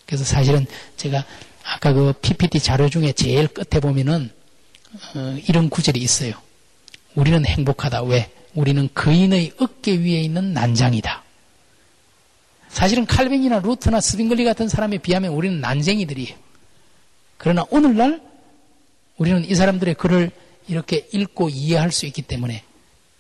그래서 0.08 0.24
사실은 0.24 0.66
제가 0.96 1.24
아까 1.64 1.94
그 1.94 2.14
PPT 2.22 2.60
자료 2.60 2.90
중에 2.90 3.12
제일 3.12 3.48
끝에 3.48 3.80
보면은 3.80 4.32
어, 5.14 5.38
이런 5.48 5.70
구절이 5.70 6.00
있어요. 6.00 6.34
우리는 7.14 7.46
행복하다. 7.46 8.04
왜? 8.04 8.32
우리는 8.56 8.90
거인의 8.94 9.54
어깨 9.60 9.92
위에 9.98 10.22
있는 10.22 10.54
난장이다. 10.54 11.24
사실은 12.70 13.06
칼빈이나 13.06 13.60
루터나 13.60 14.02
츠빙글리 14.02 14.44
같은 14.46 14.68
사람에 14.68 14.98
비하면 14.98 15.34
우리는 15.34 15.60
난쟁이들이에요. 15.62 16.36
그러나 17.38 17.66
오늘날 17.70 18.22
우리는 19.18 19.46
이 19.46 19.54
사람들의 19.54 19.96
글을 19.96 20.32
이렇게 20.68 21.08
읽고 21.12 21.50
이해할 21.50 21.92
수 21.92 22.06
있기 22.06 22.22
때문에 22.22 22.64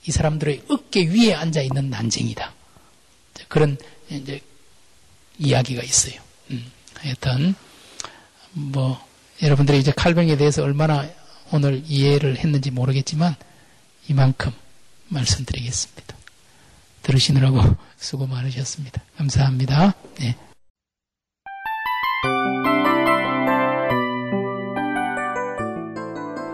이 0.05 0.11
사람들의 0.11 0.63
어깨 0.69 1.05
위에 1.05 1.33
앉아 1.33 1.61
있는 1.61 1.89
난쟁이다. 1.89 2.53
그런 3.47 3.77
이제 4.09 4.39
이야기가 5.37 5.83
있어요. 5.83 6.21
음, 6.51 6.71
하여튼 6.99 7.55
뭐 8.53 8.99
여러분들이 9.41 9.79
이제 9.79 9.91
칼뱅에 9.95 10.35
대해서 10.37 10.63
얼마나 10.63 11.07
오늘 11.51 11.81
이해를 11.85 12.37
했는지 12.37 12.71
모르겠지만 12.71 13.35
이만큼 14.09 14.51
말씀드리겠습니다. 15.09 16.15
들으시느라고 17.03 17.61
수고 17.97 18.27
많으셨습니다. 18.27 19.01
감사합니다. 19.17 19.93
네. 20.19 20.35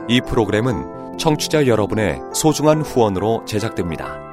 이 0.09 0.21
프로그램은 0.27 1.17
청취자 1.17 1.65
여러분의 1.65 2.19
소중한 2.35 2.81
후원으로 2.81 3.45
제작됩니다. 3.45 4.32